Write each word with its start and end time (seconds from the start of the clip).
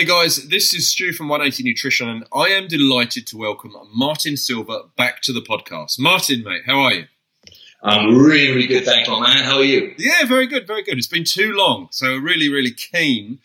Hey 0.00 0.06
guys, 0.06 0.48
this 0.48 0.72
is 0.72 0.90
Stu 0.90 1.12
from 1.12 1.28
180 1.28 1.62
Nutrition, 1.62 2.08
and 2.08 2.24
I 2.32 2.44
am 2.44 2.68
delighted 2.68 3.26
to 3.26 3.36
welcome 3.36 3.74
Martin 3.94 4.38
Silva 4.38 4.84
back 4.96 5.20
to 5.20 5.32
the 5.34 5.42
podcast. 5.42 5.98
Martin, 5.98 6.42
mate, 6.42 6.62
how 6.64 6.80
are 6.80 6.92
you? 6.94 7.04
I'm 7.82 8.16
really, 8.16 8.48
really 8.48 8.66
good, 8.66 8.86
thanks, 8.86 9.10
my 9.10 9.20
man. 9.20 9.44
How 9.44 9.58
are 9.58 9.62
you? 9.62 9.94
Yeah, 9.98 10.24
very 10.24 10.46
good, 10.46 10.66
very 10.66 10.82
good. 10.84 10.96
It's 10.96 11.06
been 11.06 11.24
too 11.24 11.52
long, 11.52 11.88
so 11.90 12.16
really, 12.16 12.48
really 12.48 12.70
keen 12.70 13.40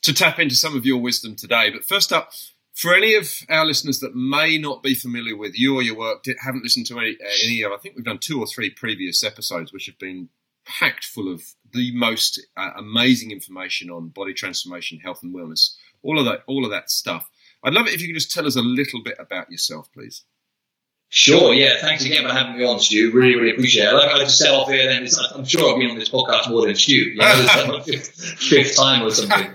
to 0.00 0.14
tap 0.14 0.38
into 0.38 0.54
some 0.54 0.74
of 0.74 0.86
your 0.86 0.96
wisdom 0.96 1.36
today. 1.36 1.68
But 1.68 1.84
first 1.84 2.10
up, 2.10 2.32
for 2.72 2.94
any 2.94 3.14
of 3.14 3.30
our 3.50 3.66
listeners 3.66 4.00
that 4.00 4.16
may 4.16 4.56
not 4.56 4.82
be 4.82 4.94
familiar 4.94 5.36
with 5.36 5.58
you 5.58 5.74
or 5.74 5.82
your 5.82 5.98
work, 5.98 6.24
haven't 6.42 6.62
listened 6.64 6.86
to 6.86 6.98
any, 7.00 7.18
any 7.44 7.60
of, 7.64 7.72
I 7.72 7.76
think 7.76 7.96
we've 7.96 8.04
done 8.06 8.18
two 8.18 8.40
or 8.40 8.46
three 8.46 8.70
previous 8.70 9.22
episodes, 9.22 9.74
which 9.74 9.84
have 9.84 9.98
been 9.98 10.30
packed 10.64 11.04
full 11.04 11.30
of 11.30 11.42
the 11.72 11.94
most 11.94 12.40
uh, 12.56 12.70
amazing 12.78 13.30
information 13.30 13.90
on 13.90 14.08
body 14.08 14.32
transformation, 14.32 14.98
health 15.00 15.22
and 15.22 15.34
wellness, 15.34 15.74
all 16.02 16.18
of 16.18 16.24
that, 16.26 16.42
all 16.46 16.64
of 16.64 16.70
that 16.70 16.90
stuff. 16.90 17.28
I'd 17.64 17.74
love 17.74 17.86
it 17.86 17.94
if 17.94 18.00
you 18.00 18.08
could 18.08 18.20
just 18.20 18.32
tell 18.32 18.46
us 18.46 18.56
a 18.56 18.62
little 18.62 19.02
bit 19.02 19.16
about 19.18 19.50
yourself, 19.50 19.88
please. 19.92 20.24
Sure, 21.14 21.52
yeah. 21.52 21.74
Thanks 21.78 22.06
again 22.06 22.26
for 22.26 22.32
having 22.32 22.56
me 22.56 22.64
on, 22.64 22.80
Stu. 22.80 23.12
Really, 23.12 23.36
really 23.36 23.52
appreciate 23.52 23.84
it. 23.84 23.92
Like 23.92 24.10
I 24.10 24.18
just 24.20 24.38
set 24.38 24.50
off 24.50 24.70
here, 24.70 24.86
then 24.86 25.06
I'm 25.34 25.44
sure 25.44 25.70
I've 25.70 25.78
been 25.78 25.90
on 25.90 25.98
this 25.98 26.08
podcast 26.08 26.48
more 26.48 26.64
than 26.66 26.74
Stu. 26.74 26.94
You 26.94 27.16
know, 27.16 27.36
this 27.36 27.54
is 27.54 27.68
my 27.68 27.80
fifth, 27.82 28.38
fifth 28.38 28.76
time 28.76 29.02
or 29.02 29.10
something. 29.10 29.52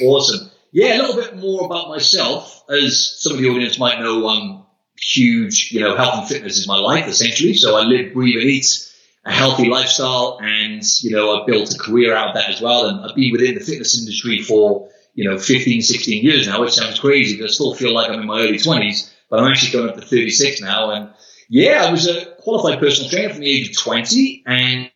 awesome. 0.06 0.50
Yeah, 0.70 0.96
a 0.96 1.02
little 1.02 1.22
bit 1.22 1.36
more 1.36 1.66
about 1.66 1.90
myself. 1.90 2.64
As 2.70 3.20
some 3.20 3.34
of 3.34 3.40
the 3.40 3.50
audience 3.50 3.78
might 3.78 4.00
know, 4.00 4.26
I'm 4.26 4.62
huge. 4.98 5.70
You 5.70 5.80
know, 5.80 5.96
health 5.96 6.20
and 6.20 6.28
fitness 6.28 6.56
is 6.56 6.66
my 6.66 6.78
life 6.78 7.06
essentially. 7.06 7.52
So 7.52 7.76
I 7.76 7.82
live, 7.82 8.14
breathe, 8.14 8.40
and 8.40 8.48
eat 8.48 8.90
a 9.26 9.32
healthy 9.32 9.68
lifestyle, 9.68 10.38
and 10.40 10.82
you 11.02 11.10
know, 11.10 11.38
I've 11.38 11.46
built 11.46 11.74
a 11.74 11.78
career 11.78 12.16
out 12.16 12.28
of 12.28 12.34
that 12.36 12.48
as 12.48 12.62
well. 12.62 12.86
And 12.86 13.04
I've 13.04 13.14
been 13.14 13.32
within 13.32 13.54
the 13.54 13.60
fitness 13.60 13.98
industry 13.98 14.40
for 14.40 14.88
you 15.14 15.28
know 15.28 15.38
15, 15.38 15.82
16 15.82 16.24
years 16.24 16.46
now, 16.46 16.60
which 16.60 16.72
sounds 16.72 16.98
crazy, 16.98 17.38
but 17.38 17.44
I 17.44 17.48
still 17.48 17.74
feel 17.74 17.94
like 17.94 18.10
I'm 18.10 18.20
in 18.20 18.26
my 18.26 18.40
early 18.40 18.58
20s. 18.58 19.10
But 19.28 19.40
I'm 19.40 19.50
actually 19.50 19.72
going 19.72 19.88
up 19.88 19.94
to 19.96 20.02
36 20.02 20.60
now, 20.60 20.90
and 20.90 21.10
yeah, 21.48 21.84
I 21.86 21.90
was 21.90 22.06
a 22.06 22.26
qualified 22.40 22.78
personal 22.80 23.10
trainer 23.10 23.30
from 23.30 23.40
the 23.40 23.50
age 23.50 23.70
of 23.70 23.78
20, 23.78 24.44
and 24.46 24.90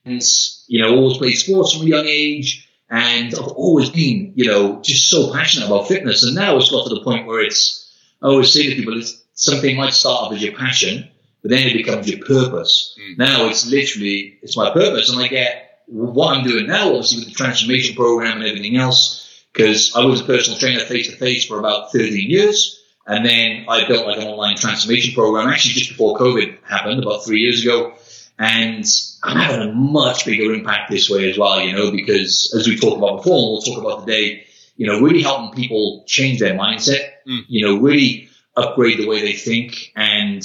you 0.68 0.82
know, 0.82 0.94
always 0.94 1.18
played 1.18 1.34
sports 1.34 1.72
from 1.72 1.86
a 1.86 1.88
young 1.88 2.06
age. 2.06 2.68
And 2.88 3.34
I've 3.34 3.48
always 3.48 3.90
been, 3.90 4.32
you 4.36 4.46
know, 4.46 4.80
just 4.80 5.10
so 5.10 5.32
passionate 5.32 5.66
about 5.66 5.88
fitness. 5.88 6.22
And 6.22 6.36
now 6.36 6.56
it's 6.56 6.70
got 6.70 6.86
to 6.86 6.94
the 6.94 7.02
point 7.02 7.26
where 7.26 7.42
it's, 7.42 7.92
I 8.22 8.28
always 8.28 8.52
say 8.52 8.70
to 8.70 8.76
people, 8.76 8.96
it's 8.96 9.24
something 9.34 9.76
might 9.76 9.92
start 9.92 10.22
off 10.22 10.32
as 10.32 10.42
your 10.42 10.56
passion, 10.56 11.08
but 11.42 11.50
then 11.50 11.66
it 11.66 11.72
becomes 11.72 12.08
your 12.08 12.24
purpose. 12.24 12.96
Mm. 13.00 13.18
Now 13.18 13.48
it's 13.48 13.66
literally, 13.66 14.38
it's 14.40 14.56
my 14.56 14.72
purpose. 14.72 15.10
And 15.10 15.20
I 15.20 15.26
get 15.26 15.82
what 15.86 16.36
I'm 16.36 16.46
doing 16.46 16.68
now, 16.68 16.88
obviously 16.88 17.18
with 17.18 17.28
the 17.28 17.34
transformation 17.34 17.96
program 17.96 18.38
and 18.38 18.46
everything 18.46 18.76
else, 18.76 19.25
because 19.56 19.94
I 19.96 20.04
was 20.04 20.20
a 20.20 20.24
personal 20.24 20.58
trainer 20.58 20.80
face 20.80 21.08
to 21.08 21.16
face 21.16 21.46
for 21.46 21.58
about 21.58 21.90
13 21.92 22.30
years. 22.30 22.82
And 23.06 23.24
then 23.24 23.64
I 23.68 23.86
built 23.86 24.06
like 24.06 24.18
an 24.18 24.24
online 24.24 24.56
transformation 24.56 25.14
program 25.14 25.48
actually 25.48 25.74
just 25.74 25.90
before 25.90 26.18
COVID 26.18 26.58
happened 26.64 27.02
about 27.02 27.24
three 27.24 27.40
years 27.40 27.62
ago. 27.62 27.94
And 28.38 28.84
I'm 29.22 29.38
having 29.38 29.70
a 29.70 29.72
much 29.72 30.26
bigger 30.26 30.52
impact 30.52 30.90
this 30.90 31.08
way 31.08 31.30
as 31.30 31.38
well, 31.38 31.60
you 31.60 31.72
know, 31.72 31.90
because 31.90 32.52
as 32.58 32.68
we 32.68 32.78
talked 32.78 32.98
about 32.98 33.18
before, 33.18 33.38
and 33.38 33.46
we'll 33.46 33.62
talk 33.62 33.78
about 33.78 34.06
today, 34.06 34.44
you 34.76 34.86
know, 34.86 35.00
really 35.00 35.22
helping 35.22 35.56
people 35.56 36.04
change 36.06 36.40
their 36.40 36.54
mindset, 36.54 37.08
mm. 37.26 37.40
you 37.48 37.64
know, 37.64 37.80
really 37.80 38.28
upgrade 38.56 38.98
the 38.98 39.06
way 39.06 39.22
they 39.22 39.32
think 39.32 39.92
and 39.96 40.42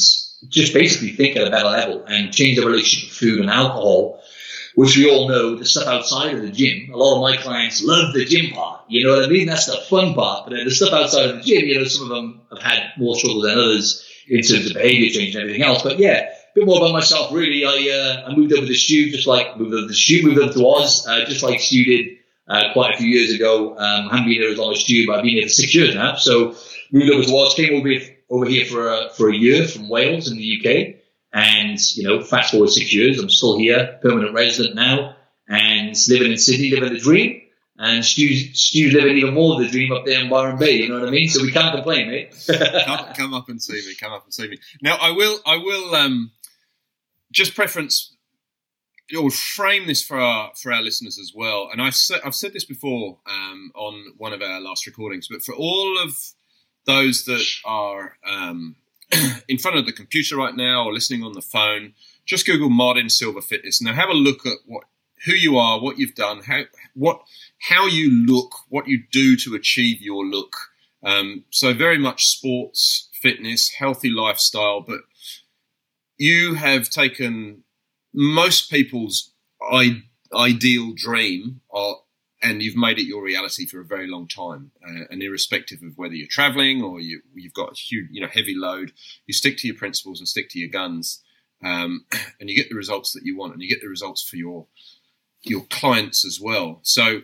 just 0.48 0.73
basically 0.73 1.12
think 1.12 1.36
at 1.36 1.48
a 1.48 1.52
better 1.52 1.67
level 1.67 2.06
and 2.06 2.34
change 2.34 2.58
their 2.58 2.67
relationship 2.67 3.09
with 3.09 3.17
food 3.17 3.39
and 3.42 3.50
alcohol, 3.50 4.22
which 4.75 4.97
we 4.97 5.09
all 5.09 5.27
know 5.27 5.55
the 5.55 5.66
stuff 5.66 5.88
outside 5.88 6.33
of 6.33 6.41
the 6.41 6.52
gym. 6.52 6.91
A 6.94 6.97
lot 6.97 7.16
of 7.16 7.22
my 7.22 7.41
clients 7.41 7.83
love 7.83 8.14
the 8.14 8.25
gym 8.25 8.52
part. 8.52 8.81
You 8.88 9.05
know 9.05 9.16
what 9.16 9.25
I 9.25 9.27
mean? 9.27 9.47
That's 9.47 9.66
the 9.66 9.77
fun 9.89 10.14
part. 10.14 10.45
But 10.45 10.55
the 10.64 10.72
stuff 10.72 10.94
outside 10.94 11.30
of 11.30 11.38
the 11.38 11.41
gym, 11.41 11.67
you 11.67 11.80
know, 11.80 11.86
some 11.86 12.09
of 12.09 12.16
them 12.16 12.41
have 12.52 12.61
had 12.61 12.92
more 12.97 13.16
trouble 13.17 13.42
than 13.42 13.58
others 13.58 14.08
in 14.27 14.42
terms 14.42 14.67
of 14.67 14.73
behavior 14.73 15.09
change 15.09 15.36
and 15.36 15.44
everything 15.44 15.64
else. 15.64 15.81
But 15.83 15.99
yeah, 15.99 16.30
a 16.30 16.55
bit 16.55 16.66
more 16.66 16.77
about 16.77 16.94
myself, 16.94 17.33
really. 17.33 17.65
I, 17.65 18.23
uh, 18.26 18.30
I 18.30 18.36
moved 18.36 18.54
over 18.54 18.65
to 18.65 18.73
Stu, 18.73 19.11
just 19.11 19.27
like 19.27 19.58
moved 19.58 19.73
over 19.73 19.87
to 19.87 19.93
Stu, 19.93 20.23
moved 20.23 20.39
over 20.39 20.54
to 20.54 20.67
Oz, 20.67 21.05
uh, 21.08 21.26
just 21.26 21.43
like 21.43 21.59
Stu 21.59 21.83
did 21.83 22.17
uh, 22.48 22.73
quite 22.73 22.95
a 22.95 22.98
few 22.98 23.08
years 23.08 23.33
ago. 23.33 23.77
Um, 23.77 24.09
I 24.09 24.17
haven't 24.17 24.26
been 24.26 24.42
here 24.42 24.52
as 24.52 24.58
long 24.58 24.73
as 24.73 24.80
Stu, 24.80 25.05
but 25.08 25.17
I've 25.17 25.23
been 25.23 25.33
here 25.33 25.43
for 25.43 25.49
six 25.49 25.76
years 25.76 25.95
now. 25.95 26.15
So 26.15 26.55
moved 26.92 27.11
over 27.11 27.23
to 27.23 27.36
Oz, 27.38 27.53
came 27.55 27.76
over 27.76 27.89
over 28.30 28.45
here 28.45 28.65
for 28.65 28.89
a, 28.89 29.09
for 29.09 29.30
a 29.30 29.36
year 29.36 29.67
from 29.67 29.89
Wales 29.89 30.32
in 30.32 30.38
the 30.38 30.59
UK. 30.59 31.01
And, 31.33 31.80
you 31.95 32.03
know, 32.03 32.21
fast 32.21 32.52
forward 32.52 32.69
six 32.69 32.93
years, 32.93 33.19
I'm 33.19 33.30
still 33.30 33.58
here, 33.58 33.99
permanent 34.02 34.33
resident 34.33 34.75
now, 34.75 35.15
and 35.47 35.95
living 36.09 36.31
in 36.31 36.37
Sydney, 36.37 36.71
living 36.71 36.93
the 36.93 36.99
dream. 36.99 37.42
And 37.77 38.05
Stu's, 38.05 38.59
Stu's 38.59 38.93
living 38.93 39.17
even 39.17 39.33
more 39.33 39.55
of 39.55 39.61
the 39.61 39.70
dream 39.70 39.91
up 39.91 40.05
there 40.05 40.21
in 40.21 40.30
Byron 40.30 40.58
Bay, 40.58 40.73
you 40.73 40.89
know 40.89 40.99
what 40.99 41.08
I 41.08 41.11
mean? 41.11 41.30
So 41.30 41.41
we 41.41 41.52
can't 41.52 41.73
complain, 41.73 42.09
mate. 42.09 42.36
come, 42.86 43.14
come, 43.14 43.33
up 43.33 43.49
and 43.49 43.61
see 43.61 43.73
me, 43.73 43.95
come 43.95 44.11
up 44.11 44.23
and 44.25 44.33
see 44.33 44.47
me. 44.49 44.59
Now, 44.81 44.97
I 44.97 45.11
will, 45.11 45.39
I 45.45 45.58
will, 45.58 45.95
um, 45.95 46.31
just 47.31 47.55
preference 47.55 48.15
or 49.17 49.30
frame 49.30 49.87
this 49.87 50.03
for 50.03 50.20
our 50.20 50.52
for 50.55 50.71
our 50.71 50.81
listeners 50.81 51.20
as 51.20 51.33
well. 51.36 51.70
And 51.71 51.81
I've 51.81 51.95
said, 51.95 52.21
I've 52.23 52.36
said 52.36 52.53
this 52.53 52.65
before 52.65 53.20
um, 53.25 53.71
on 53.75 54.14
one 54.17 54.33
of 54.33 54.41
our 54.41 54.61
last 54.61 54.86
recordings, 54.86 55.27
but 55.30 55.43
for 55.43 55.53
all 55.55 55.97
of 56.02 56.15
those 56.86 57.25
that 57.25 57.45
are 57.65 58.17
um, 58.25 58.75
in 59.48 59.58
front 59.58 59.77
of 59.77 59.86
the 59.86 59.92
computer 59.92 60.36
right 60.38 60.55
now 60.55 60.86
or 60.86 60.94
listening 60.94 61.23
on 61.23 61.33
the 61.33 61.42
phone, 61.42 61.94
just 62.26 62.45
Google 62.45 62.70
Martin 62.70 63.10
Silva 63.10 63.42
Fitness. 63.42 63.82
Now 63.82 63.94
have 63.94 64.10
a 64.10 64.14
look 64.14 64.45
at 64.45 64.60
what 64.66 64.86
who 65.26 65.33
you 65.33 65.58
are, 65.58 65.80
what 65.80 65.99
you've 65.99 66.16
done, 66.16 66.42
how 66.44 66.61
what 66.94 67.21
how 67.60 67.88
you 67.88 68.11
look, 68.11 68.52
what 68.70 68.88
you 68.88 69.04
do 69.11 69.36
to 69.38 69.55
achieve 69.55 70.02
your 70.02 70.26
look. 70.26 70.55
Um, 71.04 71.45
so 71.50 71.73
very 71.73 71.98
much 71.98 72.27
sports, 72.27 73.10
fitness, 73.21 73.71
healthy 73.71 74.10
lifestyle, 74.10 74.82
but 74.82 75.00
you 76.17 76.55
have 76.55 76.89
taken 76.89 77.64
most 78.14 78.70
people's 78.70 79.33
I- 79.71 80.04
ideal 80.33 80.94
dream 80.95 81.61
uh, 81.73 81.94
and 82.41 82.61
you've 82.61 82.75
made 82.75 82.97
it 82.97 83.05
your 83.05 83.23
reality 83.23 83.65
for 83.65 83.79
a 83.79 83.85
very 83.85 84.07
long 84.07 84.27
time. 84.27 84.71
Uh, 84.83 85.05
and 85.09 85.21
irrespective 85.21 85.81
of 85.83 85.97
whether 85.97 86.15
you're 86.15 86.27
traveling 86.27 86.83
or 86.83 86.99
you, 86.99 87.21
have 87.43 87.53
got 87.53 87.71
a 87.71 87.75
huge, 87.75 88.07
you 88.11 88.21
know, 88.21 88.27
heavy 88.27 88.55
load, 88.55 88.91
you 89.27 89.33
stick 89.33 89.57
to 89.57 89.67
your 89.67 89.77
principles 89.77 90.19
and 90.19 90.27
stick 90.27 90.49
to 90.49 90.59
your 90.59 90.69
guns, 90.69 91.23
um, 91.63 92.05
and 92.39 92.49
you 92.49 92.55
get 92.55 92.69
the 92.69 92.75
results 92.75 93.13
that 93.13 93.23
you 93.23 93.37
want, 93.37 93.53
and 93.53 93.61
you 93.61 93.69
get 93.69 93.81
the 93.81 93.87
results 93.87 94.27
for 94.27 94.35
your 94.35 94.67
your 95.43 95.63
clients 95.71 96.23
as 96.23 96.39
well. 96.39 96.79
So 96.83 97.21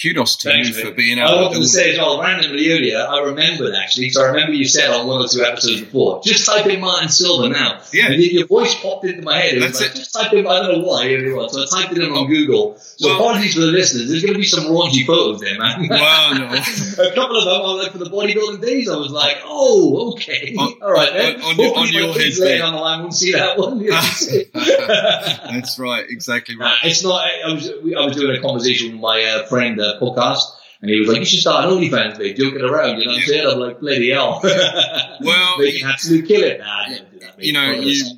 kudos 0.00 0.36
to 0.36 0.50
Thanks, 0.50 0.68
you 0.68 0.84
for 0.84 0.90
being 0.92 1.18
able 1.18 1.28
I 1.28 1.42
wanted 1.42 1.58
to 1.58 1.68
say 1.68 1.92
as 1.92 1.98
well, 1.98 2.20
randomly 2.20 2.70
earlier, 2.70 2.98
I 2.98 3.20
remembered 3.20 3.74
actually, 3.74 4.06
because 4.06 4.18
I 4.18 4.26
remember 4.28 4.52
you 4.52 4.66
said 4.66 4.90
on 4.90 5.06
one 5.06 5.22
or 5.22 5.28
two 5.28 5.42
episodes 5.42 5.80
before, 5.80 6.20
just 6.22 6.46
type 6.46 6.66
in 6.66 6.80
Martin 6.80 7.08
Silva 7.08 7.48
now. 7.48 7.80
Yeah. 7.92 8.10
your 8.10 8.46
voice 8.46 8.74
popped 8.80 9.04
into 9.04 9.22
my 9.22 9.38
head. 9.38 9.54
It 9.54 9.60
That's 9.60 9.80
like, 9.80 9.90
it. 9.90 9.96
Just 9.96 10.12
type 10.12 10.32
in, 10.32 10.46
I 10.46 10.60
don't 10.60 10.80
know 10.80 10.86
why, 10.86 11.08
was. 11.34 11.52
So 11.52 11.62
I 11.62 11.82
typed 11.82 11.96
it 11.96 12.02
in 12.02 12.12
on 12.12 12.26
Google. 12.26 12.76
So 12.78 13.08
well, 13.08 13.16
apologies 13.16 13.54
for 13.54 13.60
the 13.60 13.66
listeners, 13.66 14.08
there's 14.08 14.22
going 14.22 14.34
to 14.34 14.38
be 14.38 14.46
some 14.46 14.64
raunchy 14.64 15.06
photos 15.06 15.40
there, 15.40 15.58
man. 15.58 15.88
Well, 15.88 16.34
no. 16.34 16.44
a 16.52 17.14
couple 17.14 17.36
of 17.36 17.44
them, 17.44 17.54
I 17.54 17.60
was 17.60 17.82
like, 17.82 17.92
for 17.92 17.98
the 17.98 18.10
bodybuilding 18.10 18.60
days, 18.60 18.88
I 18.88 18.96
was 18.96 19.10
like, 19.10 19.38
oh, 19.44 20.12
okay. 20.12 20.54
On, 20.56 20.74
All 20.82 20.92
right, 20.92 21.12
then. 21.12 21.42
On, 21.42 21.58
on, 21.58 21.78
on 21.78 21.92
your 21.92 22.12
head 22.12 22.32
there. 22.38 22.64
on 22.64 22.74
the 22.74 22.80
line 22.80 23.00
won't 23.00 23.14
see 23.14 23.32
that 23.32 23.58
one. 23.58 23.84
That's 25.52 25.78
right, 25.78 26.04
exactly 26.08 26.56
right. 26.56 26.72
Uh, 26.72 26.88
it's 26.88 27.02
not, 27.02 27.22
I 27.22 27.52
was, 27.52 27.68
I 27.68 28.04
was 28.04 28.16
doing 28.16 28.36
a 28.36 28.40
conversation 28.40 28.92
with 28.92 29.00
my 29.00 29.22
uh, 29.22 29.46
friend, 29.46 29.80
uh, 29.82 30.00
podcast. 30.00 30.42
And 30.80 30.90
he 30.90 30.98
was 30.98 31.08
like, 31.08 31.20
you 31.20 31.24
should 31.24 31.38
start 31.38 31.64
an 31.64 31.70
OnlyFans 31.70 32.18
page, 32.18 32.36
joking 32.36 32.60
around, 32.60 32.98
you 32.98 33.06
know 33.06 33.12
what 33.12 33.20
I'm 33.20 33.26
saying? 33.26 33.46
I'm 33.46 33.58
like, 33.60 33.80
bloody 33.80 34.10
hell. 34.10 34.40
well, 35.20 35.58
they 35.58 35.78
can 35.78 35.88
absolutely 35.88 36.26
kill 36.26 36.42
it. 36.42 36.58
Nah, 36.58 36.88
do 36.88 37.20
that, 37.20 37.42
You 37.42 37.52
know, 37.52 37.70
you, 37.70 37.92
you, 37.92 38.12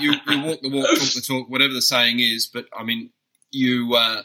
you, 0.00 0.12
you, 0.28 0.42
walk 0.46 0.60
the 0.62 0.70
walk, 0.72 0.88
talk 0.88 1.12
the 1.12 1.24
talk, 1.26 1.50
whatever 1.50 1.74
the 1.74 1.82
saying 1.82 2.20
is, 2.20 2.46
but 2.46 2.66
I 2.76 2.84
mean, 2.84 3.10
you, 3.50 3.94
uh, 3.94 4.22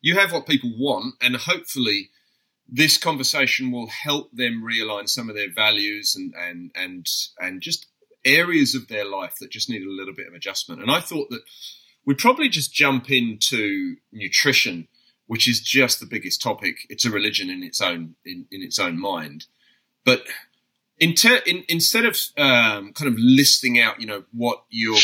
you 0.00 0.14
have 0.14 0.32
what 0.32 0.46
people 0.46 0.72
want 0.78 1.14
and 1.20 1.34
hopefully 1.34 2.10
this 2.68 2.98
conversation 2.98 3.72
will 3.72 3.88
help 3.88 4.30
them 4.32 4.62
realign 4.64 5.08
some 5.08 5.28
of 5.28 5.34
their 5.34 5.52
values 5.52 6.14
and, 6.16 6.32
and, 6.36 6.70
and, 6.76 7.06
and 7.40 7.60
just 7.60 7.86
areas 8.24 8.76
of 8.76 8.86
their 8.86 9.04
life 9.04 9.34
that 9.40 9.50
just 9.50 9.68
need 9.68 9.82
a 9.82 9.90
little 9.90 10.14
bit 10.14 10.28
of 10.28 10.34
adjustment. 10.34 10.82
And 10.82 10.90
I 10.90 11.00
thought 11.00 11.30
that 11.30 11.42
we'd 12.04 12.18
probably 12.18 12.48
just 12.48 12.72
jump 12.72 13.10
into 13.10 13.96
nutrition 14.12 14.86
which 15.26 15.48
is 15.48 15.60
just 15.60 16.00
the 16.00 16.06
biggest 16.06 16.42
topic. 16.42 16.86
It's 16.88 17.04
a 17.04 17.10
religion 17.10 17.50
in 17.50 17.62
its 17.62 17.80
own 17.80 18.14
in, 18.24 18.46
in 18.50 18.62
its 18.62 18.78
own 18.78 19.00
mind. 19.00 19.46
But 20.04 20.24
in 20.98 21.14
ter- 21.14 21.42
in, 21.46 21.64
instead 21.68 22.04
of 22.04 22.18
um, 22.36 22.92
kind 22.92 23.12
of 23.12 23.18
listing 23.18 23.80
out, 23.80 24.00
you 24.00 24.06
know, 24.06 24.24
what 24.32 24.64
your 24.70 24.96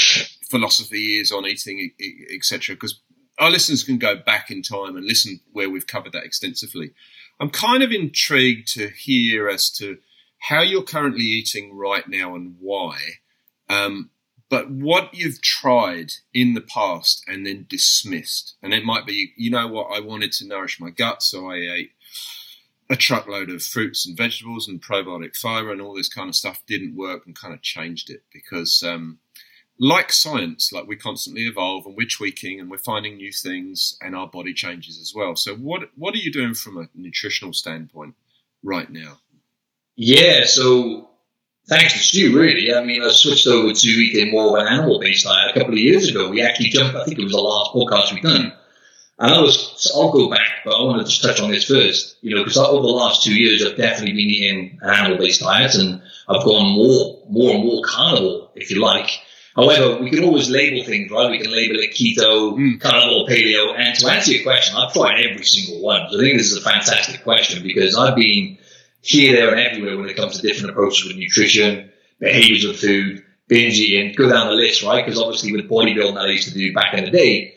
philosophy 0.49 1.19
is 1.19 1.33
on 1.33 1.47
eating, 1.47 1.91
etc., 2.33 2.75
because 2.75 3.01
our 3.39 3.51
listeners 3.51 3.83
can 3.83 3.99
go 3.99 4.17
back 4.17 4.51
in 4.51 4.63
time 4.63 4.97
and 4.97 5.05
listen 5.05 5.41
where 5.53 5.69
we've 5.69 5.87
covered 5.87 6.13
that 6.13 6.25
extensively. 6.25 6.93
I'm 7.41 7.51
kind 7.51 7.83
of 7.83 7.91
intrigued 7.91 8.69
to 8.75 8.89
hear 8.89 9.49
as 9.49 9.71
to 9.71 9.99
how 10.39 10.63
you're 10.63 10.83
currently 10.83 11.25
eating 11.25 11.77
right 11.77 12.07
now 12.09 12.35
and 12.35 12.57
why. 12.61 12.99
Um, 13.69 14.11
but 14.53 14.71
what 14.71 15.15
you've 15.15 15.41
tried 15.41 16.13
in 16.35 16.53
the 16.53 16.61
past 16.61 17.25
and 17.27 17.47
then 17.47 17.65
dismissed, 17.71 18.57
and 18.63 18.75
it 18.75 18.85
might 18.85 19.07
be, 19.07 19.33
you 19.35 19.51
know 19.51 19.67
what, 19.67 19.87
I 19.87 20.01
wanted 20.01 20.31
to 20.33 20.47
nourish 20.47 20.79
my 20.79 20.91
gut, 20.91 21.23
so 21.23 21.51
I 21.51 21.55
ate 21.55 21.93
a 22.91 22.97
truckload 22.97 23.49
of 23.49 23.63
fruits 23.63 24.07
and 24.07 24.15
vegetables 24.15 24.69
and 24.69 24.83
probiotic 24.83 25.35
fiber 25.37 25.73
and 25.73 25.81
all 25.81 25.95
this 25.95 26.11
kind 26.11 26.29
of 26.29 26.35
stuff 26.35 26.63
didn't 26.67 26.97
work 26.97 27.25
and 27.25 27.35
kind 27.35 27.55
of 27.55 27.63
changed 27.63 28.11
it 28.11 28.25
because 28.31 28.83
um, 28.83 29.21
like 29.79 30.13
science 30.13 30.71
like 30.71 30.87
we 30.87 30.97
constantly 30.97 31.47
evolve 31.47 31.87
and 31.87 31.97
we're 31.97 32.07
tweaking 32.07 32.61
and 32.61 32.71
we're 32.71 32.77
finding 32.77 33.17
new 33.17 33.33
things 33.33 33.97
and 34.03 34.15
our 34.15 34.27
body 34.27 34.53
changes 34.53 35.01
as 35.01 35.15
well. 35.15 35.35
So 35.35 35.55
what 35.55 35.89
what 35.97 36.13
are 36.13 36.19
you 36.19 36.31
doing 36.31 36.53
from 36.53 36.77
a 36.77 36.91
nutritional 36.95 37.55
standpoint 37.55 38.17
right 38.63 38.91
now? 38.91 39.21
Yeah 39.97 40.45
so 40.45 41.09
thanks 41.73 41.95
to 41.95 41.99
Stu, 41.99 42.39
really. 42.39 42.75
I 42.75 42.85
mean, 42.85 43.03
I 43.03 43.09
switched 43.09 43.47
over 43.47 43.73
to 43.73 43.89
eating 43.89 44.31
more 44.31 44.59
of 44.59 44.67
an 44.67 44.73
animal-based 44.73 45.25
diet 45.25 45.57
a 45.57 45.59
couple 45.59 45.75
of 45.75 45.79
years 45.79 46.09
ago. 46.09 46.29
We 46.29 46.43
actually 46.43 46.69
jumped, 46.69 46.97
I 46.97 47.05
think 47.05 47.19
it 47.19 47.25
was 47.25 47.33
the 47.33 47.41
last 47.41 47.73
podcast 47.73 48.13
we've 48.13 48.23
done. 48.23 48.53
And 49.19 49.35
I 49.35 49.41
was, 49.41 49.91
I'll 49.95 50.13
go 50.13 50.29
back, 50.29 50.49
but 50.65 50.75
I 50.75 50.83
want 50.83 51.01
to 51.01 51.09
just 51.09 51.23
touch 51.23 51.41
on 51.41 51.51
this 51.51 51.65
first, 51.65 52.17
you 52.23 52.35
know, 52.35 52.43
because 52.43 52.59
over 52.59 52.83
the 52.83 52.93
last 52.93 53.23
two 53.23 53.35
years, 53.35 53.65
I've 53.65 53.77
definitely 53.77 54.13
been 54.13 54.31
eating 54.31 54.79
an 54.83 54.91
animal-based 54.91 55.41
diet 55.41 55.75
and 55.77 56.03
I've 56.29 56.45
gone 56.45 56.75
more, 56.75 57.23
more 57.29 57.55
and 57.55 57.65
more 57.65 57.83
carnivore, 57.85 58.51
if 58.55 58.71
you 58.71 58.81
like. 58.81 59.11
However, 59.55 60.03
we 60.03 60.11
can 60.11 60.25
always 60.25 60.49
label 60.49 60.83
things, 60.85 61.11
right? 61.11 61.31
We 61.31 61.39
can 61.39 61.53
label 61.53 61.77
it 61.77 61.93
keto, 61.93 62.57
mm. 62.57 62.81
carnivore, 62.81 63.29
paleo. 63.29 63.79
And 63.79 63.99
to 63.99 64.11
answer 64.11 64.33
your 64.33 64.43
question, 64.43 64.77
I've 64.77 64.93
tried 64.93 65.25
every 65.25 65.45
single 65.45 65.83
one. 65.83 66.11
So 66.11 66.19
I 66.19 66.21
think 66.23 66.39
this 66.39 66.51
is 66.51 66.57
a 66.57 66.63
fantastic 66.63 67.23
question 67.23 67.63
because 67.63 67.97
I've 67.97 68.17
been 68.17 68.59
here, 69.03 69.37
there, 69.37 69.51
and 69.51 69.61
everywhere 69.61 69.99
when 69.99 70.09
it 70.09 70.17
comes 70.17 70.41
to 70.41 70.47
different 70.47 70.71
approaches 70.71 71.07
with 71.07 71.17
nutrition, 71.17 71.91
behaviors 72.19 72.65
of 72.65 72.79
food, 72.79 73.23
binge 73.49 73.79
eating, 73.79 74.15
go 74.17 74.31
down 74.31 74.47
the 74.47 74.55
list, 74.55 74.83
right? 74.83 75.05
Because 75.05 75.21
obviously 75.21 75.53
with 75.53 75.69
bodybuilding 75.69 76.15
that 76.15 76.25
I 76.25 76.31
used 76.31 76.49
to 76.49 76.55
do 76.55 76.73
back 76.73 76.95
in 76.95 77.05
the 77.05 77.11
day, 77.11 77.57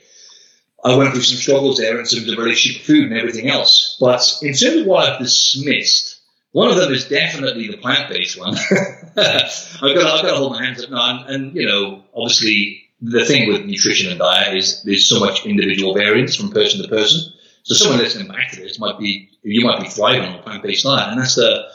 I 0.84 0.96
went 0.98 1.14
through 1.14 1.22
some 1.22 1.38
struggles 1.38 1.78
there 1.78 2.00
in 2.00 2.06
terms 2.06 2.28
of 2.28 2.38
relationship 2.38 2.82
with 2.82 2.88
food 2.88 3.12
and 3.12 3.20
everything 3.20 3.50
else. 3.50 3.98
But 4.00 4.22
in 4.42 4.54
terms 4.54 4.82
of 4.82 4.88
what 4.88 5.10
I've 5.10 5.20
dismissed, 5.20 6.20
one 6.52 6.70
of 6.70 6.78
them 6.78 6.94
is 6.94 7.08
definitely 7.08 7.68
the 7.68 7.78
plant-based 7.78 8.40
one. 8.40 8.56
I've 9.16 9.16
got, 9.16 9.82
I've 9.82 9.96
got 9.96 10.22
to 10.22 10.36
hold 10.36 10.54
my 10.54 10.64
hands 10.64 10.84
up 10.84 10.90
now. 10.90 11.20
And, 11.20 11.30
and, 11.30 11.56
you 11.56 11.68
know, 11.68 12.04
obviously 12.14 12.84
the 13.02 13.26
thing 13.26 13.52
with 13.52 13.66
nutrition 13.66 14.10
and 14.10 14.20
diet 14.20 14.56
is 14.56 14.84
there's 14.84 15.08
so 15.08 15.20
much 15.20 15.46
individual 15.46 15.94
variance 15.94 16.36
from 16.36 16.52
person 16.52 16.82
to 16.82 16.88
person. 16.88 17.34
So 17.66 17.74
someone 17.74 17.98
listening 17.98 18.28
back 18.28 18.52
to 18.52 18.62
this 18.62 18.80
might 18.80 19.00
be, 19.00 19.28
you 19.42 19.66
might 19.66 19.82
be 19.82 19.88
thriving 19.88 20.22
on 20.22 20.40
a 20.40 20.44
plant-based 20.44 20.84
diet. 20.84 21.10
And 21.10 21.20
that's 21.20 21.34
the, 21.34 21.66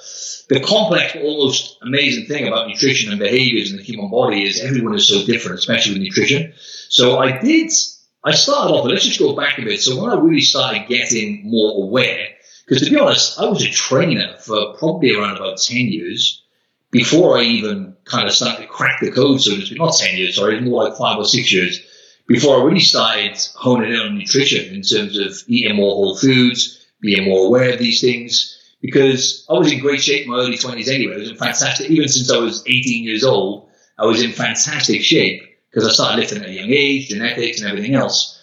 the 0.49 0.61
complex, 0.61 1.17
almost 1.17 1.79
amazing 1.83 2.27
thing 2.27 2.47
about 2.47 2.69
nutrition 2.69 3.11
and 3.11 3.19
behaviors 3.19 3.73
in 3.73 3.77
the 3.77 3.83
human 3.83 4.09
body 4.09 4.45
is 4.45 4.61
everyone 4.61 4.95
is 4.95 5.09
so 5.09 5.27
different, 5.27 5.59
especially 5.59 5.95
with 5.95 6.03
nutrition. 6.03 6.53
So 6.91 7.19
I 7.19 7.41
did, 7.41 7.73
I 8.23 8.31
started 8.31 8.73
off, 8.73 8.85
and 8.85 8.93
let's 8.93 9.05
just 9.05 9.19
go 9.19 9.35
back 9.35 9.59
a 9.59 9.63
bit. 9.63 9.81
So 9.81 10.01
when 10.01 10.13
I 10.13 10.15
really 10.15 10.43
started 10.43 10.87
getting 10.87 11.43
more 11.51 11.83
aware, 11.83 12.29
because 12.65 12.85
to 12.85 12.91
be 12.91 12.97
honest, 12.97 13.41
I 13.41 13.47
was 13.47 13.65
a 13.65 13.69
trainer 13.69 14.37
for 14.39 14.75
probably 14.75 15.17
around 15.17 15.39
about 15.39 15.59
10 15.59 15.77
years 15.77 16.45
before 16.93 17.37
I 17.37 17.43
even 17.43 17.97
kind 18.05 18.29
of 18.29 18.35
started 18.35 18.63
to 18.63 18.69
crack 18.69 19.01
the 19.01 19.11
code, 19.11 19.41
so 19.41 19.57
to 19.57 19.67
speak. 19.67 19.79
Not 19.79 19.97
10 19.97 20.17
years, 20.17 20.37
sorry, 20.37 20.61
more 20.61 20.85
like 20.85 20.97
five 20.97 21.19
or 21.19 21.25
six 21.25 21.53
years 21.53 21.85
before 22.31 22.61
I 22.61 22.65
really 22.65 22.79
started 22.79 23.37
honing 23.57 23.93
in 23.93 23.99
on 23.99 24.17
nutrition 24.17 24.73
in 24.73 24.83
terms 24.83 25.19
of 25.19 25.37
eating 25.49 25.75
more 25.75 25.97
whole 25.97 26.17
foods, 26.17 26.87
being 27.01 27.25
more 27.25 27.47
aware 27.47 27.73
of 27.73 27.81
these 27.81 28.01
things, 28.01 28.57
because 28.81 29.45
I 29.51 29.55
was 29.55 29.73
in 29.73 29.81
great 29.81 30.01
shape 30.01 30.27
in 30.27 30.31
my 30.31 30.39
early 30.39 30.57
20s 30.57 30.87
anyway. 30.87 31.15
I 31.15 31.19
was 31.19 31.31
in 31.31 31.37
fantastic, 31.37 31.91
even 31.91 32.07
since 32.07 32.31
I 32.31 32.39
was 32.39 32.63
18 32.69 33.03
years 33.03 33.25
old, 33.25 33.69
I 33.99 34.07
was 34.07 34.23
in 34.23 34.31
fantastic 34.31 35.03
shape 35.03 35.43
because 35.71 35.89
I 35.89 35.91
started 35.91 36.21
lifting 36.21 36.43
at 36.43 36.49
a 36.49 36.53
young 36.53 36.71
age, 36.71 37.09
genetics 37.09 37.61
and 37.61 37.69
everything 37.69 37.97
else. 37.97 38.41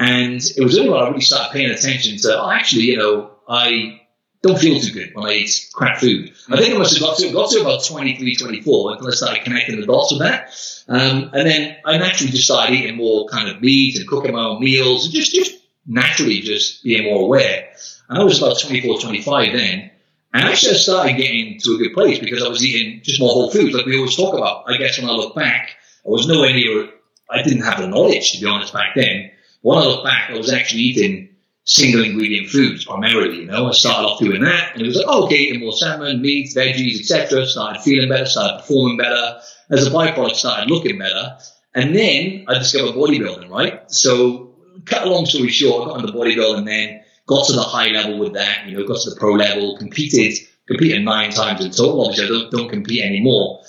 And 0.00 0.42
it 0.56 0.64
was 0.64 0.76
only 0.76 0.90
when 0.90 1.00
I 1.00 1.08
really 1.08 1.20
started 1.20 1.52
paying 1.52 1.70
attention 1.70 2.18
to, 2.18 2.42
oh, 2.42 2.50
actually, 2.50 2.86
you 2.86 2.96
know, 2.96 3.30
I 3.48 4.00
don't 4.42 4.58
feel 4.58 4.80
too 4.80 4.92
good 4.92 5.14
when 5.14 5.26
I 5.26 5.32
eat 5.32 5.68
crap 5.72 5.98
food. 5.98 6.32
I 6.48 6.56
think 6.56 6.74
I 6.74 6.78
must 6.78 6.94
have 6.94 7.02
got 7.02 7.18
to, 7.18 7.32
got 7.32 7.50
to 7.50 7.60
about 7.60 7.84
23, 7.84 8.36
24 8.36 8.92
until 8.92 9.08
I 9.08 9.10
started 9.10 9.44
connecting 9.44 9.80
the 9.80 9.86
dots 9.86 10.12
with 10.12 10.20
that. 10.20 10.54
Um, 10.88 11.30
and 11.34 11.48
then 11.48 11.76
I 11.84 11.98
naturally 11.98 12.30
just 12.30 12.44
started 12.44 12.74
eating 12.74 12.96
more 12.96 13.26
kind 13.28 13.48
of 13.48 13.60
meat 13.60 13.98
and 13.98 14.06
cooking 14.06 14.32
my 14.32 14.44
own 14.44 14.60
meals 14.60 15.06
and 15.06 15.14
just, 15.14 15.34
just 15.34 15.60
naturally 15.86 16.40
just 16.40 16.84
being 16.84 17.04
more 17.04 17.22
aware. 17.22 17.70
And 18.08 18.18
I 18.18 18.24
was 18.24 18.38
about 18.38 18.60
24, 18.60 19.00
25 19.00 19.52
then. 19.52 19.90
And 20.32 20.44
actually 20.44 20.72
I 20.72 20.76
started 20.76 21.16
getting 21.16 21.58
to 21.60 21.74
a 21.74 21.78
good 21.78 21.94
place 21.94 22.18
because 22.18 22.42
I 22.42 22.48
was 22.48 22.64
eating 22.64 23.02
just 23.02 23.20
more 23.20 23.30
whole 23.30 23.50
foods 23.50 23.74
like 23.74 23.86
we 23.86 23.96
always 23.96 24.16
talk 24.16 24.34
about. 24.34 24.64
I 24.68 24.76
guess 24.76 24.98
when 24.98 25.08
I 25.08 25.14
look 25.14 25.34
back, 25.34 25.70
I 26.06 26.10
was 26.10 26.28
nowhere 26.28 26.52
near, 26.52 26.90
I 27.28 27.42
didn't 27.42 27.62
have 27.62 27.80
the 27.80 27.88
knowledge 27.88 28.32
to 28.32 28.40
be 28.40 28.46
honest 28.46 28.72
back 28.72 28.94
then. 28.94 29.30
When 29.62 29.78
I 29.78 29.84
look 29.84 30.04
back, 30.04 30.30
I 30.30 30.36
was 30.36 30.52
actually 30.52 30.82
eating 30.82 31.30
single 31.68 32.02
ingredient 32.02 32.48
foods 32.48 32.86
primarily. 32.86 33.40
You 33.40 33.44
know, 33.44 33.68
I 33.68 33.72
started 33.72 34.06
off 34.08 34.20
doing 34.20 34.42
that, 34.42 34.72
and 34.72 34.82
it 34.82 34.86
was 34.86 34.96
like, 34.96 35.04
oh, 35.06 35.26
okay, 35.26 35.36
eating 35.36 35.60
more 35.60 35.72
salmon, 35.72 36.22
meat, 36.22 36.48
veggies, 36.56 36.98
etc. 36.98 37.46
Started 37.46 37.82
feeling 37.82 38.08
better, 38.08 38.24
started 38.24 38.60
performing 38.60 38.96
better. 38.96 39.38
As 39.70 39.86
a 39.86 39.90
byproduct, 39.90 40.34
started 40.34 40.70
looking 40.70 40.98
better, 40.98 41.36
and 41.74 41.94
then 41.94 42.46
I 42.48 42.54
discovered 42.54 42.94
bodybuilding. 42.94 43.50
Right, 43.50 43.90
so 43.92 44.56
cut 44.86 45.06
a 45.06 45.10
long 45.10 45.26
story 45.26 45.50
short, 45.50 45.82
I 45.82 45.90
got 45.90 46.00
into 46.00 46.12
bodybuilding, 46.12 46.64
then 46.64 47.02
got 47.26 47.46
to 47.48 47.52
the 47.52 47.62
high 47.62 47.88
level 47.88 48.18
with 48.18 48.32
that. 48.32 48.66
You 48.66 48.78
know, 48.78 48.86
got 48.86 49.02
to 49.02 49.10
the 49.10 49.16
pro 49.16 49.34
level, 49.34 49.76
competed, 49.76 50.38
competed 50.66 51.04
nine 51.04 51.30
times 51.30 51.62
in 51.62 51.70
total. 51.70 52.06
Obviously, 52.06 52.24
I 52.24 52.28
don't, 52.28 52.50
don't 52.50 52.70
compete 52.70 53.04
anymore. 53.04 53.60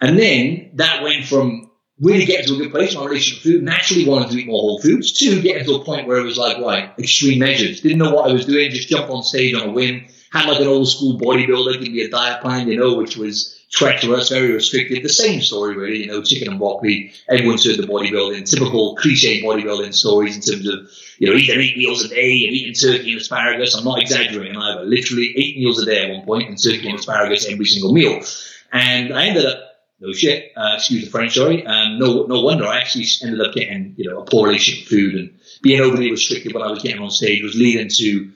And 0.00 0.16
then 0.16 0.70
that 0.74 1.02
went 1.02 1.24
from 1.24 1.71
really 2.02 2.24
get 2.24 2.46
to 2.46 2.54
a 2.54 2.58
good 2.58 2.72
place 2.72 2.92
in 2.92 3.00
my 3.00 3.06
relationship 3.06 3.44
with 3.44 3.54
food, 3.54 3.62
naturally 3.62 4.06
wanted 4.06 4.30
to 4.30 4.36
eat 4.36 4.48
more 4.48 4.60
whole 4.60 4.80
foods. 4.80 5.12
Two, 5.12 5.40
getting 5.40 5.64
to 5.64 5.76
a 5.76 5.84
point 5.84 6.08
where 6.08 6.18
it 6.18 6.24
was 6.24 6.36
like, 6.36 6.58
right, 6.58 6.92
extreme 6.98 7.38
measures. 7.38 7.80
Didn't 7.80 7.98
know 7.98 8.12
what 8.12 8.28
I 8.28 8.32
was 8.32 8.44
doing, 8.44 8.70
just 8.70 8.88
jumped 8.88 9.10
on 9.10 9.22
stage 9.22 9.54
on 9.54 9.68
a 9.68 9.70
whim. 9.70 10.04
Had 10.32 10.48
like 10.48 10.60
an 10.60 10.66
old 10.66 10.88
school 10.88 11.18
bodybuilder 11.18 11.80
give 11.80 11.92
me 11.92 12.02
a 12.02 12.10
diet 12.10 12.40
plan, 12.40 12.66
you 12.66 12.76
know, 12.76 12.94
which 12.94 13.16
was 13.16 13.58
treacherous, 13.70 14.30
very 14.30 14.52
restricted. 14.52 15.02
The 15.02 15.08
same 15.08 15.40
story, 15.40 15.76
really, 15.76 15.98
you 15.98 16.06
know, 16.06 16.22
chicken 16.22 16.48
and 16.48 16.58
broccoli. 16.58 17.12
Everyone's 17.28 17.64
heard 17.64 17.76
the 17.76 17.86
bodybuilding, 17.86 18.50
typical 18.50 18.96
cliche 18.96 19.42
bodybuilding 19.42 19.94
stories 19.94 20.34
in 20.34 20.42
terms 20.42 20.68
of, 20.68 20.90
you 21.18 21.28
know, 21.28 21.36
eating 21.36 21.60
eight 21.60 21.76
meals 21.76 22.02
a 22.04 22.08
day 22.08 22.46
and 22.46 22.56
eating 22.56 22.74
turkey 22.74 23.12
and 23.12 23.20
asparagus. 23.20 23.74
I'm 23.74 23.84
not 23.84 24.00
exaggerating 24.00 24.56
either. 24.56 24.84
Literally 24.84 25.34
eight 25.36 25.58
meals 25.58 25.80
a 25.80 25.86
day 25.86 26.04
at 26.04 26.16
one 26.16 26.26
point 26.26 26.48
and 26.48 26.62
turkey 26.62 26.88
and 26.88 26.98
asparagus 26.98 27.48
every 27.48 27.66
single 27.66 27.92
meal. 27.92 28.22
And 28.72 29.12
I 29.14 29.26
ended 29.26 29.46
up 29.46 29.71
no 30.02 30.12
shit, 30.12 30.50
uh, 30.56 30.72
excuse 30.74 31.04
the 31.04 31.10
French, 31.10 31.34
sorry. 31.34 31.64
Um, 31.64 31.98
no, 31.98 32.26
no 32.26 32.42
wonder 32.42 32.66
I 32.66 32.78
actually 32.78 33.06
ended 33.22 33.40
up 33.40 33.54
getting, 33.54 33.94
you 33.96 34.10
know, 34.10 34.20
a 34.20 34.24
poor 34.24 34.48
relationship 34.48 34.82
with 34.82 34.88
food 34.90 35.14
and 35.14 35.38
being 35.62 35.80
overly 35.80 36.10
restricted 36.10 36.52
when 36.52 36.62
I 36.62 36.70
was 36.70 36.82
getting 36.82 37.00
on 37.00 37.10
stage 37.10 37.42
was 37.42 37.54
leading 37.54 37.88
to 37.88 38.32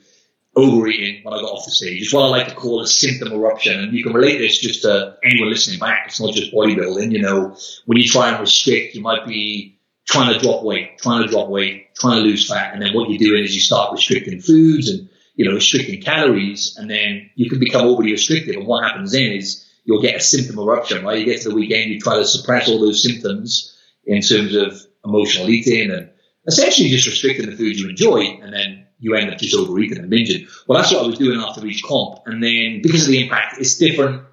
overeating 0.55 1.23
when 1.23 1.33
I 1.33 1.41
got 1.41 1.51
off 1.51 1.65
the 1.65 1.71
stage. 1.71 2.01
It's 2.01 2.13
what 2.13 2.23
I 2.23 2.29
like 2.29 2.47
to 2.47 2.55
call 2.55 2.81
a 2.81 2.87
symptom 2.87 3.33
eruption. 3.33 3.79
And 3.79 3.93
you 3.93 4.01
can 4.01 4.13
relate 4.13 4.37
this 4.37 4.57
just 4.57 4.83
to 4.83 5.17
anyone 5.23 5.49
listening 5.49 5.79
back. 5.79 6.05
It's 6.07 6.21
not 6.21 6.33
just 6.33 6.53
bodybuilding. 6.53 7.11
You 7.11 7.21
know, 7.21 7.55
when 7.85 7.97
you 7.97 8.07
try 8.07 8.31
and 8.31 8.39
restrict, 8.39 8.95
you 8.95 9.01
might 9.01 9.27
be 9.27 9.77
trying 10.05 10.33
to 10.33 10.39
drop 10.39 10.63
weight, 10.63 10.97
trying 10.99 11.23
to 11.23 11.29
drop 11.29 11.49
weight, 11.49 11.93
trying 11.95 12.23
to 12.23 12.29
lose 12.29 12.47
fat. 12.47 12.73
And 12.73 12.81
then 12.81 12.93
what 12.93 13.09
you're 13.09 13.19
doing 13.19 13.43
is 13.43 13.53
you 13.53 13.61
start 13.61 13.91
restricting 13.91 14.39
foods 14.39 14.89
and, 14.89 15.09
you 15.35 15.45
know, 15.45 15.53
restricting 15.53 16.01
calories. 16.01 16.77
And 16.77 16.89
then 16.89 17.29
you 17.35 17.49
can 17.49 17.59
become 17.59 17.85
overly 17.85 18.13
restricted. 18.13 18.55
And 18.55 18.65
what 18.65 18.85
happens 18.85 19.11
then 19.11 19.33
is 19.33 19.66
you'll 19.87 20.01
get 20.01 20.15
a 20.15 20.19
symptom 20.19 20.59
eruption, 20.59 21.03
right? 21.05 21.17
You 21.17 21.25
get 21.25 21.41
to 21.43 21.49
the 21.49 21.55
weekend, 21.55 21.89
you 21.89 21.99
try 21.99 22.17
to 22.17 22.25
suppress 22.25 22.67
all 22.67 22.79
those 22.79 23.01
symptoms 23.01 23.73
in 24.05 24.21
terms 24.21 24.53
of 24.53 24.79
emotional 25.05 25.49
eating 25.49 25.89
and 25.89 26.11
essentially 26.45 26.89
just 26.89 27.07
restricting 27.07 27.49
the 27.49 27.55
food 27.55 27.79
you 27.79 27.89
enjoy, 27.89 28.39
and 28.41 28.53
then 28.53 28.85
you 28.99 29.15
end 29.15 29.31
up 29.31 29.37
just 29.39 29.55
overeating 29.55 29.99
and 29.99 30.11
binging. 30.11 30.47
Well, 30.67 30.77
that's 30.77 30.91
what 30.91 31.03
I 31.03 31.07
was 31.07 31.17
doing 31.17 31.39
after 31.39 31.65
each 31.65 31.83
comp, 31.83 32.19
and 32.25 32.43
then 32.43 32.81
because 32.83 33.03
of 33.03 33.11
the 33.11 33.23
impact, 33.23 33.59
it's 33.59 33.77
different 33.77 34.23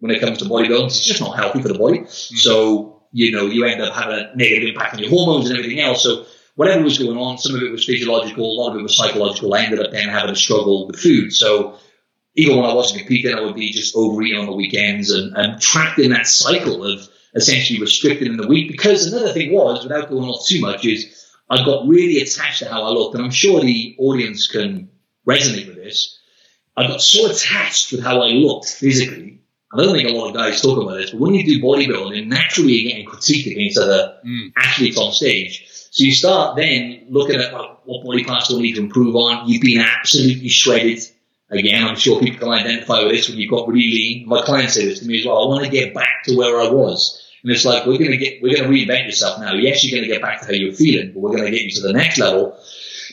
when 0.00 0.10
it 0.10 0.20
comes 0.20 0.38
to 0.38 0.44
bodybuilding. 0.44 0.86
It's 0.86 1.04
just 1.04 1.20
not 1.20 1.36
healthy 1.36 1.62
for 1.62 1.68
the 1.68 1.78
body. 1.78 2.00
Mm-hmm. 2.00 2.36
So 2.36 2.96
you 3.12 3.32
know, 3.32 3.46
you 3.46 3.64
end 3.64 3.80
up 3.80 3.94
having 3.94 4.18
a 4.18 4.36
negative 4.36 4.68
impact 4.68 4.94
on 4.94 5.00
your 5.00 5.10
hormones 5.10 5.48
and 5.48 5.58
everything 5.58 5.80
else. 5.80 6.02
So 6.02 6.26
whatever 6.56 6.82
was 6.82 6.98
going 6.98 7.16
on, 7.16 7.38
some 7.38 7.54
of 7.54 7.62
it 7.62 7.70
was 7.70 7.84
physiological, 7.84 8.44
a 8.44 8.56
lot 8.60 8.72
of 8.72 8.78
it 8.78 8.82
was 8.82 8.96
psychological. 8.96 9.54
I 9.54 9.62
ended 9.62 9.80
up 9.80 9.92
then 9.92 10.08
having 10.08 10.30
a 10.30 10.36
struggle 10.36 10.86
with 10.86 10.98
food. 10.98 11.32
So 11.32 11.78
even 12.36 12.56
when 12.56 12.66
I 12.66 12.74
wasn't 12.74 13.00
competing, 13.00 13.34
I 13.34 13.40
would 13.40 13.54
be 13.54 13.72
just 13.72 13.96
overeating 13.96 14.38
on 14.38 14.46
the 14.46 14.52
weekends 14.52 15.10
and, 15.10 15.34
and 15.36 15.60
trapped 15.60 15.98
in 15.98 16.10
that 16.10 16.26
cycle 16.26 16.84
of 16.84 17.08
essentially 17.34 17.80
restricted 17.80 18.28
in 18.28 18.36
the 18.36 18.46
week. 18.46 18.70
Because 18.70 19.10
another 19.10 19.32
thing 19.32 19.52
was, 19.52 19.82
without 19.82 20.10
going 20.10 20.28
off 20.28 20.46
too 20.46 20.60
much, 20.60 20.84
is 20.84 21.26
I 21.48 21.64
got 21.64 21.88
really 21.88 22.20
attached 22.20 22.60
to 22.60 22.68
how 22.68 22.82
I 22.82 22.90
looked. 22.90 23.14
And 23.14 23.24
I'm 23.24 23.30
sure 23.30 23.60
the 23.60 23.96
audience 23.98 24.48
can 24.48 24.90
resonate 25.26 25.66
with 25.66 25.76
this. 25.76 26.20
I 26.76 26.86
got 26.86 27.00
so 27.00 27.30
attached 27.30 27.90
with 27.92 28.02
how 28.02 28.20
I 28.22 28.28
looked 28.28 28.68
physically. 28.68 29.40
I 29.72 29.82
don't 29.82 29.94
think 29.94 30.08
a 30.08 30.12
lot 30.12 30.28
of 30.28 30.34
guys 30.34 30.60
talk 30.60 30.80
about 30.80 30.94
this, 30.94 31.10
but 31.10 31.20
when 31.20 31.34
you 31.34 31.44
do 31.44 31.62
bodybuilding, 31.62 32.28
naturally 32.28 32.72
you're 32.72 32.90
getting 32.92 33.06
critiqued 33.06 33.50
against 33.50 33.78
other 33.78 34.18
mm. 34.24 34.52
athletes 34.56 34.96
on 34.96 35.12
stage. 35.12 35.66
So 35.90 36.04
you 36.04 36.12
start 36.12 36.56
then 36.56 37.06
looking 37.08 37.40
at 37.40 37.52
what 37.52 38.04
body 38.04 38.24
parts 38.24 38.48
do 38.48 38.58
I 38.58 38.62
need 38.62 38.74
to 38.74 38.82
improve 38.82 39.16
on. 39.16 39.48
You've 39.48 39.62
been 39.62 39.80
absolutely 39.80 40.48
shredded 40.48 41.00
Again, 41.50 41.84
I'm 41.84 41.96
sure 41.96 42.20
people 42.20 42.40
can 42.40 42.48
identify 42.48 43.02
with 43.02 43.12
this 43.12 43.28
when 43.28 43.38
you've 43.38 43.50
got 43.50 43.68
really. 43.68 44.24
My 44.26 44.42
clients 44.42 44.74
say 44.74 44.84
this 44.86 45.00
to 45.00 45.06
me 45.06 45.20
as 45.20 45.26
well. 45.26 45.44
I 45.44 45.48
want 45.48 45.64
to 45.64 45.70
get 45.70 45.94
back 45.94 46.24
to 46.24 46.36
where 46.36 46.60
I 46.60 46.68
was. 46.68 47.22
And 47.42 47.52
it's 47.52 47.64
like 47.64 47.86
we're 47.86 47.98
gonna 47.98 48.16
get 48.16 48.42
we're 48.42 48.56
gonna 48.56 48.68
reinvent 48.68 49.06
yourself 49.06 49.38
now. 49.38 49.52
Yes, 49.54 49.84
you're 49.84 49.96
gonna 49.96 50.12
get 50.12 50.22
back 50.22 50.40
to 50.40 50.46
how 50.46 50.52
you're 50.52 50.72
feeling, 50.72 51.12
but 51.12 51.20
we're 51.20 51.36
gonna 51.36 51.50
get 51.50 51.62
you 51.62 51.70
to 51.70 51.82
the 51.82 51.92
next 51.92 52.18
level. 52.18 52.58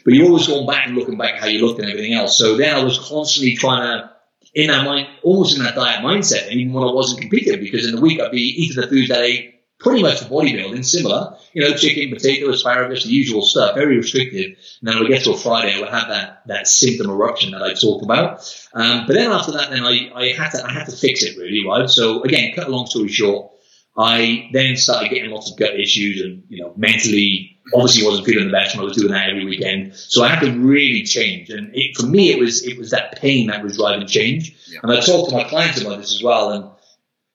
But 0.03 0.13
you're 0.15 0.25
always 0.25 0.47
going 0.47 0.65
back 0.65 0.87
and 0.87 0.95
looking 0.95 1.17
back 1.17 1.35
at 1.35 1.41
how 1.41 1.47
you 1.47 1.63
looked 1.63 1.79
and 1.79 1.89
everything 1.89 2.13
else. 2.13 2.37
So 2.37 2.57
then 2.57 2.75
I 2.75 2.83
was 2.83 2.97
constantly 2.97 3.55
trying 3.55 3.81
to 3.81 4.13
in 4.55 4.67
that 4.67 4.85
mind, 4.85 5.07
almost 5.23 5.55
in 5.55 5.63
that 5.63 5.75
diet 5.75 6.03
mindset, 6.03 6.51
even 6.51 6.73
when 6.73 6.83
I 6.83 6.91
wasn't 6.91 7.21
competing, 7.21 7.59
because 7.59 7.87
in 7.87 7.95
the 7.95 8.01
week 8.01 8.19
I'd 8.19 8.31
be 8.31 8.41
eating 8.41 8.81
the 8.81 8.87
foods 8.87 9.09
that 9.09 9.19
I 9.19 9.23
ate 9.23 9.52
pretty 9.83 10.01
much 10.01 10.21
bodybuilding, 10.21 10.83
similar, 10.83 11.37
you 11.53 11.61
know, 11.61 11.75
chicken, 11.75 12.09
potato, 12.09 12.49
asparagus, 12.49 13.03
the 13.03 13.11
usual 13.11 13.43
stuff, 13.43 13.75
very 13.75 13.97
restrictive. 13.97 14.57
And 14.79 14.89
then 14.89 14.99
we 14.99 15.09
get 15.09 15.23
to 15.25 15.33
a 15.33 15.37
Friday, 15.37 15.75
I 15.75 15.79
would 15.81 15.89
have 15.89 16.07
that, 16.07 16.43
that 16.47 16.67
symptom 16.67 17.09
eruption 17.09 17.51
that 17.51 17.61
I 17.61 17.73
talked 17.73 18.03
about. 18.03 18.41
Um, 18.73 19.05
but 19.05 19.13
then 19.13 19.31
after 19.31 19.51
that, 19.51 19.69
then 19.69 19.83
I, 19.83 20.11
I 20.15 20.27
had 20.33 20.51
to, 20.51 20.65
I 20.65 20.71
had 20.71 20.85
to 20.85 20.95
fix 20.95 21.21
it 21.21 21.37
really, 21.37 21.67
right? 21.67 21.89
So 21.89 22.23
again, 22.23 22.53
cut 22.55 22.67
a 22.67 22.71
long 22.71 22.87
story 22.87 23.09
short, 23.09 23.51
I 23.95 24.49
then 24.53 24.75
started 24.75 25.09
getting 25.09 25.29
lots 25.29 25.51
of 25.51 25.57
gut 25.57 25.79
issues 25.79 26.21
and, 26.21 26.43
you 26.49 26.63
know, 26.63 26.73
mentally, 26.75 27.59
obviously 27.73 28.05
wasn't 28.05 28.25
feeling 28.25 28.47
the 28.47 28.51
best 28.51 28.75
when 28.75 28.83
I 28.83 28.87
was 28.87 28.97
doing 28.97 29.11
that 29.11 29.29
every 29.29 29.45
weekend. 29.45 29.95
So 29.95 30.23
I 30.23 30.29
had 30.29 30.39
to 30.39 30.51
really 30.51 31.03
change. 31.03 31.49
And 31.49 31.71
it, 31.75 31.95
for 31.95 32.07
me, 32.07 32.31
it 32.31 32.39
was, 32.39 32.65
it 32.65 32.77
was 32.77 32.89
that 32.91 33.19
pain 33.19 33.47
that 33.47 33.63
was 33.63 33.77
driving 33.77 34.07
change. 34.07 34.55
Yeah. 34.67 34.79
And 34.81 34.91
I 34.91 34.99
talked 34.99 35.29
to 35.29 35.35
my 35.35 35.43
clients 35.43 35.79
about 35.79 35.99
this 35.99 36.13
as 36.13 36.23
well. 36.23 36.49
And 36.51 36.69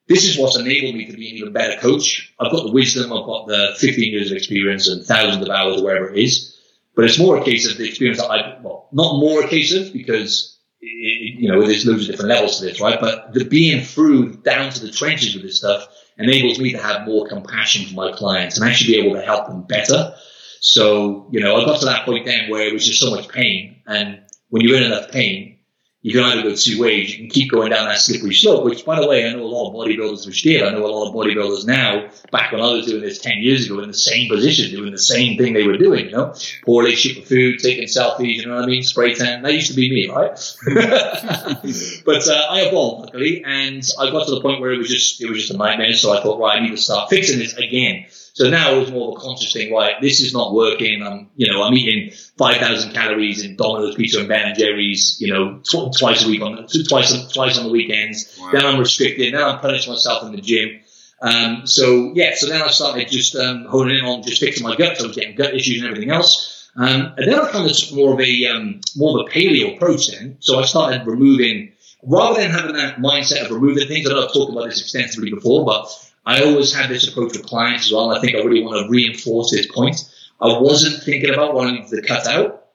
this 0.08 0.24
is 0.24 0.38
what's 0.38 0.56
enabled 0.56 0.94
me 0.94 1.04
to 1.06 1.16
be 1.16 1.30
an 1.30 1.36
even 1.36 1.52
better 1.52 1.78
coach. 1.80 2.32
I've 2.40 2.50
got 2.50 2.64
the 2.64 2.72
wisdom, 2.72 3.12
I've 3.12 3.26
got 3.26 3.46
the 3.46 3.76
15 3.78 4.12
years 4.12 4.30
of 4.30 4.36
experience 4.36 4.88
and 4.88 5.04
thousands 5.04 5.46
of 5.46 5.50
hours 5.50 5.80
or 5.80 5.84
wherever 5.84 6.12
it 6.12 6.18
is. 6.18 6.56
But 6.96 7.04
it's 7.04 7.18
more 7.18 7.36
a 7.36 7.44
case 7.44 7.70
of 7.70 7.76
the 7.76 7.86
experience 7.88 8.18
that 8.18 8.30
I, 8.30 8.58
well, 8.60 8.88
not 8.90 9.20
more 9.20 9.44
a 9.44 9.48
case 9.48 9.74
of 9.74 9.92
because, 9.92 10.58
it, 10.80 11.38
you 11.38 11.48
know, 11.48 11.64
there's 11.64 11.86
loads 11.86 12.02
of 12.02 12.10
different 12.10 12.30
levels 12.30 12.58
to 12.58 12.64
this, 12.64 12.80
right? 12.80 12.98
But 13.00 13.34
the 13.34 13.44
being 13.44 13.84
through 13.84 14.38
down 14.38 14.72
to 14.72 14.80
the 14.80 14.90
trenches 14.90 15.34
with 15.34 15.44
this 15.44 15.58
stuff 15.58 15.86
enables 16.16 16.58
me 16.58 16.72
to 16.72 16.78
have 16.78 17.06
more 17.06 17.28
compassion 17.28 17.86
for 17.86 17.94
my 17.94 18.12
clients 18.12 18.58
and 18.58 18.68
actually 18.68 18.94
be 18.94 19.00
able 19.00 19.14
to 19.14 19.22
help 19.22 19.46
them 19.46 19.62
better. 19.62 20.14
So, 20.60 21.28
you 21.30 21.40
know, 21.40 21.60
I 21.60 21.64
got 21.66 21.80
to 21.80 21.86
that 21.86 22.04
point 22.04 22.26
then 22.26 22.50
where 22.50 22.66
it 22.66 22.72
was 22.72 22.84
just 22.84 23.00
so 23.00 23.10
much 23.10 23.28
pain. 23.28 23.82
And 23.86 24.22
when 24.48 24.62
you're 24.62 24.76
in 24.78 24.84
enough 24.84 25.10
pain, 25.12 25.57
you 26.00 26.12
can 26.12 26.22
either 26.22 26.42
go 26.42 26.54
two 26.54 26.80
ways. 26.80 27.10
You 27.10 27.18
can 27.18 27.28
keep 27.28 27.50
going 27.50 27.70
down 27.70 27.88
that 27.88 27.98
slippery 27.98 28.32
slope, 28.32 28.64
which, 28.64 28.84
by 28.84 29.00
the 29.00 29.08
way, 29.08 29.28
I 29.28 29.32
know 29.32 29.42
a 29.42 29.46
lot 29.46 29.68
of 29.68 29.74
bodybuilders 29.74 30.26
which 30.26 30.42
did. 30.42 30.62
I 30.62 30.70
know 30.70 30.86
a 30.86 30.86
lot 30.86 31.08
of 31.08 31.14
bodybuilders 31.14 31.66
now, 31.66 32.08
back 32.30 32.52
when 32.52 32.60
I 32.60 32.72
was 32.72 32.86
doing 32.86 33.02
this 33.02 33.18
10 33.18 33.38
years 33.38 33.66
ago, 33.66 33.80
in 33.80 33.88
the 33.88 33.94
same 33.94 34.28
position, 34.28 34.70
doing 34.70 34.92
the 34.92 34.98
same 34.98 35.36
thing 35.36 35.54
they 35.54 35.66
were 35.66 35.76
doing, 35.76 36.06
you 36.06 36.12
know, 36.12 36.34
poor 36.64 36.84
relationship 36.84 37.22
with 37.22 37.28
food, 37.28 37.58
taking 37.58 37.88
selfies, 37.88 38.36
you 38.36 38.46
know 38.46 38.54
what 38.54 38.64
I 38.64 38.66
mean? 38.68 38.84
Spray 38.84 39.14
tan. 39.14 39.42
That 39.42 39.52
used 39.52 39.70
to 39.70 39.74
be 39.74 39.90
me, 39.90 40.08
right? 40.08 40.38
but 42.04 42.28
uh, 42.28 42.46
I 42.48 42.60
evolved, 42.68 43.06
luckily, 43.06 43.42
and 43.44 43.82
I 43.98 44.10
got 44.10 44.26
to 44.26 44.34
the 44.36 44.40
point 44.40 44.60
where 44.60 44.72
it 44.72 44.78
was 44.78 44.88
just, 44.88 45.20
it 45.20 45.28
was 45.28 45.40
just 45.40 45.52
a 45.52 45.56
nightmare. 45.56 45.94
So 45.94 46.16
I 46.16 46.22
thought, 46.22 46.38
right, 46.38 46.58
I 46.58 46.62
need 46.62 46.70
to 46.70 46.76
start 46.76 47.10
fixing 47.10 47.40
this 47.40 47.56
again. 47.56 48.06
So 48.38 48.48
now 48.48 48.72
it 48.72 48.78
was 48.78 48.92
more 48.92 49.10
of 49.10 49.16
a 49.16 49.20
conscious 49.20 49.52
thing, 49.52 49.74
right? 49.74 50.00
This 50.00 50.20
is 50.20 50.32
not 50.32 50.54
working. 50.54 51.02
I'm, 51.02 51.28
you 51.34 51.52
know, 51.52 51.60
I'm 51.60 51.74
eating 51.74 52.12
5,000 52.12 52.92
calories 52.92 53.44
in 53.44 53.56
Domino's 53.56 53.96
Pizza 53.96 54.20
and 54.20 54.28
Ben 54.28 54.46
and 54.46 54.56
Jerry's, 54.56 55.16
you 55.20 55.34
know, 55.34 55.58
tw- 55.58 55.92
twice 55.98 56.24
a 56.24 56.28
week 56.28 56.40
on, 56.40 56.68
twice, 56.88 57.32
twice 57.32 57.58
on 57.58 57.64
the 57.64 57.72
weekends. 57.72 58.38
Wow. 58.38 58.50
Then 58.52 58.64
I'm 58.64 58.78
restricted. 58.78 59.32
Now 59.32 59.48
I'm 59.50 59.58
punishing 59.58 59.92
myself 59.92 60.22
in 60.22 60.30
the 60.30 60.40
gym. 60.40 60.78
Um, 61.20 61.66
so 61.66 62.12
yeah, 62.14 62.36
so 62.36 62.46
then 62.46 62.62
I 62.62 62.68
started 62.68 63.08
just, 63.08 63.34
um, 63.34 63.64
honing 63.64 63.98
in 63.98 64.04
on 64.04 64.22
just 64.22 64.38
fixing 64.38 64.62
my 64.62 64.76
gut. 64.76 64.98
So 64.98 65.02
I 65.02 65.06
was 65.08 65.16
getting 65.16 65.34
gut 65.34 65.52
issues 65.52 65.82
and 65.82 65.90
everything 65.90 66.12
else. 66.12 66.70
Um, 66.76 67.14
and 67.16 67.26
then 67.26 67.40
I 67.40 67.50
kind 67.50 67.68
of 67.68 67.76
took 67.76 67.96
more 67.96 68.14
of 68.14 68.20
a, 68.20 68.46
um, 68.46 68.80
more 68.94 69.18
of 69.18 69.26
a 69.26 69.30
paleo 69.30 69.74
approach 69.74 70.12
then. 70.12 70.36
So 70.38 70.60
I 70.60 70.64
started 70.64 71.08
removing, 71.08 71.72
rather 72.04 72.40
than 72.40 72.52
having 72.52 72.76
that 72.76 72.98
mindset 72.98 73.46
of 73.46 73.50
removing 73.50 73.88
things, 73.88 74.08
I 74.08 74.12
know 74.12 74.26
I've 74.26 74.32
talked 74.32 74.52
about 74.52 74.66
this 74.66 74.80
extensively 74.80 75.30
before, 75.30 75.64
but 75.64 75.92
I 76.28 76.42
always 76.42 76.74
had 76.74 76.90
this 76.90 77.08
approach 77.08 77.32
with 77.32 77.46
clients 77.46 77.86
as 77.86 77.92
well. 77.92 78.10
I 78.10 78.20
think 78.20 78.36
I 78.36 78.40
really 78.40 78.62
want 78.62 78.84
to 78.84 78.90
reinforce 78.90 79.50
this 79.50 79.66
point. 79.66 79.96
I 80.42 80.58
wasn't 80.58 81.02
thinking 81.02 81.32
about 81.32 81.54
what 81.54 81.68
I 81.68 81.70
needed 81.70 81.88
to 81.88 82.02
cut 82.02 82.26
out. 82.26 82.66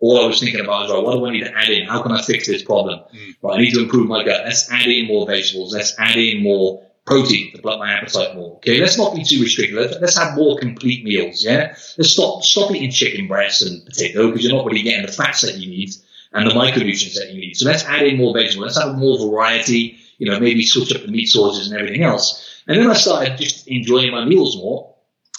All 0.00 0.20
I 0.20 0.26
was 0.26 0.40
thinking 0.40 0.58
about 0.58 0.86
is, 0.86 0.90
right, 0.90 1.02
what 1.02 1.14
do 1.14 1.24
I 1.24 1.30
need 1.30 1.44
to 1.44 1.56
add 1.56 1.68
in? 1.68 1.86
How 1.86 2.02
can 2.02 2.10
I 2.10 2.20
fix 2.20 2.48
this 2.48 2.64
problem? 2.64 2.98
Mm. 3.14 3.36
Right, 3.42 3.54
I 3.54 3.62
need 3.62 3.74
to 3.74 3.82
improve 3.84 4.08
my 4.08 4.24
gut. 4.24 4.44
Let's 4.44 4.70
add 4.72 4.88
in 4.88 5.06
more 5.06 5.24
vegetables. 5.24 5.72
Let's 5.72 5.94
add 6.00 6.16
in 6.16 6.42
more 6.42 6.82
protein 7.06 7.52
to 7.54 7.62
blood 7.62 7.78
my 7.78 7.92
appetite 7.92 8.34
more. 8.34 8.56
Okay, 8.56 8.80
let's 8.80 8.98
not 8.98 9.14
be 9.14 9.22
too 9.22 9.40
restrictive. 9.40 9.78
Let's, 9.78 10.00
let's 10.00 10.18
have 10.18 10.36
more 10.36 10.58
complete 10.58 11.04
meals. 11.04 11.44
Yeah, 11.44 11.76
let's 11.96 12.10
stop 12.10 12.42
stop 12.42 12.72
eating 12.72 12.90
chicken 12.90 13.28
breast 13.28 13.62
and 13.62 13.86
potato 13.86 14.26
because 14.26 14.44
you're 14.44 14.52
not 14.52 14.66
really 14.66 14.82
getting 14.82 15.06
the 15.06 15.12
fats 15.12 15.42
that 15.42 15.58
you 15.58 15.70
need 15.70 15.90
and 16.32 16.50
the 16.50 16.54
micronutrients 16.54 17.14
that 17.14 17.30
you 17.32 17.40
need. 17.40 17.54
So 17.54 17.66
let's 17.66 17.84
add 17.84 18.02
in 18.02 18.18
more 18.18 18.34
vegetables. 18.34 18.76
Let's 18.76 18.84
have 18.84 18.98
more 18.98 19.30
variety. 19.30 20.00
You 20.18 20.30
know, 20.30 20.40
maybe 20.40 20.64
switch 20.64 20.94
up 20.94 21.02
the 21.02 21.08
meat 21.08 21.26
sources 21.26 21.70
and 21.70 21.78
everything 21.78 22.02
else. 22.02 22.62
And 22.66 22.78
then 22.78 22.90
I 22.90 22.94
started 22.94 23.38
just 23.38 23.68
enjoying 23.68 24.10
my 24.12 24.24
meals 24.24 24.56
more. 24.56 24.94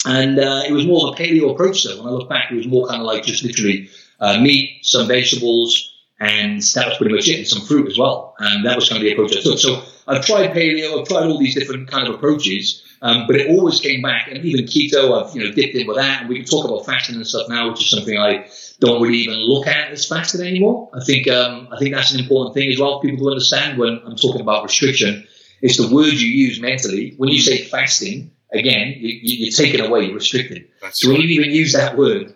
And 0.06 0.38
uh, 0.38 0.62
it 0.66 0.72
was 0.72 0.86
more 0.86 1.08
of 1.08 1.14
a 1.14 1.22
paleo 1.22 1.50
approach, 1.50 1.84
though. 1.84 1.98
When 1.98 2.06
I 2.06 2.10
look 2.10 2.28
back, 2.28 2.50
it 2.50 2.54
was 2.54 2.66
more 2.66 2.86
kind 2.86 3.00
of 3.00 3.06
like 3.06 3.24
just 3.24 3.42
literally 3.42 3.90
uh, 4.20 4.40
meat, 4.40 4.80
some 4.82 5.08
vegetables, 5.08 5.92
and 6.20 6.62
that 6.74 6.88
was 6.88 6.96
pretty 6.98 7.14
much 7.14 7.28
it, 7.28 7.38
and 7.38 7.46
some 7.46 7.62
fruit 7.62 7.88
as 7.88 7.98
well. 7.98 8.34
And 8.38 8.64
that 8.64 8.76
was 8.76 8.88
kind 8.88 9.02
of 9.02 9.04
the 9.04 9.12
approach 9.12 9.36
I 9.36 9.40
took. 9.40 9.58
So 9.58 9.82
I've 10.08 10.24
tried 10.24 10.50
paleo, 10.50 11.00
I've 11.00 11.08
tried 11.08 11.26
all 11.26 11.38
these 11.38 11.54
different 11.54 11.88
kind 11.88 12.08
of 12.08 12.14
approaches, 12.14 12.82
um, 13.02 13.26
but 13.26 13.36
it 13.36 13.50
always 13.50 13.80
came 13.80 14.02
back. 14.02 14.28
And 14.28 14.44
even 14.44 14.64
keto, 14.64 15.22
I've 15.22 15.34
you 15.36 15.44
know 15.44 15.52
dipped 15.52 15.74
in 15.74 15.86
with 15.86 15.96
that. 15.96 16.22
And 16.22 16.28
we 16.28 16.36
can 16.36 16.46
talk 16.46 16.64
about 16.64 16.86
fasting 16.86 17.16
and 17.16 17.26
stuff 17.26 17.48
now, 17.48 17.70
which 17.70 17.80
is 17.82 17.90
something 17.90 18.18
I 18.18 18.48
don't 18.80 19.02
really 19.02 19.18
even 19.18 19.36
look 19.36 19.66
at 19.66 19.90
as 19.90 20.06
fasting 20.06 20.46
anymore. 20.46 20.90
I 20.94 21.04
think 21.04 21.28
um, 21.28 21.68
I 21.70 21.78
think 21.78 21.94
that's 21.94 22.12
an 22.12 22.20
important 22.20 22.54
thing 22.54 22.70
as 22.72 22.78
well 22.78 23.00
for 23.00 23.06
people 23.06 23.26
to 23.26 23.30
understand 23.30 23.78
when 23.78 24.00
I'm 24.04 24.16
talking 24.16 24.40
about 24.40 24.64
restriction 24.64 25.26
it's 25.60 25.76
the 25.76 25.92
word 25.92 26.12
you 26.12 26.28
use 26.28 26.60
mentally. 26.60 27.14
When 27.16 27.30
you 27.30 27.40
say 27.40 27.64
fasting, 27.64 28.30
again, 28.52 28.94
you, 28.98 29.48
are 29.48 29.56
taking 29.56 29.80
away, 29.80 30.04
you're 30.04 30.14
restricted. 30.14 30.68
That's 30.80 31.00
so 31.00 31.10
when 31.10 31.20
you 31.20 31.28
even 31.40 31.50
use 31.50 31.72
that 31.72 31.96
word, 31.96 32.34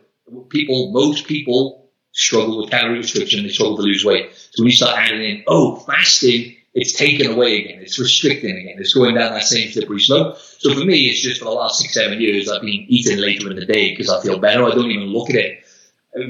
people, 0.49 0.93
most 0.93 1.27
people 1.27 1.91
struggle 2.13 2.61
with 2.61 2.71
calorie 2.71 2.99
restriction. 2.99 3.43
They 3.43 3.51
struggle 3.51 3.77
to 3.77 3.83
lose 3.83 4.05
weight. 4.05 4.31
So 4.35 4.63
when 4.63 4.71
you 4.71 4.77
start 4.77 4.99
adding 4.99 5.23
in, 5.23 5.45
oh, 5.47 5.77
fasting, 5.77 6.57
it's 6.75 6.93
taken 6.93 7.33
away 7.33 7.65
again. 7.65 7.83
It's 7.83 7.99
restricting 7.99 8.57
again. 8.57 8.77
It's 8.79 8.95
going 8.95 9.15
down 9.15 9.33
that 9.33 9.45
same 9.45 9.71
slippery 9.71 10.01
slope. 10.01 10.39
So 10.39 10.73
for 10.73 10.85
me, 10.85 11.07
it's 11.07 11.21
just 11.21 11.39
for 11.39 11.47
the 11.47 11.51
last 11.51 11.81
six, 11.81 11.95
seven 11.95 12.21
years, 12.21 12.49
I've 12.49 12.63
been 12.63 12.87
eating 12.89 13.19
later 13.19 13.51
in 13.51 13.57
the 13.57 13.67
day 13.67 13.91
because 13.91 14.09
I 14.09 14.23
feel 14.23 14.39
better. 14.39 14.65
I 14.65 14.71
don't 14.71 14.91
even 14.91 15.09
look 15.09 15.31
at 15.31 15.37
it 15.37 15.65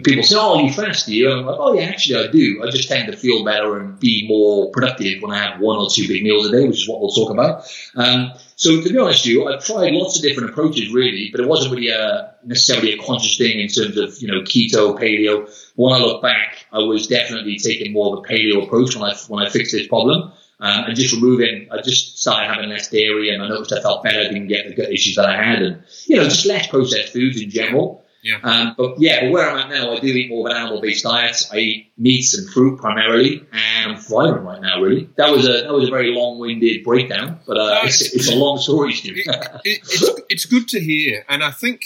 people 0.04 0.22
say, 0.22 0.36
"Oh, 0.38 0.62
you 0.62 0.72
fast, 0.72 1.06
do 1.06 1.14
you?" 1.14 1.30
And 1.30 1.40
I'm 1.40 1.46
like, 1.46 1.56
"Oh, 1.58 1.72
yeah, 1.72 1.82
actually, 1.82 2.24
I 2.24 2.30
do. 2.30 2.62
I 2.62 2.70
just 2.70 2.88
tend 2.88 3.10
to 3.10 3.16
feel 3.16 3.44
better 3.44 3.78
and 3.78 3.98
be 3.98 4.26
more 4.28 4.70
productive 4.70 5.22
when 5.22 5.32
I 5.32 5.38
have 5.38 5.60
one 5.60 5.76
or 5.76 5.88
two 5.90 6.06
big 6.06 6.22
meals 6.22 6.46
a 6.46 6.52
day, 6.52 6.66
which 6.66 6.82
is 6.82 6.88
what 6.88 7.00
we'll 7.00 7.10
talk 7.10 7.30
about." 7.30 7.68
Um, 7.96 8.32
so, 8.54 8.80
to 8.80 8.88
be 8.88 8.98
honest 8.98 9.24
with 9.24 9.34
you, 9.34 9.48
I've 9.48 9.64
tried 9.64 9.92
lots 9.92 10.16
of 10.16 10.22
different 10.22 10.50
approaches, 10.50 10.92
really, 10.92 11.30
but 11.32 11.40
it 11.40 11.48
wasn't 11.48 11.74
really 11.74 11.88
a, 11.88 12.32
necessarily 12.44 12.92
a 12.92 12.98
conscious 12.98 13.36
thing 13.36 13.58
in 13.58 13.68
terms 13.68 13.96
of 13.96 14.16
you 14.22 14.28
know 14.28 14.42
keto, 14.42 14.96
paleo. 14.98 15.50
When 15.74 15.92
I 15.92 15.98
look 15.98 16.22
back, 16.22 16.66
I 16.72 16.78
was 16.78 17.08
definitely 17.08 17.58
taking 17.58 17.92
more 17.92 18.16
of 18.16 18.24
a 18.24 18.28
paleo 18.28 18.64
approach 18.64 18.94
when 18.94 19.10
I 19.10 19.16
when 19.28 19.44
I 19.44 19.48
fixed 19.48 19.72
this 19.72 19.88
problem. 19.88 20.32
Um, 20.60 20.84
and 20.84 20.94
just 20.94 21.12
removing, 21.12 21.66
I 21.72 21.82
just 21.82 22.20
started 22.20 22.48
having 22.48 22.70
less 22.70 22.88
dairy, 22.88 23.34
and 23.34 23.42
I 23.42 23.48
noticed 23.48 23.72
I 23.72 23.80
felt 23.80 24.04
better. 24.04 24.22
Didn't 24.22 24.46
get 24.46 24.68
the 24.68 24.76
gut 24.76 24.92
issues 24.92 25.16
that 25.16 25.28
I 25.28 25.34
had, 25.42 25.60
and 25.60 25.82
you 26.06 26.18
know, 26.18 26.24
just 26.24 26.46
less 26.46 26.68
processed 26.68 27.12
foods 27.12 27.42
in 27.42 27.50
general. 27.50 28.04
Yeah. 28.22 28.38
Um, 28.42 28.74
but 28.78 29.00
yeah, 29.00 29.22
but 29.22 29.32
where 29.32 29.50
I'm 29.50 29.58
at 29.58 29.68
now, 29.68 29.92
I 29.92 29.98
do 29.98 30.06
eat 30.06 30.30
more 30.30 30.48
of 30.48 30.54
an 30.54 30.60
animal-based 30.62 31.02
diet. 31.02 31.48
I 31.52 31.56
eat 31.56 31.92
meats 31.98 32.38
and 32.38 32.48
fruit 32.48 32.78
primarily, 32.78 33.44
and 33.52 33.92
I'm 33.92 33.98
thriving 33.98 34.44
right 34.44 34.60
now. 34.60 34.80
Really, 34.80 35.08
that 35.16 35.32
was 35.32 35.48
a 35.48 35.62
that 35.62 35.72
was 35.72 35.88
a 35.88 35.90
very 35.90 36.12
long-winded 36.12 36.84
breakdown, 36.84 37.40
but 37.46 37.56
uh, 37.56 37.80
it's, 37.82 38.14
it's, 38.14 38.30
a 38.30 38.36
long 38.36 38.58
story, 38.58 38.92
it, 38.92 39.26
it, 39.64 39.80
it's 39.84 40.20
it's 40.28 40.44
good 40.44 40.68
to 40.68 40.78
hear, 40.78 41.24
and 41.28 41.42
I 41.42 41.50
think 41.50 41.82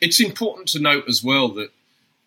it's 0.00 0.20
important 0.20 0.68
to 0.68 0.80
note 0.80 1.04
as 1.08 1.22
well 1.22 1.48
that 1.50 1.70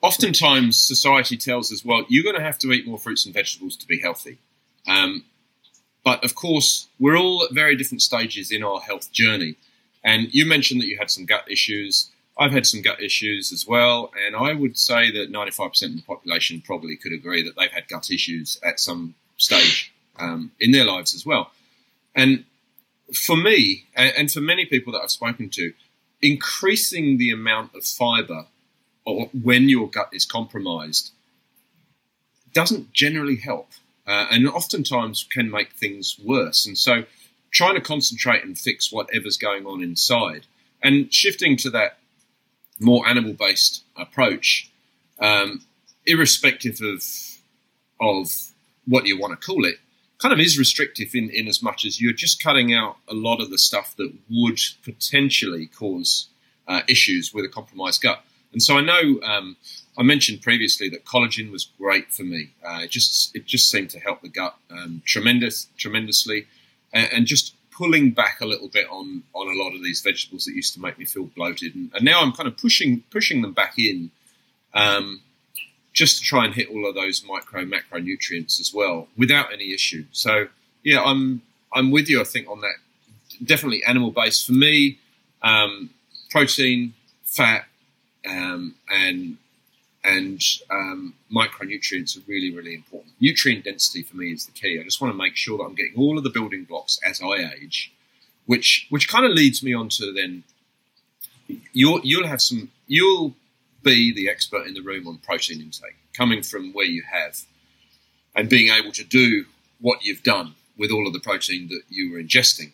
oftentimes 0.02 0.78
society 0.78 1.38
tells 1.38 1.72
us, 1.72 1.84
well, 1.84 2.06
you're 2.08 2.24
going 2.24 2.36
to 2.36 2.42
have 2.42 2.60
to 2.60 2.72
eat 2.72 2.88
more 2.88 3.00
fruits 3.00 3.26
and 3.26 3.34
vegetables 3.34 3.76
to 3.78 3.88
be 3.88 4.00
healthy. 4.00 4.38
Um, 4.88 5.24
but 6.04 6.24
of 6.24 6.36
course, 6.36 6.90
we're 7.00 7.18
all 7.18 7.44
at 7.44 7.54
very 7.54 7.76
different 7.76 8.02
stages 8.02 8.52
in 8.52 8.64
our 8.64 8.80
health 8.82 9.12
journey. 9.12 9.56
And 10.04 10.34
you 10.34 10.46
mentioned 10.46 10.82
that 10.82 10.88
you 10.88 10.98
had 10.98 11.10
some 11.10 11.26
gut 11.26 11.50
issues. 11.50 12.12
I've 12.38 12.52
had 12.52 12.66
some 12.66 12.82
gut 12.82 13.02
issues 13.02 13.52
as 13.52 13.68
well, 13.68 14.12
and 14.26 14.36
I 14.36 14.54
would 14.54 14.78
say 14.78 15.12
that 15.12 15.32
95% 15.32 15.84
of 15.84 15.96
the 15.98 16.02
population 16.02 16.62
probably 16.66 16.96
could 16.96 17.14
agree 17.14 17.44
that 17.44 17.56
they've 17.56 17.72
had 17.72 17.88
gut 17.88 18.10
issues 18.10 18.60
at 18.64 18.80
some 18.80 19.14
stage 19.38 19.94
um, 20.20 20.52
in 20.60 20.72
their 20.72 20.86
lives 20.86 21.14
as 21.14 21.26
well. 21.26 21.52
And 22.16 22.46
for 23.14 23.36
me, 23.36 23.86
and 23.96 24.32
for 24.32 24.42
many 24.42 24.66
people 24.66 24.94
that 24.94 25.02
I've 25.02 25.12
spoken 25.12 25.50
to, 25.52 25.74
increasing 26.22 27.18
the 27.18 27.30
amount 27.30 27.76
of 27.76 27.84
fiber 27.84 28.48
or 29.06 29.28
when 29.28 29.70
your 29.70 29.90
gut 29.90 30.10
is 30.14 30.26
compromised 30.26 31.12
doesn't 32.54 32.94
generally 32.94 33.36
help, 33.36 33.70
uh, 34.08 34.28
and 34.32 34.48
oftentimes 34.48 35.28
can 35.30 35.52
make 35.52 35.74
things 35.74 36.18
worse. 36.24 36.66
And 36.66 36.78
so, 36.78 37.04
trying 37.52 37.76
to 37.76 37.82
concentrate 37.82 38.44
and 38.44 38.58
fix 38.58 38.92
whatever's 38.92 39.38
going 39.38 39.66
on 39.66 39.84
inside, 39.84 40.46
and 40.82 41.14
shifting 41.14 41.58
to 41.58 41.70
that 41.72 41.98
more 42.80 43.08
animal 43.08 43.34
based 43.34 43.84
approach, 43.96 44.72
um, 45.20 45.64
irrespective 46.06 46.80
of 46.82 47.04
of 48.02 48.30
what 48.86 49.06
you 49.06 49.18
want 49.18 49.40
to 49.40 49.46
call 49.46 49.66
it, 49.66 49.76
kind 50.18 50.34
of 50.34 50.40
is 50.40 50.58
restrictive 50.58 51.16
in, 51.16 51.30
in 51.30 51.48
as 51.48 51.62
much 51.62 51.86
as 51.86 52.02
you're 52.02 52.14
just 52.14 52.42
cutting 52.42 52.74
out 52.74 52.98
a 53.08 53.14
lot 53.14 53.42
of 53.42 53.50
the 53.50 53.58
stuff 53.58 53.96
that 53.98 54.14
would 54.30 54.60
potentially 54.84 55.68
cause 55.68 56.28
uh, 56.68 56.82
issues 56.88 57.34
with 57.34 57.46
a 57.46 57.50
compromised 57.50 58.02
gut. 58.02 58.24
And 58.52 58.62
so 58.62 58.78
I 58.78 58.82
know 58.82 59.20
um, 59.24 59.58
I 59.98 60.04
mentioned 60.04 60.42
previously 60.42 60.90
that 60.90 61.06
collagen 61.06 61.52
was 61.52 61.66
great 61.78 62.12
for 62.12 62.24
me. 62.24 62.52
Uh, 62.66 62.82
it 62.84 62.90
just 62.90 63.36
it 63.36 63.46
just 63.46 63.70
seemed 63.70 63.90
to 63.92 64.00
help 64.00 64.22
the 64.22 64.30
gut 64.30 64.56
um, 64.70 65.02
tremendous 65.06 65.68
tremendously, 65.78 66.48
and, 66.94 67.10
and, 67.12 67.26
just 67.26 67.56
pulling 67.78 68.12
back 68.12 68.40
a 68.42 68.46
little 68.46 68.68
bit 68.70 68.88
on 68.90 69.24
on 69.34 69.48
a 69.48 69.64
lot 69.64 69.76
of 69.76 69.84
these 69.84 70.02
vegetables 70.02 70.46
that 70.46 70.54
used 70.54 70.74
to 70.74 70.82
make 70.82 70.98
me 70.98 71.06
feel 71.06 71.26
bloated, 71.26 71.76
and, 71.76 71.92
and 71.94 72.04
now 72.04 72.22
I'm 72.22 72.32
kind 72.32 72.48
of 72.48 72.58
pushing 72.58 73.04
pushing 73.10 73.42
them 73.42 73.54
back 73.54 73.78
in. 73.78 74.12
Um, 74.74 75.22
just 75.94 76.18
to 76.18 76.24
try 76.24 76.44
and 76.44 76.56
hit 76.56 76.70
all 76.70 76.90
of 76.90 76.96
those 76.96 77.24
micro 77.24 77.64
macronutrients 77.64 78.60
as 78.60 78.72
well 78.74 79.08
without 79.16 79.54
any 79.54 79.74
issue. 79.74 80.06
So 80.12 80.48
yeah, 80.84 81.02
I'm 81.04 81.42
I'm 81.72 81.92
with 81.92 82.10
you. 82.10 82.20
I 82.20 82.24
think 82.24 82.50
on 82.50 82.62
that, 82.62 82.76
definitely 83.44 83.84
animal 83.84 84.12
based 84.12 84.46
for 84.46 84.54
me. 84.54 85.00
Um, 85.42 85.92
protein, 86.32 86.94
fat, 87.24 87.66
um, 88.28 88.76
and 88.90 89.38
and 90.04 90.42
um, 90.70 91.14
micronutrients 91.32 92.18
are 92.18 92.24
really 92.28 92.54
really 92.54 92.76
important. 92.76 93.14
Nutrient 93.20 93.64
density 93.64 94.04
for 94.04 94.18
me 94.18 94.32
is 94.32 94.46
the 94.46 94.52
key. 94.52 94.80
I 94.80 94.84
just 94.84 95.02
want 95.02 95.14
to 95.14 95.18
make 95.18 95.36
sure 95.36 95.58
that 95.58 95.64
I'm 95.64 95.76
getting 95.76 95.96
all 95.98 96.18
of 96.18 96.24
the 96.24 96.30
building 96.30 96.66
blocks 96.66 97.00
as 97.08 97.22
I 97.22 97.54
age, 97.56 97.94
which 98.46 98.88
which 98.90 99.08
kind 99.08 99.26
of 99.26 99.32
leads 99.32 99.64
me 99.64 99.74
on 99.74 99.90
to 99.90 100.12
then 100.14 100.44
you'll 101.72 102.02
you'll 102.04 102.28
have 102.28 102.42
some 102.42 102.72
you'll 102.88 103.36
be 103.84 104.14
the 104.14 104.30
expert 104.30 104.66
in 104.66 104.74
the 104.74 104.82
room 104.82 105.08
on 105.08 105.18
protein 105.18 105.62
intake, 105.62 105.98
coming 106.14 106.42
from 106.42 106.72
where 106.74 106.86
you 106.86 107.04
have, 107.12 107.42
and 108.36 108.50
being 108.50 108.72
able 108.72 108.92
to 108.94 109.04
do 109.04 109.46
what 109.82 110.06
you've 110.06 110.24
done 110.24 110.56
with 110.78 110.90
all 110.90 111.06
of 111.06 111.14
the 111.14 111.20
protein 111.20 111.68
that 111.68 111.82
you 111.90 112.12
were 112.12 112.20
ingesting. 112.20 112.72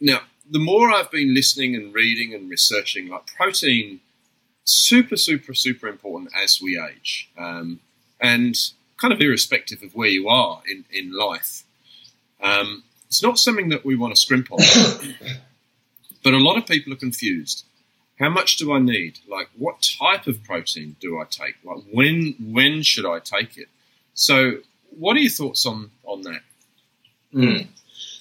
Now, 0.00 0.20
the 0.48 0.58
more 0.58 0.90
I've 0.90 1.10
been 1.10 1.34
listening 1.34 1.74
and 1.74 1.94
reading 1.94 2.34
and 2.34 2.48
researching, 2.50 3.08
like 3.08 3.26
protein, 3.26 4.00
super, 4.64 5.16
super, 5.16 5.54
super 5.54 5.88
important 5.88 6.30
as 6.40 6.60
we 6.60 6.80
age, 6.80 7.30
um, 7.38 7.80
and 8.20 8.56
kind 8.96 9.12
of 9.12 9.20
irrespective 9.20 9.82
of 9.82 9.94
where 9.94 10.08
you 10.08 10.28
are 10.28 10.62
in 10.70 10.84
in 10.90 11.12
life. 11.12 11.64
Um, 12.42 12.84
it's 13.06 13.22
not 13.22 13.38
something 13.38 13.68
that 13.68 13.84
we 13.84 13.96
want 13.96 14.14
to 14.14 14.20
scrimp 14.20 14.50
on, 14.50 14.58
but 16.22 16.34
a 16.34 16.38
lot 16.38 16.58
of 16.58 16.66
people 16.66 16.92
are 16.92 16.96
confused 16.96 17.64
how 18.18 18.28
much 18.28 18.56
do 18.56 18.72
I 18.72 18.78
need? 18.78 19.18
Like, 19.28 19.48
what 19.56 19.86
type 19.98 20.26
of 20.26 20.42
protein 20.44 20.96
do 21.00 21.20
I 21.20 21.24
take? 21.24 21.56
Like, 21.64 21.82
when 21.90 22.34
when 22.40 22.82
should 22.82 23.06
I 23.06 23.18
take 23.18 23.56
it? 23.56 23.68
So, 24.14 24.58
what 24.96 25.16
are 25.16 25.20
your 25.20 25.30
thoughts 25.30 25.66
on 25.66 25.90
on 26.04 26.22
that? 26.22 26.40
Mm. 27.34 27.66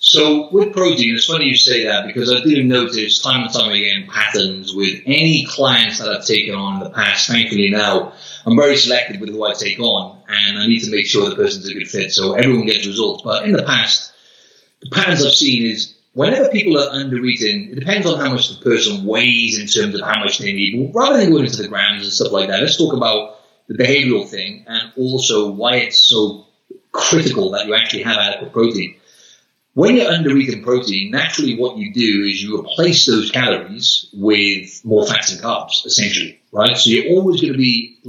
So, 0.05 0.49
with 0.51 0.73
protein, 0.73 1.15
it's 1.15 1.27
funny 1.27 1.45
you 1.45 1.55
say 1.55 1.85
that 1.85 2.05
because 2.05 2.29
I 2.29 2.41
do 2.43 2.61
notice 2.61 3.21
time 3.21 3.43
and 3.43 3.53
time 3.53 3.71
again 3.71 4.05
patterns 4.09 4.75
with 4.75 4.99
any 5.05 5.45
clients 5.45 5.99
that 5.99 6.09
I've 6.09 6.25
taken 6.25 6.55
on 6.55 6.73
in 6.73 6.79
the 6.83 6.89
past. 6.89 7.29
Thankfully, 7.29 7.69
now 7.69 8.11
I'm 8.45 8.57
very 8.57 8.75
selective 8.75 9.21
with 9.21 9.29
who 9.29 9.45
I 9.45 9.53
take 9.53 9.79
on, 9.79 10.19
and 10.27 10.59
I 10.59 10.67
need 10.67 10.81
to 10.81 10.91
make 10.91 11.05
sure 11.05 11.29
the 11.29 11.37
person's 11.37 11.69
a 11.69 11.73
good 11.73 11.87
fit 11.87 12.11
so 12.11 12.33
everyone 12.33 12.65
gets 12.65 12.85
results. 12.85 13.23
But 13.23 13.45
in 13.45 13.53
the 13.53 13.63
past, 13.63 14.11
the 14.81 14.89
patterns 14.89 15.25
I've 15.25 15.31
seen 15.31 15.65
is 15.65 15.95
whenever 16.11 16.49
people 16.49 16.77
are 16.77 16.89
under 16.89 17.23
eating, 17.23 17.69
it 17.71 17.79
depends 17.79 18.05
on 18.05 18.19
how 18.19 18.29
much 18.29 18.49
the 18.49 18.61
person 18.61 19.05
weighs 19.05 19.57
in 19.57 19.67
terms 19.67 19.95
of 19.95 20.05
how 20.05 20.19
much 20.19 20.37
they 20.37 20.51
need. 20.51 20.91
Rather 20.93 21.17
than 21.17 21.31
going 21.31 21.45
into 21.45 21.61
the 21.61 21.69
grams 21.69 22.03
and 22.03 22.11
stuff 22.11 22.33
like 22.33 22.49
that, 22.49 22.59
let's 22.59 22.77
talk 22.77 22.91
about 22.91 23.39
the 23.67 23.75
behavioral 23.75 24.27
thing 24.27 24.65
and 24.67 24.91
also 24.97 25.49
why 25.49 25.77
it's 25.77 25.99
so 25.99 26.45
critical 26.91 27.51
that 27.51 27.67
you 27.67 27.73
actually 27.73 28.03
have 28.03 28.17
adequate 28.17 28.51
protein. 28.51 28.95
When 29.73 29.95
you're 29.95 30.11
under 30.11 30.35
eating 30.37 30.63
protein, 30.63 31.11
naturally 31.11 31.57
what 31.57 31.77
you 31.77 31.93
do 31.93 32.23
is 32.25 32.41
you 32.41 32.59
replace 32.59 33.05
those 33.05 33.31
calories 33.31 34.07
with 34.13 34.83
more 34.85 35.05
fats 35.07 35.31
and 35.31 35.41
carbs, 35.41 35.85
essentially, 35.85 36.41
right? 36.51 36.77
So 36.77 36.91
you're 36.91 37.15
always 37.17 37.41
going 37.41 37.53
to 37.53 37.57
be, 37.57 37.99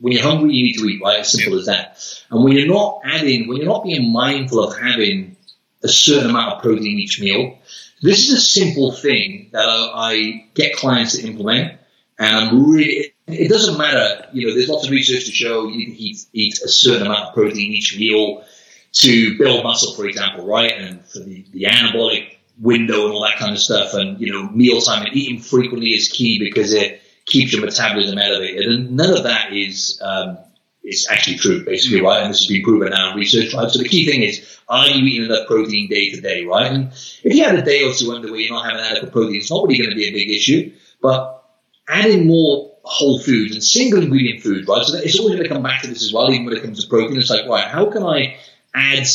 when 0.00 0.12
you're 0.12 0.22
hungry, 0.22 0.54
you 0.54 0.64
need 0.64 0.78
to 0.78 0.84
eat, 0.86 1.02
right? 1.02 1.20
As 1.20 1.32
simple 1.32 1.58
as 1.58 1.66
that. 1.66 2.02
And 2.30 2.42
when 2.42 2.54
you're 2.54 2.66
not 2.66 3.02
adding, 3.04 3.48
when 3.48 3.58
you're 3.58 3.66
not 3.66 3.84
being 3.84 4.12
mindful 4.12 4.64
of 4.64 4.78
having 4.78 5.36
a 5.82 5.88
certain 5.88 6.30
amount 6.30 6.54
of 6.54 6.62
protein 6.62 6.98
each 6.98 7.20
meal. 7.20 7.58
This 8.02 8.28
is 8.28 8.34
a 8.34 8.40
simple 8.40 8.92
thing 8.92 9.50
that 9.52 9.66
I, 9.66 10.46
get 10.54 10.76
clients 10.76 11.16
to 11.16 11.26
implement, 11.26 11.78
and 12.18 12.36
I'm 12.36 12.70
really. 12.70 13.14
It 13.26 13.48
doesn't 13.48 13.78
matter, 13.78 14.26
you 14.32 14.48
know. 14.48 14.54
There's 14.54 14.68
lots 14.68 14.86
of 14.86 14.90
research 14.90 15.26
to 15.26 15.32
show 15.32 15.68
you 15.68 15.86
can 15.86 15.94
eat, 15.94 16.26
eat 16.32 16.60
a 16.62 16.68
certain 16.68 17.06
amount 17.06 17.28
of 17.28 17.34
protein 17.34 17.72
each 17.72 17.96
meal 17.96 18.44
to 18.92 19.38
build 19.38 19.64
muscle, 19.64 19.94
for 19.94 20.06
example, 20.06 20.46
right? 20.46 20.72
And 20.72 21.04
for 21.06 21.20
the, 21.20 21.44
the 21.52 21.64
anabolic 21.64 22.36
window 22.58 23.04
and 23.04 23.12
all 23.12 23.22
that 23.22 23.38
kind 23.38 23.52
of 23.52 23.58
stuff. 23.58 23.94
And, 23.94 24.20
you 24.20 24.32
know, 24.32 24.48
mealtime 24.50 25.06
and 25.06 25.16
eating 25.16 25.40
frequently 25.40 25.90
is 25.90 26.08
key 26.08 26.38
because 26.38 26.72
it 26.72 27.00
keeps 27.26 27.52
your 27.52 27.64
metabolism 27.64 28.18
elevated. 28.18 28.66
And 28.66 28.96
none 28.96 29.16
of 29.16 29.22
that 29.24 29.52
is, 29.52 30.00
um, 30.02 30.38
is 30.82 31.06
actually 31.10 31.36
true, 31.36 31.64
basically, 31.64 32.00
right? 32.00 32.22
And 32.22 32.30
this 32.30 32.40
has 32.40 32.48
been 32.48 32.62
proven 32.62 32.90
now 32.90 33.12
in 33.12 33.16
research, 33.16 33.54
right? 33.54 33.70
So 33.70 33.78
the 33.78 33.88
key 33.88 34.06
thing 34.06 34.22
is, 34.22 34.58
are 34.68 34.88
you 34.88 35.04
eating 35.04 35.26
enough 35.26 35.46
protein 35.46 35.88
day 35.88 36.10
to 36.10 36.20
day, 36.20 36.44
right? 36.44 36.72
And 36.72 36.92
if 36.92 37.34
you 37.34 37.44
had 37.44 37.58
a 37.58 37.62
day 37.62 37.84
or 37.84 37.92
two 37.92 38.12
under 38.12 38.30
where 38.30 38.40
you're 38.40 38.54
not 38.54 38.64
having 38.64 38.80
adequate 38.80 39.12
protein, 39.12 39.36
it's 39.36 39.50
not 39.50 39.66
really 39.66 39.78
going 39.78 39.90
to 39.90 39.96
be 39.96 40.06
a 40.06 40.12
big 40.12 40.30
issue. 40.30 40.72
But 41.02 41.44
adding 41.88 42.26
more 42.26 42.70
whole 42.82 43.20
foods 43.20 43.54
and 43.54 43.62
single 43.62 44.02
ingredient 44.02 44.42
food, 44.42 44.66
right? 44.68 44.84
So 44.84 44.96
it's 44.96 45.18
always 45.18 45.36
going 45.36 45.48
to 45.48 45.54
come 45.54 45.62
back 45.62 45.82
to 45.82 45.88
this 45.88 46.02
as 46.02 46.12
well, 46.12 46.30
even 46.30 46.46
when 46.46 46.56
it 46.56 46.62
comes 46.62 46.82
to 46.82 46.88
protein. 46.88 47.18
It's 47.18 47.30
like, 47.30 47.46
right, 47.46 47.66
how 47.66 47.90
can 47.90 48.02
I 48.02 48.36
add, 48.74 49.06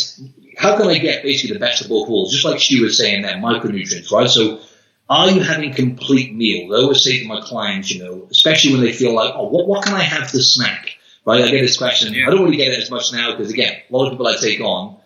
how 0.57 0.77
can 0.77 0.87
I 0.87 0.97
get 0.97 1.23
basically 1.23 1.53
the 1.53 1.59
best 1.59 1.81
of 1.81 1.89
both 1.89 2.09
worlds? 2.09 2.31
Just 2.31 2.45
like 2.45 2.59
Stu 2.59 2.83
was 2.83 2.97
saying 2.97 3.21
there, 3.21 3.35
micronutrients, 3.35 4.11
right? 4.11 4.29
So 4.29 4.61
are 5.09 5.29
you 5.29 5.41
having 5.41 5.73
complete 5.73 6.33
meals? 6.33 6.73
I 6.73 6.81
always 6.81 7.03
say 7.03 7.19
to 7.19 7.27
my 7.27 7.41
clients, 7.41 7.91
you 7.91 8.03
know, 8.03 8.27
especially 8.31 8.73
when 8.73 8.81
they 8.81 8.91
feel 8.91 9.13
like, 9.13 9.33
oh, 9.35 9.47
what, 9.47 9.67
what 9.67 9.85
can 9.85 9.93
I 9.93 10.01
have 10.01 10.31
to 10.31 10.41
snack? 10.41 10.97
Right? 11.25 11.43
I 11.43 11.49
get 11.49 11.61
this 11.61 11.77
question. 11.77 12.13
Yeah. 12.13 12.27
I 12.27 12.31
don't 12.31 12.43
really 12.43 12.57
get 12.57 12.71
it 12.71 12.79
as 12.79 12.91
much 12.91 13.11
now 13.11 13.31
because 13.31 13.51
again, 13.51 13.81
a 13.89 13.95
lot 13.95 14.05
of 14.05 14.13
people 14.13 14.27
I 14.27 14.35
take 14.35 14.59
on, 14.61 14.97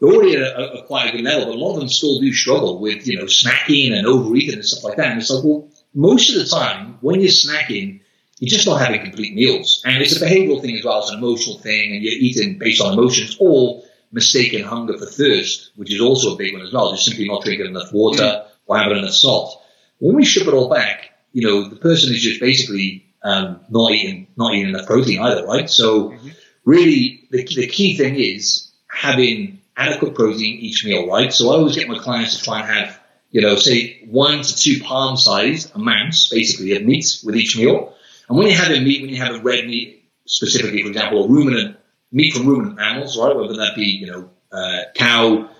they're 0.00 0.10
already 0.10 0.36
at 0.36 0.42
a, 0.42 0.72
a, 0.80 0.86
quite 0.86 1.08
a 1.08 1.12
good 1.12 1.24
level, 1.24 1.46
but 1.46 1.54
a 1.54 1.58
lot 1.58 1.74
of 1.74 1.80
them 1.80 1.88
still 1.88 2.20
do 2.20 2.32
struggle 2.32 2.80
with, 2.80 3.06
you 3.06 3.18
know, 3.18 3.24
snacking 3.24 3.92
and 3.92 4.06
overeating 4.06 4.54
and 4.54 4.64
stuff 4.64 4.84
like 4.84 4.96
that. 4.96 5.12
And 5.12 5.20
it's 5.20 5.30
like, 5.30 5.44
well, 5.44 5.68
most 5.94 6.30
of 6.30 6.36
the 6.36 6.46
time 6.46 6.98
when 7.00 7.20
you're 7.20 7.30
snacking, 7.30 8.00
you're 8.38 8.54
just 8.54 8.66
not 8.66 8.80
having 8.80 9.00
complete 9.02 9.34
meals. 9.34 9.82
And 9.84 10.02
it's 10.02 10.20
a 10.20 10.24
behavioral 10.24 10.60
thing 10.60 10.76
as 10.76 10.84
well. 10.84 11.02
as 11.02 11.10
an 11.10 11.18
emotional 11.18 11.58
thing 11.58 11.92
and 11.92 12.02
you're 12.02 12.12
eating 12.12 12.58
based 12.58 12.80
on 12.80 12.92
emotions 12.92 13.36
or 13.38 13.82
mistaken 14.12 14.62
hunger 14.62 14.96
for 14.98 15.06
thirst, 15.06 15.70
which 15.76 15.92
is 15.92 16.00
also 16.00 16.34
a 16.34 16.36
big 16.36 16.52
one 16.52 16.62
as 16.62 16.72
well. 16.72 16.92
Just 16.92 17.06
simply 17.06 17.28
not 17.28 17.44
drinking 17.44 17.66
enough 17.66 17.92
water 17.92 18.22
mm. 18.22 18.46
or 18.66 18.78
having 18.78 18.98
enough 18.98 19.12
salt. 19.12 19.62
When 19.98 20.16
we 20.16 20.24
strip 20.24 20.48
it 20.48 20.54
all 20.54 20.68
back, 20.68 21.10
you 21.32 21.46
know, 21.46 21.68
the 21.68 21.76
person 21.76 22.12
is 22.12 22.22
just 22.22 22.40
basically 22.40 23.06
um, 23.22 23.60
not 23.70 23.90
eating 23.90 24.28
not 24.36 24.54
eating 24.54 24.68
enough 24.68 24.86
protein 24.86 25.20
either, 25.20 25.44
right? 25.46 25.68
So 25.68 26.10
mm-hmm. 26.10 26.28
really, 26.64 27.26
the, 27.30 27.44
the 27.44 27.66
key 27.66 27.96
thing 27.96 28.16
is 28.16 28.70
having 28.88 29.60
adequate 29.76 30.14
protein 30.14 30.58
each 30.60 30.84
meal, 30.84 31.08
right? 31.08 31.32
So 31.32 31.50
I 31.50 31.56
always 31.56 31.74
get 31.74 31.88
my 31.88 31.98
clients 31.98 32.38
to 32.38 32.44
try 32.44 32.60
and 32.60 32.68
have, 32.68 33.00
you 33.30 33.40
know, 33.40 33.56
say 33.56 34.04
one 34.06 34.42
to 34.42 34.56
two 34.56 34.80
palm 34.82 35.16
sized 35.16 35.74
amounts, 35.74 36.28
basically, 36.28 36.76
of 36.76 36.84
meat 36.84 37.20
with 37.24 37.36
each 37.36 37.56
meal. 37.56 37.94
And 38.28 38.38
when 38.38 38.46
you 38.46 38.54
have 38.54 38.68
having 38.68 38.84
meat, 38.84 39.02
when 39.02 39.10
you 39.10 39.22
have 39.22 39.36
a 39.36 39.40
red 39.40 39.66
meat, 39.66 40.10
specifically, 40.26 40.82
for 40.82 40.88
example, 40.88 41.24
a 41.24 41.28
ruminant 41.28 41.76
meat 42.12 42.32
from 42.32 42.46
ruminant 42.46 42.80
animals, 42.80 43.18
right? 43.18 43.36
Whether 43.36 43.56
that 43.56 43.74
be, 43.76 43.84
you 43.84 44.06
know, 44.06 44.30
uh, 44.52 44.84
cow, 44.94 45.50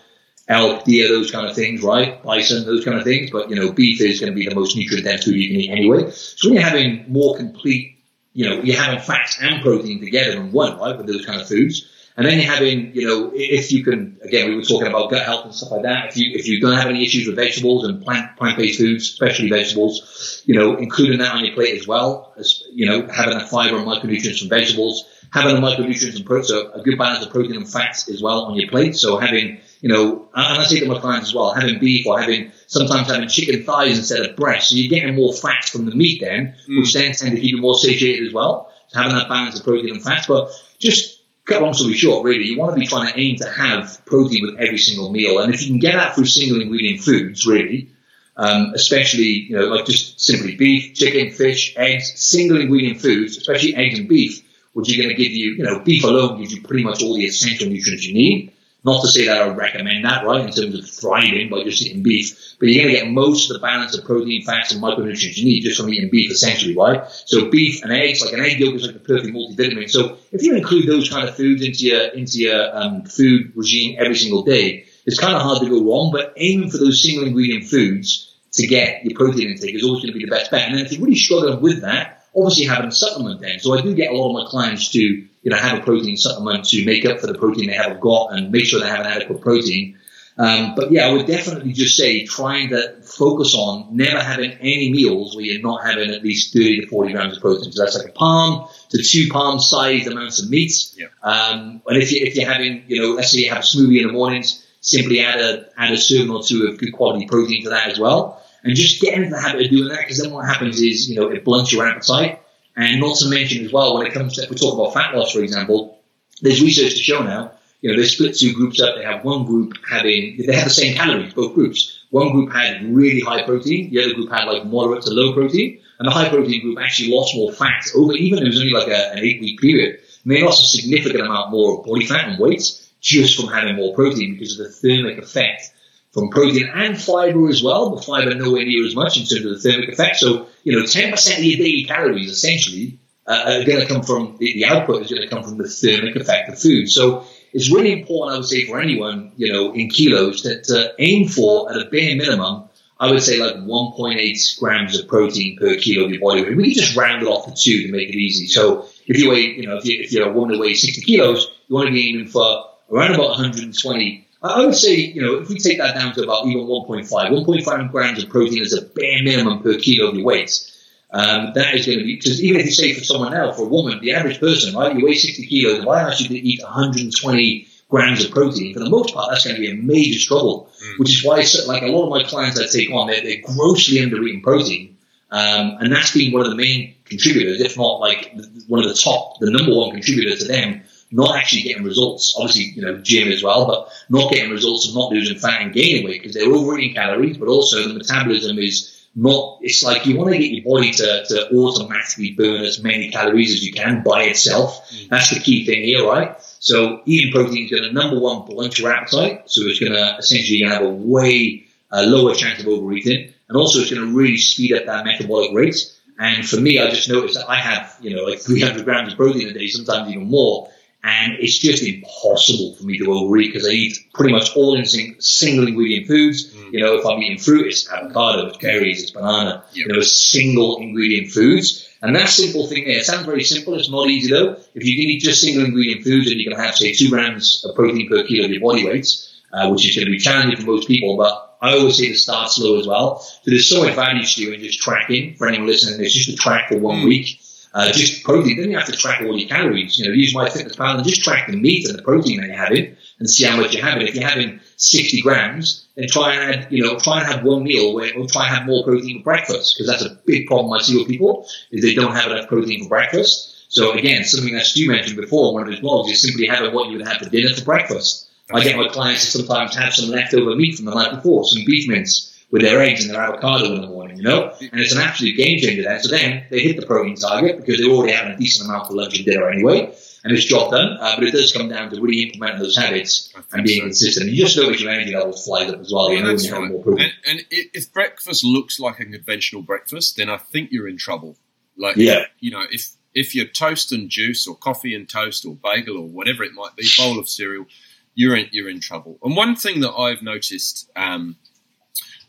elk, 0.48 0.85
deer, 0.85 1.09
those 1.09 1.31
kind 1.31 1.46
of 1.46 1.55
things, 1.55 1.83
right? 1.83 2.22
Bison, 2.22 2.64
those 2.64 2.85
kind 2.85 2.96
of 2.96 3.05
things. 3.05 3.31
But, 3.31 3.50
you 3.50 3.57
know, 3.57 3.72
beef 3.72 4.00
is 4.00 4.20
going 4.20 4.33
to 4.33 4.37
be 4.37 4.48
the 4.48 4.55
most 4.55 4.77
nutrient 4.77 5.05
dense 5.05 5.24
food 5.24 5.35
you 5.35 5.48
can 5.48 5.61
eat 5.61 5.70
anyway. 5.70 6.11
So 6.11 6.48
when 6.48 6.55
you're 6.55 6.62
having 6.62 7.05
more 7.09 7.37
complete, 7.37 7.98
you 8.33 8.48
know, 8.48 8.61
you're 8.62 8.81
having 8.81 9.00
fats 9.00 9.38
and 9.40 9.62
protein 9.62 10.00
together 10.00 10.33
in 10.33 10.53
one, 10.53 10.79
right, 10.79 10.96
with 10.96 11.07
those 11.07 11.24
kind 11.24 11.40
of 11.40 11.48
foods. 11.48 11.90
And 12.16 12.24
then 12.24 12.38
having, 12.38 12.94
you 12.94 13.09
know, 13.09 13.33
if 13.35 13.72
you 13.72 13.83
can, 13.83 14.18
again, 14.22 14.48
we 14.48 14.55
were 14.55 14.62
talking 14.62 14.87
about 14.87 15.11
gut 15.11 15.24
health 15.24 15.46
and 15.46 15.55
stuff 15.55 15.72
like 15.72 15.83
that. 15.83 16.11
If 16.11 16.16
you, 16.16 16.33
if 16.37 16.46
you 16.46 16.61
don't 16.61 16.77
have 16.77 16.88
any 16.88 17.05
issues 17.05 17.27
with 17.27 17.35
vegetables 17.35 17.85
and 17.85 18.05
plant, 18.05 18.37
plant-based 18.37 18.79
foods, 18.79 19.03
especially 19.03 19.48
vegetables, 19.48 20.42
you 20.46 20.55
know, 20.55 20.77
including 20.77 21.18
that 21.18 21.35
on 21.35 21.44
your 21.44 21.55
plate 21.55 21.77
as 21.77 21.88
well, 21.88 22.33
as, 22.37 22.62
you 22.72 22.87
know, 22.87 23.09
having 23.09 23.35
a 23.35 23.44
fiber 23.44 23.77
and 23.77 23.85
micronutrients 23.87 24.38
from 24.38 24.48
vegetables, 24.48 25.05
having 25.33 25.57
a 25.57 25.61
micronutrients 25.61 26.14
and 26.14 26.24
protein, 26.24 26.44
so 26.44 26.70
a 26.70 26.83
good 26.83 26.96
balance 26.96 27.27
of 27.27 27.33
protein 27.33 27.57
and 27.57 27.68
fats 27.68 28.09
as 28.09 28.22
well 28.22 28.44
on 28.44 28.55
your 28.55 28.70
plate. 28.70 28.94
So 28.94 29.18
having, 29.18 29.61
you 29.81 29.88
know, 29.88 30.29
and 30.35 30.61
I 30.61 30.64
say 30.66 30.79
to 30.79 30.87
my 30.87 31.00
clients 31.00 31.31
as 31.31 31.35
well, 31.35 31.53
having 31.53 31.81
beef 31.81 32.07
or 32.07 32.20
having, 32.20 32.53
sometimes 32.68 33.11
having 33.11 33.29
chicken 33.29 33.64
thighs 33.64 33.98
instead 33.98 34.24
of 34.24 34.37
breast. 34.37 34.70
So 34.70 34.77
you're 34.77 34.88
getting 34.88 35.16
more 35.16 35.33
fats 35.33 35.70
from 35.70 35.87
the 35.87 35.96
meat 35.96 36.20
then, 36.20 36.55
mm. 36.70 36.79
which 36.79 36.94
then 36.94 37.12
tend 37.12 37.35
to 37.35 37.40
keep 37.40 37.57
you 37.57 37.61
more 37.61 37.77
satiated 37.77 38.29
as 38.29 38.33
well. 38.33 38.70
So 38.87 39.00
having 39.00 39.16
that 39.16 39.29
balance 39.29 39.59
of 39.59 39.64
protein 39.64 39.90
and 39.90 40.03
fats, 40.03 40.29
but 40.29 40.53
just 40.79 41.13
cut 41.46 41.62
long 41.62 41.74
story 41.74 41.94
short, 41.94 42.24
really, 42.24 42.44
you 42.44 42.59
want 42.59 42.74
to 42.74 42.80
be 42.80 42.87
trying 42.87 43.12
to 43.12 43.18
aim 43.18 43.37
to 43.37 43.48
have 43.48 44.04
protein 44.07 44.46
with 44.46 44.59
every 44.59 44.78
single 44.78 45.11
meal. 45.11 45.38
And 45.38 45.52
if 45.52 45.62
you 45.62 45.68
can 45.68 45.78
get 45.78 45.94
that 45.94 46.14
through 46.14 46.26
single 46.26 46.61
ingredient 46.61 47.00
foods, 47.00 47.46
really, 47.46 47.90
um, 48.37 48.72
especially, 48.74 49.24
you 49.24 49.57
know, 49.57 49.66
like 49.66 49.87
just 49.87 50.20
simply 50.20 50.57
beef, 50.57 50.94
chicken, 50.94 51.30
fish, 51.33 51.74
eggs, 51.76 52.12
single 52.16 52.61
ingredient 52.61 53.00
foods, 53.00 53.37
especially 53.37 53.74
eggs 53.76 53.98
and 53.98 54.09
beef, 54.09 54.42
which 54.72 54.92
are 54.92 54.96
going 54.96 55.14
to 55.14 55.14
give 55.14 55.33
you, 55.33 55.52
you 55.52 55.62
know, 55.62 55.78
beef 55.80 56.02
alone 56.04 56.40
gives 56.40 56.52
you 56.52 56.62
pretty 56.62 56.83
much 56.83 57.02
all 57.02 57.14
the 57.14 57.24
essential 57.24 57.68
nutrients 57.68 58.04
you 58.04 58.14
need. 58.14 58.52
Not 58.85 59.01
to 59.01 59.09
say 59.09 59.27
that 59.27 59.40
I 59.40 59.49
recommend 59.49 60.05
that, 60.05 60.27
right, 60.27 60.44
in 60.44 60.53
terms 60.53 60.79
of 60.79 60.88
thriving 60.88 61.49
by 61.49 61.64
just 61.64 61.83
eating 61.83 62.03
beef, 62.03 62.57
but 62.59 62.68
you're 62.68 62.85
going 62.85 62.94
to 62.94 63.01
get 63.01 63.11
most 63.11 63.51
of 63.51 63.55
the 63.55 63.66
balance 63.66 63.97
of 63.97 64.05
protein, 64.05 64.44
fats, 64.44 64.73
and 64.73 64.83
micronutrients 64.83 65.38
you 65.38 65.47
need 65.47 65.62
just 65.62 65.81
from 65.81 65.88
eating 65.88 66.11
beef, 66.11 66.31
essentially, 66.31 66.77
right? 66.77 67.03
So 67.09 67.51
beef 67.51 67.83
and 67.83 67.90
eggs, 67.90 68.23
like 68.23 68.35
an 68.35 68.40
egg 68.40 68.61
yolk 68.61 68.75
is 68.75 68.83
like 68.83 68.92
the 68.92 69.01
perfect 69.01 69.35
multivitamin. 69.35 69.90
So 69.90 70.18
if 70.33 70.42
you 70.42 70.55
include 70.55 70.87
those 70.87 71.09
kind 71.09 71.27
of 71.27 71.35
foods 71.35 71.62
into 71.62 71.87
your 71.87 72.09
into 72.09 72.38
your 72.40 72.77
um, 72.77 73.05
food 73.05 73.53
regime 73.55 73.97
every 73.99 74.16
single 74.16 74.42
day, 74.42 74.85
it's 75.07 75.18
kind 75.18 75.35
of 75.35 75.42
hard 75.42 75.62
to 75.62 75.68
go 75.68 75.83
wrong. 75.83 76.11
But 76.12 76.35
aiming 76.37 76.70
for 76.70 76.79
those 76.79 77.03
single 77.03 77.27
ingredient 77.27 77.64
foods 77.64 78.35
to 78.53 78.66
get 78.66 79.05
your 79.05 79.16
protein 79.16 79.51
intake 79.51 79.75
is 79.75 79.83
always 79.83 80.03
going 80.03 80.12
to 80.12 80.18
be 80.18 80.25
the 80.25 80.31
best 80.31 80.51
bet. 80.51 80.68
And 80.68 80.79
if 80.79 80.92
you're 80.92 81.03
really 81.03 81.16
struggling 81.16 81.61
with 81.61 81.81
that, 81.83 82.25
obviously 82.37 82.66
having 82.66 82.88
a 82.88 82.92
supplement 82.92 83.40
then. 83.40 83.59
So 83.61 83.77
I 83.77 83.81
do 83.81 83.94
get 83.94 84.12
a 84.12 84.14
lot 84.14 84.29
of 84.29 84.44
my 84.44 84.51
clients 84.51 84.90
to, 84.92 85.27
you 85.44 85.50
know, 85.50 85.57
have 85.57 85.78
a 85.78 85.83
protein 85.83 86.16
supplement 86.16 86.64
to 86.66 86.85
make 86.85 87.04
up 87.04 87.20
for 87.20 87.26
the 87.26 87.35
protein 87.35 87.68
they 87.68 87.74
haven't 87.74 88.00
got 88.00 88.33
and 88.33 88.50
make 88.50 88.64
sure 88.64 88.80
they 88.80 88.88
have 88.88 89.00
an 89.00 89.07
adequate 89.07 89.40
protein. 89.40 89.98
Um, 90.37 90.74
but 90.74 90.90
yeah, 90.90 91.07
I 91.07 91.12
would 91.12 91.26
definitely 91.26 91.72
just 91.72 91.96
say 91.96 92.24
trying 92.24 92.70
to 92.70 93.00
focus 93.02 93.54
on 93.54 93.96
never 93.96 94.18
having 94.20 94.50
any 94.52 94.90
meals 94.90 95.37
where 95.37 95.44
you're 95.44 95.62
not 95.62 95.85
having 95.85 96.11
at 96.11 96.24
least 96.24 96.52
30 96.52 96.80
to 96.80 96.87
40 96.88 97.12
grams 97.12 97.37
of 97.37 97.42
protein. 97.42 97.70
So 97.70 97.85
that's 97.85 97.96
like 97.96 98.09
a 98.09 98.12
palm 98.12 98.66
to 98.88 99.02
two 99.02 99.28
palm 99.30 99.61
sized 99.61 100.09
amounts 100.09 100.42
of 100.42 100.50
meat. 100.50 100.72
Yeah. 100.96 101.07
Um, 101.22 101.83
and 101.87 102.02
if, 102.02 102.11
you, 102.11 102.24
if 102.24 102.35
you're 102.35 102.50
having, 102.50 102.85
you 102.88 103.00
know, 103.00 103.09
let's 103.11 103.30
say 103.30 103.40
you 103.40 103.50
have 103.50 103.59
a 103.59 103.62
smoothie 103.62 104.00
in 104.00 104.09
the 104.09 104.12
mornings, 104.12 104.66
simply 104.80 105.20
add 105.20 105.38
a, 105.38 105.68
add 105.78 105.92
a 105.92 105.98
serving 105.98 106.30
or 106.30 106.42
two 106.42 106.66
of 106.66 106.78
good 106.78 106.92
quality 106.92 107.26
protein 107.26 107.62
to 107.62 107.70
that 107.70 107.90
as 107.90 108.00
well 108.00 108.42
and 108.64 108.74
just 108.74 109.00
get 109.00 109.14
into 109.14 109.30
the 109.30 109.40
habit 109.40 109.66
of 109.66 109.70
doing 109.70 109.88
that 109.88 110.00
because 110.00 110.18
then 110.18 110.33
what 110.33 110.46
happens 110.46 110.80
is, 110.80 111.09
you 111.09 111.20
know, 111.20 111.30
it 111.30 111.44
blunts 111.44 111.72
your 111.72 111.87
appetite. 111.87 112.40
And 112.76 113.00
not 113.00 113.16
to 113.18 113.28
mention 113.28 113.64
as 113.64 113.72
well, 113.72 113.96
when 113.96 114.06
it 114.06 114.12
comes 114.12 114.34
to, 114.34 114.42
if 114.42 114.50
we 114.50 114.56
talk 114.56 114.74
about 114.74 114.94
fat 114.94 115.14
loss, 115.14 115.32
for 115.32 115.40
example, 115.40 116.00
there's 116.42 116.60
research 116.60 116.94
to 116.94 117.02
show 117.02 117.22
now, 117.22 117.52
you 117.80 117.90
know, 117.90 118.00
they 118.00 118.08
split 118.08 118.37
two 118.37 118.54
groups 118.54 118.80
up. 118.80 118.96
They 118.96 119.04
have 119.04 119.24
one 119.24 119.44
group 119.44 119.74
having, 119.88 120.42
they 120.44 120.54
have 120.54 120.64
the 120.64 120.70
same 120.70 120.96
calories, 120.96 121.34
both 121.34 121.54
groups. 121.54 122.00
One 122.10 122.32
group 122.32 122.52
had 122.52 122.82
really 122.94 123.20
high 123.20 123.42
protein. 123.42 123.90
The 123.90 124.02
other 124.02 124.14
group 124.14 124.30
had 124.30 124.46
like 124.46 124.64
moderate 124.64 125.02
to 125.02 125.10
low 125.10 125.34
protein. 125.34 125.80
And 125.98 126.08
the 126.08 126.12
high 126.12 126.28
protein 126.28 126.62
group 126.62 126.78
actually 126.80 127.12
lost 127.12 127.37
more 127.37 127.52
fat 127.52 127.84
over, 127.94 128.14
even 128.14 128.42
it 128.42 128.46
was 128.46 128.58
only 128.58 128.72
like 128.72 128.88
a, 128.88 129.12
an 129.12 129.18
eight 129.18 129.40
week 129.40 129.60
period. 129.60 130.00
And 130.24 130.32
they 130.32 130.42
lost 130.42 130.62
a 130.62 130.78
significant 130.78 131.24
amount 131.26 131.50
more 131.50 131.82
body 131.82 132.06
fat 132.06 132.28
and 132.28 132.38
weight 132.38 132.62
just 133.00 133.38
from 133.38 133.52
having 133.52 133.76
more 133.76 133.94
protein 133.94 134.32
because 134.32 134.58
of 134.58 134.66
the 134.66 134.72
thermic 134.72 135.18
effect 135.18 135.70
from 136.14 136.31
protein 136.31 136.70
and 136.72 137.00
fiber 137.00 137.48
as 137.48 137.62
well, 137.62 137.90
but 137.90 138.05
fiber 138.05 138.35
nowhere 138.35 138.64
near 138.64 138.87
as 138.87 138.94
much 138.94 139.18
in 139.18 139.27
terms 139.27 139.44
of 139.44 139.61
the 139.62 139.70
thermic 139.70 139.88
effect. 139.90 140.16
So, 140.16 140.46
you 140.62 140.79
know, 140.79 140.85
10% 140.85 141.38
of 141.38 141.44
your 141.44 141.59
daily 141.59 141.85
calories 141.85 142.31
essentially 142.31 143.00
uh, 143.27 143.59
are 143.61 143.64
going 143.64 143.81
to 143.81 143.87
come 143.87 144.03
from 144.03 144.37
the, 144.38 144.55
the 144.55 144.64
output 144.64 145.03
is 145.03 145.11
going 145.11 145.22
to 145.22 145.29
come 145.29 145.42
from 145.42 145.59
the 145.59 145.68
thermic 145.68 146.14
effect 146.14 146.48
of 146.50 146.59
food. 146.59 146.88
So 146.88 147.24
it's 147.53 147.70
really 147.70 147.92
important, 147.92 148.35
I 148.35 148.38
would 148.38 148.46
say, 148.46 148.64
for 148.66 148.81
anyone, 148.81 149.33
you 149.37 149.53
know, 149.53 149.72
in 149.74 149.88
kilos 149.88 150.44
that 150.44 150.64
to 150.64 150.94
aim 151.00 151.27
for 151.29 151.70
at 151.72 151.85
a 151.85 151.90
bare 151.90 152.16
minimum, 152.16 152.68
I 153.00 153.11
would 153.11 153.22
say 153.22 153.38
like 153.38 153.57
1.8 153.57 154.61
grams 154.61 154.98
of 154.98 155.09
protein 155.09 155.59
per 155.59 155.77
kilo 155.77 156.05
of 156.05 156.12
your 156.12 156.20
body 156.20 156.42
weight. 156.42 156.57
We 156.57 156.74
can 156.74 156.74
just 156.74 156.96
round 156.96 157.22
it 157.22 157.27
off 157.27 157.46
to 157.46 157.55
two 157.61 157.87
to 157.87 157.92
make 157.92 158.09
it 158.09 158.14
easy. 158.14 158.46
So 158.46 158.87
if 159.07 159.18
you 159.18 159.31
weigh, 159.31 159.46
you 159.57 159.66
know, 159.66 159.79
if, 159.79 159.85
you, 159.85 160.00
if 160.00 160.12
you're 160.12 160.29
a 160.29 160.33
woman 160.33 160.55
who 160.55 160.61
weighs 160.61 160.81
60 160.83 161.00
kilos, 161.03 161.50
you 161.66 161.74
want 161.74 161.88
to 161.88 161.92
be 161.92 162.09
aiming 162.11 162.29
for 162.29 162.66
around 162.90 163.14
about 163.14 163.31
120 163.31 164.29
I 164.44 164.66
would 164.66 164.74
say, 164.74 164.94
you 164.94 165.22
know, 165.22 165.38
if 165.38 165.48
we 165.48 165.59
take 165.59 165.78
that 165.78 165.94
down 165.94 166.12
to 166.14 166.22
about 166.22 166.46
even 166.46 166.64
1.5, 166.64 167.09
1.5 167.09 167.90
grams 167.90 168.22
of 168.22 168.28
protein 168.28 168.62
is 168.62 168.74
a 168.74 168.83
bare 168.83 169.22
minimum 169.22 169.62
per 169.62 169.78
kilo 169.78 170.11
of 170.11 170.16
your 170.16 170.24
weight. 170.24 170.70
Um, 171.11 171.52
that 171.54 171.74
is 171.74 171.87
going 171.87 171.98
to 172.00 172.04
be, 172.04 172.16
because 172.16 172.42
even 172.42 172.61
if 172.61 172.66
you 172.66 172.72
say 172.72 172.92
for 172.92 173.04
someone 173.04 173.33
else, 173.33 173.57
for 173.57 173.62
a 173.62 173.68
woman, 173.68 174.00
the 174.00 174.12
average 174.12 174.40
person, 174.40 174.74
right, 174.74 174.94
you 174.94 175.04
weigh 175.04 175.14
60 175.14 175.46
kilos, 175.46 175.78
if 175.78 175.88
I 175.88 176.02
ask 176.02 176.20
you 176.20 176.28
to 176.28 176.35
eat 176.35 176.62
120 176.62 177.68
grams 177.88 178.24
of 178.24 178.33
protein, 178.33 178.74
for 178.74 178.80
the 178.80 178.90
most 178.90 179.14
part, 179.14 179.30
that's 179.30 179.44
going 179.44 179.57
to 179.57 179.61
be 179.61 179.70
a 179.70 179.74
major 179.74 180.18
struggle, 180.18 180.68
mm. 180.83 180.98
which 180.98 181.16
is 181.16 181.24
why, 181.24 181.37
like 181.66 181.83
a 181.83 181.87
lot 181.87 182.04
of 182.04 182.11
my 182.11 182.28
clients 182.28 182.61
I 182.61 182.66
take 182.66 182.90
on, 182.90 183.07
they're, 183.07 183.22
they're 183.22 183.40
grossly 183.42 184.02
under 184.02 184.22
eating 184.24 184.42
protein. 184.42 184.96
Um, 185.30 185.78
and 185.80 185.90
that's 185.90 186.12
been 186.12 186.33
one 186.33 186.44
of 186.44 186.50
the 186.50 186.57
main 186.57 186.94
contributors, 187.07 187.61
if 187.61 187.78
not 187.78 188.00
like 188.00 188.35
one 188.66 188.83
of 188.83 188.88
the 188.88 188.94
top, 188.94 189.38
the 189.38 189.50
number 189.50 189.74
one 189.74 189.92
contributor 189.92 190.37
to 190.37 190.44
them 190.44 190.83
not 191.14 191.37
actually 191.37 191.62
getting 191.62 191.85
results. 191.85 192.35
Obviously, 192.37 192.64
you 192.74 192.83
know, 192.83 192.98
gym 192.98 193.29
as 193.29 193.42
well, 193.42 193.66
but 193.66 193.92
not 194.09 194.33
getting 194.33 194.50
results 194.50 194.88
of 194.88 194.94
not 194.94 195.12
losing 195.12 195.38
fat 195.38 195.62
and 195.62 195.72
gaining 195.72 196.05
weight 196.05 196.20
because 196.20 196.35
they're 196.35 196.53
overeating 196.53 196.92
calories, 196.92 197.38
but 197.38 197.46
also 197.46 197.87
the 197.87 197.94
metabolism 197.94 198.59
is 198.59 198.90
not, 199.14 199.59
it's 199.62 199.85
like 199.85 200.07
you 200.07 200.18
want 200.18 200.33
to 200.33 200.38
get 200.38 200.50
your 200.50 200.64
body 200.64 200.90
to, 200.90 201.24
to 201.29 201.57
automatically 201.57 202.33
burn 202.33 202.64
as 202.64 202.83
many 202.83 203.12
calories 203.12 203.55
as 203.55 203.64
you 203.64 203.72
can 203.72 204.03
by 204.03 204.24
itself. 204.24 204.90
Mm. 204.90 205.09
That's 205.11 205.31
the 205.31 205.38
key 205.38 205.64
thing 205.64 205.85
here, 205.85 206.05
right? 206.05 206.37
So 206.59 207.03
eating 207.07 207.33
protein 207.33 207.66
is 207.66 207.70
going 207.70 207.85
to 207.85 207.92
number 207.92 208.18
one 208.18 208.44
blunt 208.44 208.81
your 208.81 208.92
appetite. 208.92 209.48
So 209.48 209.62
it's 209.66 209.79
going 209.79 209.92
to 209.92 210.16
essentially 210.18 210.62
have 210.68 210.83
a 210.83 210.90
way 210.90 211.64
uh, 211.92 212.03
lower 212.03 212.35
chance 212.35 212.61
of 212.61 212.66
overeating. 212.66 213.33
And 213.48 213.57
also 213.57 213.79
it's 213.79 213.90
going 213.90 214.05
to 214.05 214.12
really 214.12 214.38
speed 214.38 214.74
up 214.74 214.87
that 214.87 215.05
metabolic 215.05 215.53
rate. 215.53 215.77
And 216.18 216.48
for 216.48 216.57
me, 216.57 216.81
I 216.81 216.90
just 216.90 217.09
noticed 217.09 217.37
that 217.37 217.48
I 217.48 217.57
have, 217.57 217.96
you 218.00 218.16
know, 218.16 218.24
like 218.24 218.40
300 218.40 218.85
grams 218.85 219.12
of 219.12 219.16
protein 219.16 219.48
a 219.48 219.53
day, 219.53 219.68
sometimes 219.68 220.11
even 220.11 220.29
more 220.29 220.70
and 221.05 221.35
it's 221.38 221.59
just 221.59 221.83
impossible 221.83 222.75
for 222.77 222.85
me 222.85 222.97
to 222.99 223.12
overeat 223.12 223.53
because 223.53 223.69
I 223.69 223.73
eat 223.73 223.99
pretty 224.14 224.33
much 224.33 224.57
all 224.57 224.75
in 224.75 224.87
single 224.87 225.67
ingredient 225.69 226.07
foods. 226.07 226.51
Mm. 226.55 226.73
You 226.73 226.81
know, 226.81 226.95
if 226.95 227.05
I'm 227.05 227.23
eating 227.23 227.37
fruit, 227.37 227.67
it's 227.67 227.93
avocado, 227.93 228.47
it's 228.47 228.57
berries, 228.57 229.03
it's 229.03 229.11
banana. 229.11 229.64
Yep. 229.75 229.87
You 229.87 229.93
know, 229.93 230.01
single 230.01 230.79
ingredient 230.79 231.31
foods. 231.31 231.87
And 232.01 232.17
that 232.17 232.31
simple 232.31 232.67
thing 232.69 232.87
there, 232.87 232.97
it 232.97 233.05
sounds 233.05 233.27
very 233.27 233.45
simple. 233.45 233.75
It's 233.75 233.90
not 233.90 234.09
easy 234.09 234.33
though. 234.33 234.57
If 234.75 234.87
you 234.87 234.95
eat 234.97 235.21
just 235.21 235.43
single 235.43 235.67
ingredient 235.67 236.05
foods, 236.05 236.33
you're 236.33 236.51
going 236.51 236.57
to 236.57 236.67
have, 236.67 236.75
say, 236.75 236.95
two 236.95 237.11
grams 237.11 237.62
of 237.67 237.75
protein 237.75 238.09
per 238.09 238.25
kilo 238.25 238.47
of 238.47 238.51
your 238.51 238.62
body 238.62 238.87
weight, 238.87 239.07
uh, 239.53 239.69
which 239.69 239.87
is 239.87 239.95
going 239.95 240.07
to 240.07 240.11
be 240.11 240.19
challenging 240.19 240.59
for 240.59 240.67
most 240.67 240.88
people. 240.88 241.19
But 241.19 241.59
I 241.61 241.77
always 241.77 241.99
say 241.99 242.09
to 242.09 242.17
start 242.17 242.51
slow 242.51 242.81
as 242.81 242.87
well. 242.87 243.19
So 243.19 243.40
there's 243.45 243.69
so 243.69 243.85
much 243.85 243.95
value 243.95 244.25
to 244.25 244.43
you 244.43 244.55
in 244.55 244.61
just 244.61 244.81
tracking 244.81 245.35
for 245.35 245.49
anyone 245.49 245.67
listening. 245.67 246.03
It's 246.03 246.14
just 246.14 246.31
to 246.31 246.37
track 246.37 246.71
for 246.71 246.79
one 246.79 247.01
mm. 247.01 247.09
week 247.09 247.40
uh, 247.74 247.90
just 247.92 248.22
protein. 248.22 248.56
Then 248.56 248.70
you 248.70 248.78
have 248.78 248.87
to 248.87 248.96
track 248.96 249.20
all 249.20 249.37
your 249.37 249.48
calories. 249.48 249.98
You 249.98 250.06
know, 250.06 250.14
use 250.14 250.34
MyFitnessPal 250.34 250.96
and 250.96 251.04
just 251.04 251.22
track 251.22 251.48
the 251.48 251.56
meat 251.56 251.88
and 251.88 251.98
the 251.98 252.02
protein 252.02 252.40
that 252.40 252.46
you're 252.46 252.56
having 252.56 252.96
and 253.18 253.28
see 253.28 253.44
how 253.44 253.56
much 253.56 253.74
you're 253.74 253.84
having. 253.84 254.06
If 254.06 254.14
you're 254.14 254.28
having 254.28 254.60
60 254.76 255.20
grams, 255.22 255.84
then 255.96 256.06
try 256.08 256.34
and 256.34 256.54
add, 256.54 256.72
you 256.72 256.82
know, 256.82 256.96
try 256.98 257.18
and 257.18 257.26
have 257.26 257.44
one 257.44 257.64
meal 257.64 257.92
where, 257.92 258.16
or 258.16 258.26
try 258.28 258.46
and 258.46 258.56
have 258.56 258.66
more 258.66 258.84
protein 258.84 259.18
for 259.18 259.24
breakfast 259.24 259.74
because 259.76 259.90
that's 259.90 260.04
a 260.04 260.16
big 260.24 260.46
problem 260.46 260.72
I 260.72 260.82
see 260.82 260.96
with 260.96 261.08
people 261.08 261.48
is 261.72 261.82
they 261.82 261.94
don't 261.94 262.14
have 262.14 262.30
enough 262.30 262.48
protein 262.48 262.84
for 262.84 262.88
breakfast. 262.88 263.50
So 263.68 263.92
again, 263.92 264.22
something 264.24 264.54
that 264.54 264.66
Stu 264.66 264.88
mentioned 264.88 265.20
before, 265.20 265.48
in 265.48 265.54
one 265.54 265.62
of 265.64 265.70
his 265.70 265.80
blogs 265.80 266.10
is 266.10 266.22
simply 266.22 266.46
having 266.46 266.72
what 266.72 266.90
you 266.90 266.98
would 266.98 267.08
have 267.08 267.18
for 267.18 267.28
dinner 267.28 267.52
for 267.54 267.64
breakfast. 267.64 268.30
I 268.52 268.62
get 268.62 268.76
my 268.76 268.88
clients 268.88 269.32
to 269.32 269.38
sometimes 269.38 269.74
have 269.74 269.94
some 269.94 270.10
leftover 270.10 270.54
meat 270.54 270.76
from 270.76 270.84
the 270.84 270.94
night 270.94 271.14
before, 271.14 271.44
some 271.44 271.64
beef 271.64 271.88
mince 271.88 272.34
with 272.55 272.62
their 272.62 272.81
eggs 272.81 273.05
and 273.05 273.12
their 273.12 273.21
avocado 273.21 273.75
in 273.75 273.81
the 273.81 273.88
morning, 273.88 274.17
you 274.17 274.23
know? 274.23 274.55
And 274.61 274.81
it's 274.81 274.95
an 274.95 275.01
absolute 275.01 275.37
game 275.37 275.59
changer 275.59 275.83
there. 275.83 275.99
So 275.99 276.09
then 276.09 276.45
they 276.51 276.61
hit 276.61 276.77
the 276.79 276.87
protein 276.87 277.17
target 277.17 277.57
because 277.57 277.81
they're 277.81 277.90
already 277.90 278.12
having 278.12 278.35
a 278.35 278.37
decent 278.37 278.71
amount 278.71 278.87
for 278.87 278.93
lunch 278.93 279.17
and 279.17 279.27
dinner 279.27 279.51
anyway. 279.51 279.93
And 280.23 280.33
it's 280.33 280.45
job 280.45 280.71
done. 280.71 280.97
Uh, 281.01 281.17
but 281.17 281.25
it 281.25 281.33
does 281.33 281.53
come 281.53 281.69
down 281.69 281.90
to 281.90 282.01
really 282.01 282.23
implementing 282.23 282.62
those 282.62 282.77
habits 282.77 283.35
and 283.53 283.64
being 283.64 283.81
so. 283.81 283.87
consistent. 283.87 284.27
And 284.29 284.37
you 284.37 284.45
just 284.45 284.57
notice 284.57 284.81
your 284.81 284.93
energy 284.93 285.12
levels 285.12 285.45
flies 285.45 285.69
up 285.73 285.81
as 285.81 285.93
well. 285.93 286.12
You 286.12 286.23
know, 286.23 286.29
when 286.29 286.38
you 286.38 286.55
have 286.55 286.71
more 286.71 286.81
protein. 286.81 287.11
And, 287.27 287.40
and, 287.40 287.47
if 287.51 287.93
breakfast 287.93 288.45
looks 288.45 288.79
like 288.79 289.01
a 289.01 289.05
conventional 289.05 289.62
breakfast, 289.62 290.17
then 290.17 290.31
I 290.31 290.37
think 290.37 290.71
you're 290.71 290.87
in 290.87 290.97
trouble. 290.97 291.37
Like, 291.77 291.97
yeah. 291.97 292.27
you 292.38 292.53
know, 292.53 292.62
if, 292.71 292.93
if 293.14 293.35
you're 293.35 293.47
toast 293.47 293.90
and 293.90 294.09
juice 294.09 294.47
or 294.47 294.55
coffee 294.55 294.95
and 294.95 295.09
toast 295.09 295.45
or 295.45 295.57
bagel 295.57 295.99
or 295.99 296.07
whatever 296.07 296.45
it 296.45 296.53
might 296.53 296.77
be, 296.77 296.87
bowl 296.97 297.19
of 297.19 297.29
cereal, 297.29 297.67
you're 298.14 298.37
in, 298.37 298.47
you're 298.53 298.69
in 298.69 298.79
trouble. 298.79 299.19
And 299.25 299.37
one 299.37 299.57
thing 299.57 299.81
that 299.81 299.93
I've 299.93 300.23
noticed, 300.23 300.88
um, 300.95 301.37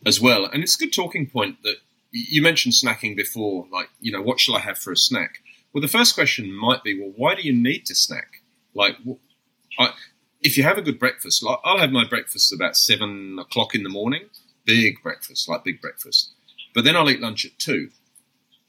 as 0.05 0.21
well. 0.21 0.45
And 0.45 0.63
it's 0.63 0.75
a 0.75 0.79
good 0.79 0.93
talking 0.93 1.27
point 1.27 1.63
that 1.63 1.77
you 2.11 2.41
mentioned 2.41 2.73
snacking 2.73 3.15
before, 3.15 3.67
like, 3.71 3.89
you 3.99 4.11
know, 4.11 4.21
what 4.21 4.39
shall 4.39 4.55
I 4.55 4.59
have 4.59 4.77
for 4.77 4.91
a 4.91 4.97
snack? 4.97 5.39
Well, 5.73 5.81
the 5.81 5.87
first 5.87 6.15
question 6.15 6.53
might 6.53 6.83
be, 6.83 6.97
well, 6.97 7.11
why 7.15 7.35
do 7.35 7.41
you 7.41 7.53
need 7.53 7.85
to 7.87 7.95
snack? 7.95 8.41
Like, 8.73 8.95
I, 9.77 9.91
if 10.41 10.57
you 10.57 10.63
have 10.63 10.77
a 10.77 10.81
good 10.81 10.99
breakfast, 10.99 11.43
like 11.43 11.57
I'll 11.63 11.79
have 11.79 11.91
my 11.91 12.07
breakfast 12.07 12.53
about 12.53 12.77
seven 12.77 13.37
o'clock 13.39 13.75
in 13.75 13.83
the 13.83 13.89
morning, 13.89 14.29
big 14.63 15.01
breakfast, 15.03 15.49
like 15.49 15.63
big 15.63 15.81
breakfast. 15.81 16.31
But 16.73 16.83
then 16.83 16.95
I'll 16.95 17.09
eat 17.09 17.19
lunch 17.19 17.45
at 17.45 17.57
two. 17.57 17.89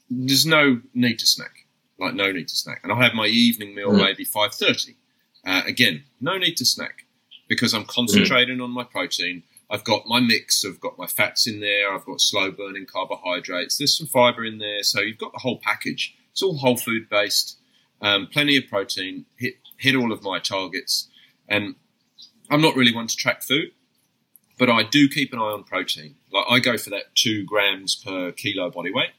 There's 0.09 0.45
no 0.45 0.81
need 0.93 1.19
to 1.19 1.27
snack, 1.27 1.65
like 1.99 2.13
no 2.13 2.31
need 2.31 2.47
to 2.47 2.55
snack. 2.55 2.79
And 2.83 2.91
I'll 2.91 3.01
have 3.01 3.13
my 3.13 3.27
evening 3.27 3.75
meal 3.75 3.91
mm. 3.91 4.01
maybe 4.01 4.23
five 4.23 4.53
thirty. 4.53 4.95
Uh, 5.45 5.61
again, 5.65 6.03
no 6.19 6.37
need 6.37 6.57
to 6.57 6.65
snack 6.65 7.05
because 7.47 7.73
I'm 7.73 7.85
concentrating 7.85 8.57
mm. 8.57 8.63
on 8.63 8.71
my 8.71 8.83
protein. 8.83 9.43
I've 9.69 9.83
got 9.83 10.07
my 10.07 10.19
mix. 10.19 10.63
I've 10.63 10.79
got 10.79 10.97
my 10.97 11.07
fats 11.07 11.47
in 11.47 11.59
there. 11.59 11.93
I've 11.93 12.05
got 12.05 12.21
slow 12.21 12.51
burning 12.51 12.85
carbohydrates. 12.85 13.77
There's 13.77 13.97
some 13.97 14.07
fiber 14.07 14.45
in 14.45 14.59
there. 14.59 14.83
So 14.83 15.01
you've 15.01 15.17
got 15.17 15.33
the 15.33 15.39
whole 15.39 15.59
package. 15.61 16.15
It's 16.31 16.41
all 16.41 16.57
whole 16.57 16.77
food 16.77 17.09
based. 17.09 17.57
Um, 18.01 18.27
plenty 18.31 18.55
of 18.57 18.67
protein. 18.69 19.25
Hit 19.37 19.55
hit 19.77 19.95
all 19.95 20.11
of 20.11 20.23
my 20.23 20.39
targets. 20.39 21.09
And 21.47 21.75
I'm 22.49 22.61
not 22.61 22.75
really 22.75 22.93
one 22.93 23.07
to 23.07 23.15
track 23.15 23.43
food, 23.43 23.71
but 24.57 24.69
I 24.69 24.83
do 24.83 25.09
keep 25.09 25.33
an 25.33 25.39
eye 25.39 25.43
on 25.43 25.63
protein. 25.63 26.15
Like 26.31 26.45
I 26.49 26.59
go 26.59 26.77
for 26.77 26.89
that 26.91 27.15
two 27.15 27.43
grams 27.45 27.95
per 27.95 28.31
kilo 28.31 28.69
body 28.69 28.91
weight. 28.93 29.11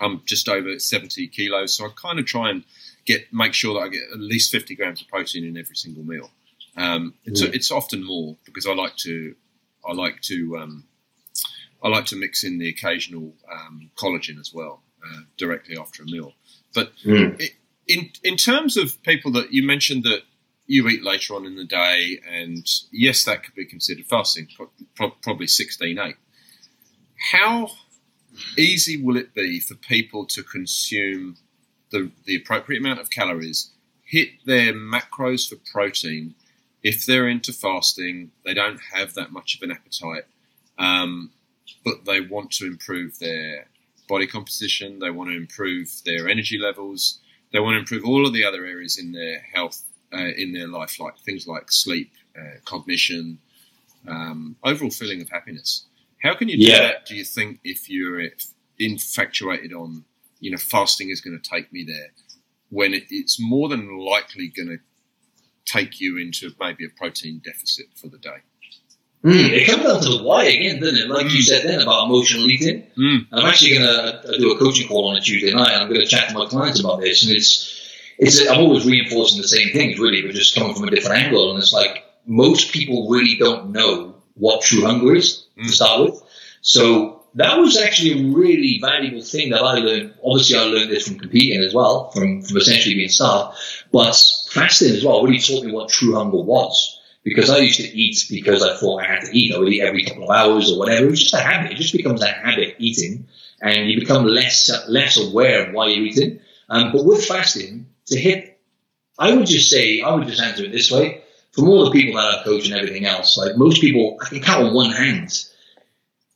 I'm 0.00 0.22
just 0.26 0.48
over 0.48 0.78
70 0.78 1.28
kilos, 1.28 1.76
so 1.76 1.86
I 1.86 1.88
kind 1.94 2.18
of 2.18 2.26
try 2.26 2.50
and 2.50 2.64
get 3.04 3.32
make 3.32 3.54
sure 3.54 3.74
that 3.74 3.86
I 3.86 3.88
get 3.88 4.02
at 4.12 4.18
least 4.18 4.50
50 4.50 4.74
grams 4.74 5.00
of 5.00 5.08
protein 5.08 5.44
in 5.44 5.56
every 5.56 5.76
single 5.76 6.02
meal. 6.02 6.30
Um, 6.76 7.14
it's 7.24 7.42
mm. 7.42 7.54
it's 7.54 7.70
often 7.70 8.04
more 8.04 8.36
because 8.44 8.66
I 8.66 8.74
like 8.74 8.96
to 8.98 9.36
I 9.86 9.92
like 9.92 10.20
to 10.22 10.56
um, 10.58 10.84
I 11.82 11.88
like 11.88 12.06
to 12.06 12.16
mix 12.16 12.44
in 12.44 12.58
the 12.58 12.68
occasional 12.68 13.34
um, 13.52 13.90
collagen 13.96 14.40
as 14.40 14.52
well 14.52 14.82
uh, 15.04 15.20
directly 15.36 15.76
after 15.78 16.02
a 16.02 16.06
meal. 16.06 16.32
But 16.74 16.92
mm. 17.04 17.40
it, 17.40 17.52
in 17.86 18.10
in 18.22 18.36
terms 18.36 18.76
of 18.76 19.02
people 19.02 19.32
that 19.32 19.52
you 19.52 19.62
mentioned 19.62 20.04
that 20.04 20.22
you 20.66 20.88
eat 20.88 21.04
later 21.04 21.34
on 21.34 21.44
in 21.44 21.56
the 21.56 21.64
day, 21.64 22.20
and 22.30 22.66
yes, 22.90 23.24
that 23.24 23.44
could 23.44 23.54
be 23.54 23.66
considered 23.66 24.06
fasting, 24.06 24.48
probably 24.94 25.46
sixteen 25.46 25.98
eight. 25.98 26.16
How 27.32 27.70
easy 28.58 29.00
will 29.00 29.16
it 29.16 29.34
be 29.34 29.60
for 29.60 29.74
people 29.74 30.26
to 30.26 30.42
consume 30.42 31.36
the, 31.90 32.10
the 32.24 32.36
appropriate 32.36 32.80
amount 32.80 33.00
of 33.00 33.10
calories, 33.10 33.70
hit 34.04 34.28
their 34.44 34.72
macros 34.72 35.48
for 35.48 35.56
protein? 35.70 36.34
If 36.84 37.06
they're 37.06 37.28
into 37.28 37.52
fasting, 37.52 38.30
they 38.44 38.54
don't 38.54 38.80
have 38.92 39.14
that 39.14 39.32
much 39.32 39.56
of 39.56 39.62
an 39.62 39.72
appetite, 39.72 40.26
um, 40.78 41.30
but 41.84 42.04
they 42.04 42.20
want 42.20 42.50
to 42.52 42.66
improve 42.66 43.18
their 43.18 43.66
body 44.06 44.26
composition, 44.26 44.98
they 44.98 45.10
want 45.10 45.30
to 45.30 45.36
improve 45.36 45.88
their 46.04 46.28
energy 46.28 46.58
levels, 46.58 47.20
they 47.52 47.58
want 47.58 47.74
to 47.74 47.78
improve 47.78 48.04
all 48.04 48.26
of 48.26 48.34
the 48.34 48.44
other 48.44 48.66
areas 48.66 48.98
in 48.98 49.12
their 49.12 49.40
health, 49.40 49.82
uh, 50.12 50.32
in 50.36 50.52
their 50.52 50.68
life, 50.68 51.00
like 51.00 51.18
things 51.20 51.46
like 51.46 51.72
sleep, 51.72 52.12
uh, 52.38 52.58
cognition, 52.66 53.38
um, 54.06 54.56
overall 54.62 54.90
feeling 54.90 55.22
of 55.22 55.30
happiness. 55.30 55.86
How 56.22 56.34
can 56.34 56.48
you 56.48 56.58
do 56.58 56.66
yeah. 56.66 56.80
that? 56.80 57.06
Do 57.06 57.14
you 57.14 57.24
think 57.24 57.60
if 57.64 57.88
you're 57.88 58.28
infatuated 58.78 59.72
on, 59.72 60.04
you 60.40 60.50
know, 60.50 60.58
fasting 60.58 61.08
is 61.08 61.22
going 61.22 61.40
to 61.40 61.50
take 61.50 61.72
me 61.72 61.84
there, 61.84 62.12
when 62.68 62.92
it's 62.92 63.40
more 63.40 63.68
than 63.70 63.98
likely 63.98 64.48
going 64.48 64.68
to 64.68 64.78
take 65.66 66.00
you 66.00 66.18
into 66.18 66.50
maybe 66.60 66.84
a 66.84 66.88
protein 66.90 67.40
deficit 67.44 67.86
for 67.94 68.08
the 68.08 68.18
day? 68.18 68.38
Mm, 69.24 69.52
it 69.52 69.66
comes 69.66 69.84
down 69.84 70.02
to 70.02 70.18
the 70.18 70.22
why 70.22 70.44
again, 70.44 70.80
doesn't 70.80 70.98
it? 70.98 71.08
Like 71.08 71.26
mm. 71.26 71.34
you 71.34 71.42
said 71.42 71.64
then 71.64 71.80
about 71.80 72.04
emotional 72.04 72.46
eating. 72.50 72.86
Mm. 72.98 73.26
I'm 73.32 73.46
actually 73.46 73.78
going 73.78 73.86
to 73.86 74.38
do 74.38 74.52
a 74.52 74.58
coaching 74.58 74.86
call 74.86 75.08
on 75.08 75.16
a 75.16 75.20
Tuesday 75.20 75.50
night, 75.50 75.72
and 75.72 75.82
I'm 75.82 75.88
going 75.88 76.02
to 76.02 76.06
chat 76.06 76.28
to 76.28 76.34
my 76.34 76.44
clients 76.44 76.78
about 76.78 77.00
this. 77.00 77.22
And 77.22 77.32
it's, 77.32 78.14
it's, 78.18 78.46
I'm 78.46 78.60
always 78.60 78.84
reinforcing 78.84 79.40
the 79.40 79.48
same 79.48 79.72
things, 79.72 79.98
really, 79.98 80.20
but 80.20 80.34
just 80.34 80.54
coming 80.54 80.74
from 80.74 80.88
a 80.88 80.90
different 80.90 81.22
angle. 81.22 81.50
And 81.50 81.58
it's 81.58 81.72
like 81.72 82.04
most 82.26 82.70
people 82.72 83.08
really 83.08 83.36
don't 83.36 83.70
know 83.70 84.14
what 84.34 84.62
true 84.62 84.84
hunger 84.84 85.14
is 85.14 85.46
mm. 85.58 85.68
to 85.68 85.72
start 85.72 86.02
with. 86.02 86.22
So 86.60 87.24
that 87.36 87.58
was 87.58 87.80
actually 87.80 88.20
a 88.20 88.36
really 88.36 88.78
valuable 88.80 89.22
thing 89.22 89.50
that 89.50 89.62
I 89.62 89.78
learned. 89.78 90.14
Obviously, 90.22 90.58
I 90.58 90.64
learned 90.64 90.90
this 90.90 91.08
from 91.08 91.18
competing 91.18 91.62
as 91.62 91.72
well, 91.72 92.10
from, 92.10 92.42
from 92.42 92.56
essentially 92.58 92.94
being 92.94 93.08
starved. 93.08 93.56
But 93.90 94.20
fasting 94.54 94.94
as 94.94 95.04
well 95.04 95.22
really 95.22 95.38
taught 95.38 95.64
me 95.64 95.72
what 95.72 95.88
true 95.90 96.14
hunger 96.14 96.42
was. 96.42 97.00
Because 97.22 97.48
I 97.48 97.58
used 97.58 97.80
to 97.80 97.88
eat 97.88 98.26
because 98.28 98.62
I 98.62 98.76
thought 98.76 99.02
I 99.02 99.06
had 99.06 99.22
to 99.22 99.36
eat. 99.36 99.54
I 99.54 99.58
would 99.58 99.72
eat 99.72 99.80
every 99.80 100.04
couple 100.04 100.24
of 100.24 100.30
hours 100.30 100.70
or 100.70 100.78
whatever. 100.78 101.06
It 101.06 101.10
was 101.10 101.22
just 101.22 101.34
a 101.34 101.40
habit. 101.40 101.72
It 101.72 101.76
just 101.76 101.94
becomes 101.94 102.22
a 102.22 102.28
habit 102.28 102.76
eating, 102.78 103.26
and 103.62 103.88
you 103.88 103.98
become 103.98 104.26
less 104.26 104.70
less 104.88 105.16
aware 105.16 105.66
of 105.66 105.74
why 105.74 105.88
you're 105.88 106.04
eating. 106.04 106.40
Um, 106.68 106.92
but 106.92 107.06
with 107.06 107.24
fasting, 107.24 107.86
to 108.06 108.18
hit, 108.18 108.60
I 109.18 109.34
would 109.34 109.46
just 109.46 109.70
say, 109.70 110.02
I 110.02 110.14
would 110.14 110.26
just 110.26 110.42
answer 110.42 110.64
it 110.64 110.72
this 110.72 110.90
way: 110.90 111.22
from 111.52 111.68
all 111.68 111.86
the 111.86 111.92
people 111.92 112.16
that 112.16 112.40
I 112.40 112.44
coach 112.44 112.66
and 112.66 112.74
everything 112.74 113.06
else, 113.06 113.38
like 113.38 113.56
most 113.56 113.80
people, 113.80 114.18
I 114.20 114.28
can 114.28 114.40
count 114.40 114.66
on 114.66 114.74
one 114.74 114.90
hand 114.90 115.30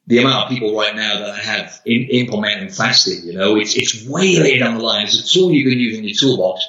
the 0.07 0.19
amount 0.21 0.45
of 0.45 0.49
people 0.49 0.75
right 0.75 0.97
now 0.97 1.19
that 1.19 1.31
I 1.31 1.39
have 1.39 1.83
in, 1.85 2.05
implementing 2.05 2.71
fasting. 2.71 3.27
You 3.27 3.35
know, 3.35 3.57
it's 3.57 3.77
it's 3.77 4.07
way 4.07 4.39
later 4.39 4.65
down 4.65 4.79
the 4.79 4.85
line. 4.85 5.05
It's 5.05 5.19
a 5.19 5.35
tool 5.35 5.53
you 5.53 5.69
can 5.69 5.79
use 5.79 5.99
in 5.99 6.05
your 6.05 6.17
toolbox. 6.17 6.67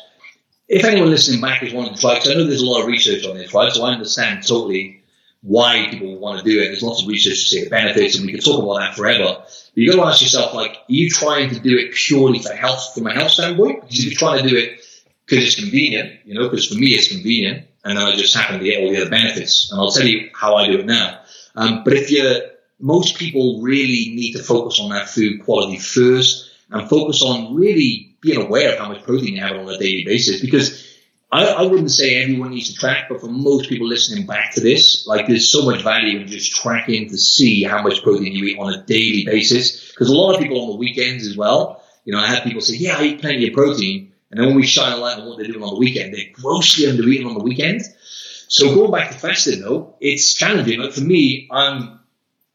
If 0.69 0.86
anyone 0.86 1.10
listening 1.10 1.41
back 1.41 1.63
is 1.63 1.73
wanting 1.73 1.95
to 1.95 1.99
try, 1.99 2.13
because 2.13 2.29
I 2.29 2.36
know 2.36 2.45
there's 2.45 2.62
a 2.62 2.65
lot 2.65 2.82
of 2.82 2.88
research 2.88 3.25
on 3.25 3.36
this, 3.36 3.53
right? 3.53 3.71
So 3.71 3.84
I 3.84 3.91
understand 3.91 4.45
totally 4.45 5.03
why 5.41 5.88
people 5.89 6.17
want 6.17 6.38
to 6.38 6.49
do 6.49 6.62
it. 6.62 6.65
There's 6.65 6.84
lots 6.84 7.01
of 7.01 7.08
research 7.08 7.34
to 7.34 7.55
say 7.55 7.63
the 7.63 7.69
benefits, 7.69 8.15
and 8.15 8.25
we 8.25 8.34
could 8.34 8.45
talk 8.45 8.62
about 8.62 8.77
that 8.77 8.95
forever. 8.95 9.38
But 9.39 9.71
you 9.73 9.91
got 9.91 10.03
to 10.03 10.08
ask 10.08 10.21
yourself, 10.21 10.53
like, 10.53 10.71
are 10.71 10.84
you 10.88 11.10
trying 11.10 11.49
to 11.49 11.60
do 11.60 11.75
it 11.77 11.93
purely 11.93 12.39
for 12.39 12.53
health, 12.53 12.93
from 12.93 13.08
a 13.08 13.13
health 13.13 13.32
standpoint? 13.32 13.82
Because 13.82 13.99
if 13.99 14.05
you're 14.05 14.19
trying 14.19 14.43
to 14.43 14.49
do 14.49 14.55
it 14.55 14.79
because 15.25 15.43
it's 15.43 15.55
convenient, 15.55 16.19
you 16.25 16.34
know, 16.36 16.47
because 16.49 16.67
for 16.67 16.75
me 16.75 16.88
it's 16.88 17.08
convenient, 17.08 17.67
and 17.84 17.97
then 17.97 18.05
I 18.05 18.15
just 18.15 18.36
happen 18.36 18.60
to 18.60 18.65
get 18.65 18.82
all 18.82 18.91
the 18.91 19.01
other 19.01 19.10
benefits. 19.10 19.71
And 19.71 19.79
I'll 19.79 19.91
tell 19.91 20.05
you 20.05 20.29
how 20.34 20.55
I 20.55 20.67
do 20.67 20.79
it 20.79 20.86
now. 20.86 21.21
Um, 21.55 21.84
but 21.84 21.93
if 21.93 22.12
you're 22.12 22.41
most 22.79 23.17
people 23.17 23.62
really 23.62 24.13
need 24.15 24.34
to 24.34 24.43
focus 24.43 24.79
on 24.79 24.89
that 24.89 25.10
food 25.10 25.43
quality 25.43 25.77
first 25.77 26.51
and 26.69 26.89
focus 26.89 27.21
on 27.21 27.55
really 27.55 28.09
being 28.21 28.41
aware 28.41 28.73
of 28.73 28.79
how 28.79 28.89
much 28.89 29.03
protein 29.03 29.36
you 29.36 29.41
have 29.41 29.55
on 29.55 29.69
a 29.69 29.77
daily 29.77 30.03
basis 30.05 30.41
because 30.41 30.86
I, 31.32 31.45
I, 31.45 31.62
wouldn't 31.62 31.91
say 31.91 32.23
everyone 32.23 32.49
needs 32.49 32.73
to 32.73 32.75
track, 32.75 33.08
but 33.08 33.21
for 33.21 33.27
most 33.27 33.69
people 33.69 33.88
listening 33.88 34.25
back 34.25 34.53
to 34.53 34.62
this, 34.62 35.05
like 35.05 35.27
there's 35.27 35.51
so 35.51 35.63
much 35.63 35.84
value 35.84 36.19
in 36.19 36.27
just 36.27 36.55
tracking 36.55 37.08
to 37.10 37.17
see 37.17 37.63
how 37.63 37.84
much 37.84 38.01
protein 38.01 38.34
you 38.34 38.45
eat 38.45 38.58
on 38.58 38.73
a 38.73 38.84
daily 38.84 39.25
basis. 39.25 39.91
Because 39.91 40.10
a 40.10 40.15
lot 40.15 40.34
of 40.34 40.41
people 40.41 40.60
on 40.62 40.69
the 40.69 40.75
weekends 40.75 41.27
as 41.27 41.38
well, 41.38 41.84
you 42.03 42.13
know, 42.13 42.19
I 42.19 42.25
have 42.25 42.43
people 42.43 42.62
say, 42.62 42.77
yeah, 42.77 42.97
I 42.97 43.03
eat 43.03 43.21
plenty 43.21 43.47
of 43.47 43.53
protein. 43.53 44.12
And 44.32 44.39
then 44.39 44.47
when 44.47 44.55
we 44.55 44.65
shine 44.65 44.91
a 44.91 44.97
light 44.97 45.19
on 45.19 45.27
what 45.27 45.38
they're 45.38 45.47
doing 45.47 45.63
on 45.63 45.73
the 45.73 45.79
weekend, 45.79 46.15
they're 46.15 46.32
grossly 46.34 46.88
under 46.88 47.08
eating 47.08 47.27
on 47.27 47.36
the 47.36 47.43
weekend. 47.43 47.82
So 48.47 48.73
going 48.73 48.91
back 48.91 49.12
to 49.12 49.17
fasting 49.17 49.62
though, 49.62 49.95
it's 50.01 50.34
challenging. 50.34 50.79
Like 50.79 50.93
for 50.93 51.01
me, 51.01 51.47
I'm 51.51 51.98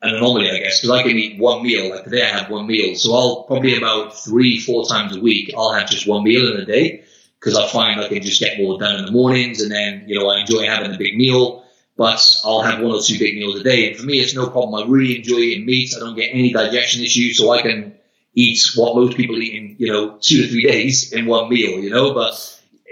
an 0.04 0.14
anomaly, 0.14 0.50
I 0.50 0.58
guess, 0.58 0.80
because 0.80 0.98
I 0.98 1.02
can 1.02 1.12
eat 1.12 1.38
one 1.38 1.62
meal. 1.62 1.90
Like 1.90 2.04
today, 2.04 2.22
I 2.22 2.28
had 2.28 2.50
one 2.50 2.66
meal, 2.66 2.94
so 2.94 3.14
I'll 3.14 3.42
probably 3.44 3.76
about 3.76 4.16
three, 4.16 4.58
four 4.58 4.86
times 4.86 5.16
a 5.16 5.20
week, 5.20 5.52
I'll 5.56 5.72
have 5.72 5.88
just 5.88 6.06
one 6.06 6.24
meal 6.24 6.52
in 6.52 6.60
a 6.60 6.64
day 6.64 7.04
because 7.44 7.58
I 7.58 7.68
find 7.68 8.00
I 8.00 8.08
can 8.08 8.22
just 8.22 8.40
get 8.40 8.58
more 8.58 8.78
done 8.78 8.98
in 9.00 9.06
the 9.06 9.12
mornings, 9.12 9.60
and 9.60 9.70
then 9.70 10.04
you 10.06 10.18
know 10.18 10.28
I 10.28 10.40
enjoy 10.40 10.66
having 10.66 10.94
a 10.94 10.98
big 10.98 11.16
meal. 11.16 11.62
But 11.96 12.40
I'll 12.44 12.62
have 12.62 12.80
one 12.80 12.90
or 12.90 13.00
two 13.00 13.18
big 13.20 13.36
meals 13.36 13.60
a 13.60 13.62
day, 13.62 13.88
and 13.88 13.96
for 13.96 14.04
me, 14.04 14.18
it's 14.18 14.34
no 14.34 14.48
problem. 14.48 14.74
I 14.74 14.90
really 14.90 15.16
enjoy 15.16 15.36
eating 15.36 15.66
meat. 15.66 15.94
I 15.96 16.00
don't 16.00 16.16
get 16.16 16.30
any 16.32 16.52
digestion 16.52 17.02
issues, 17.02 17.38
so 17.38 17.52
I 17.52 17.62
can 17.62 17.94
eat 18.34 18.58
what 18.74 18.96
most 18.96 19.16
people 19.16 19.40
eat 19.40 19.54
in 19.54 19.76
you 19.78 19.92
know 19.92 20.18
two 20.20 20.42
to 20.42 20.48
three 20.48 20.66
days 20.66 21.12
in 21.12 21.26
one 21.26 21.48
meal. 21.48 21.78
You 21.78 21.90
know, 21.90 22.14
but 22.14 22.32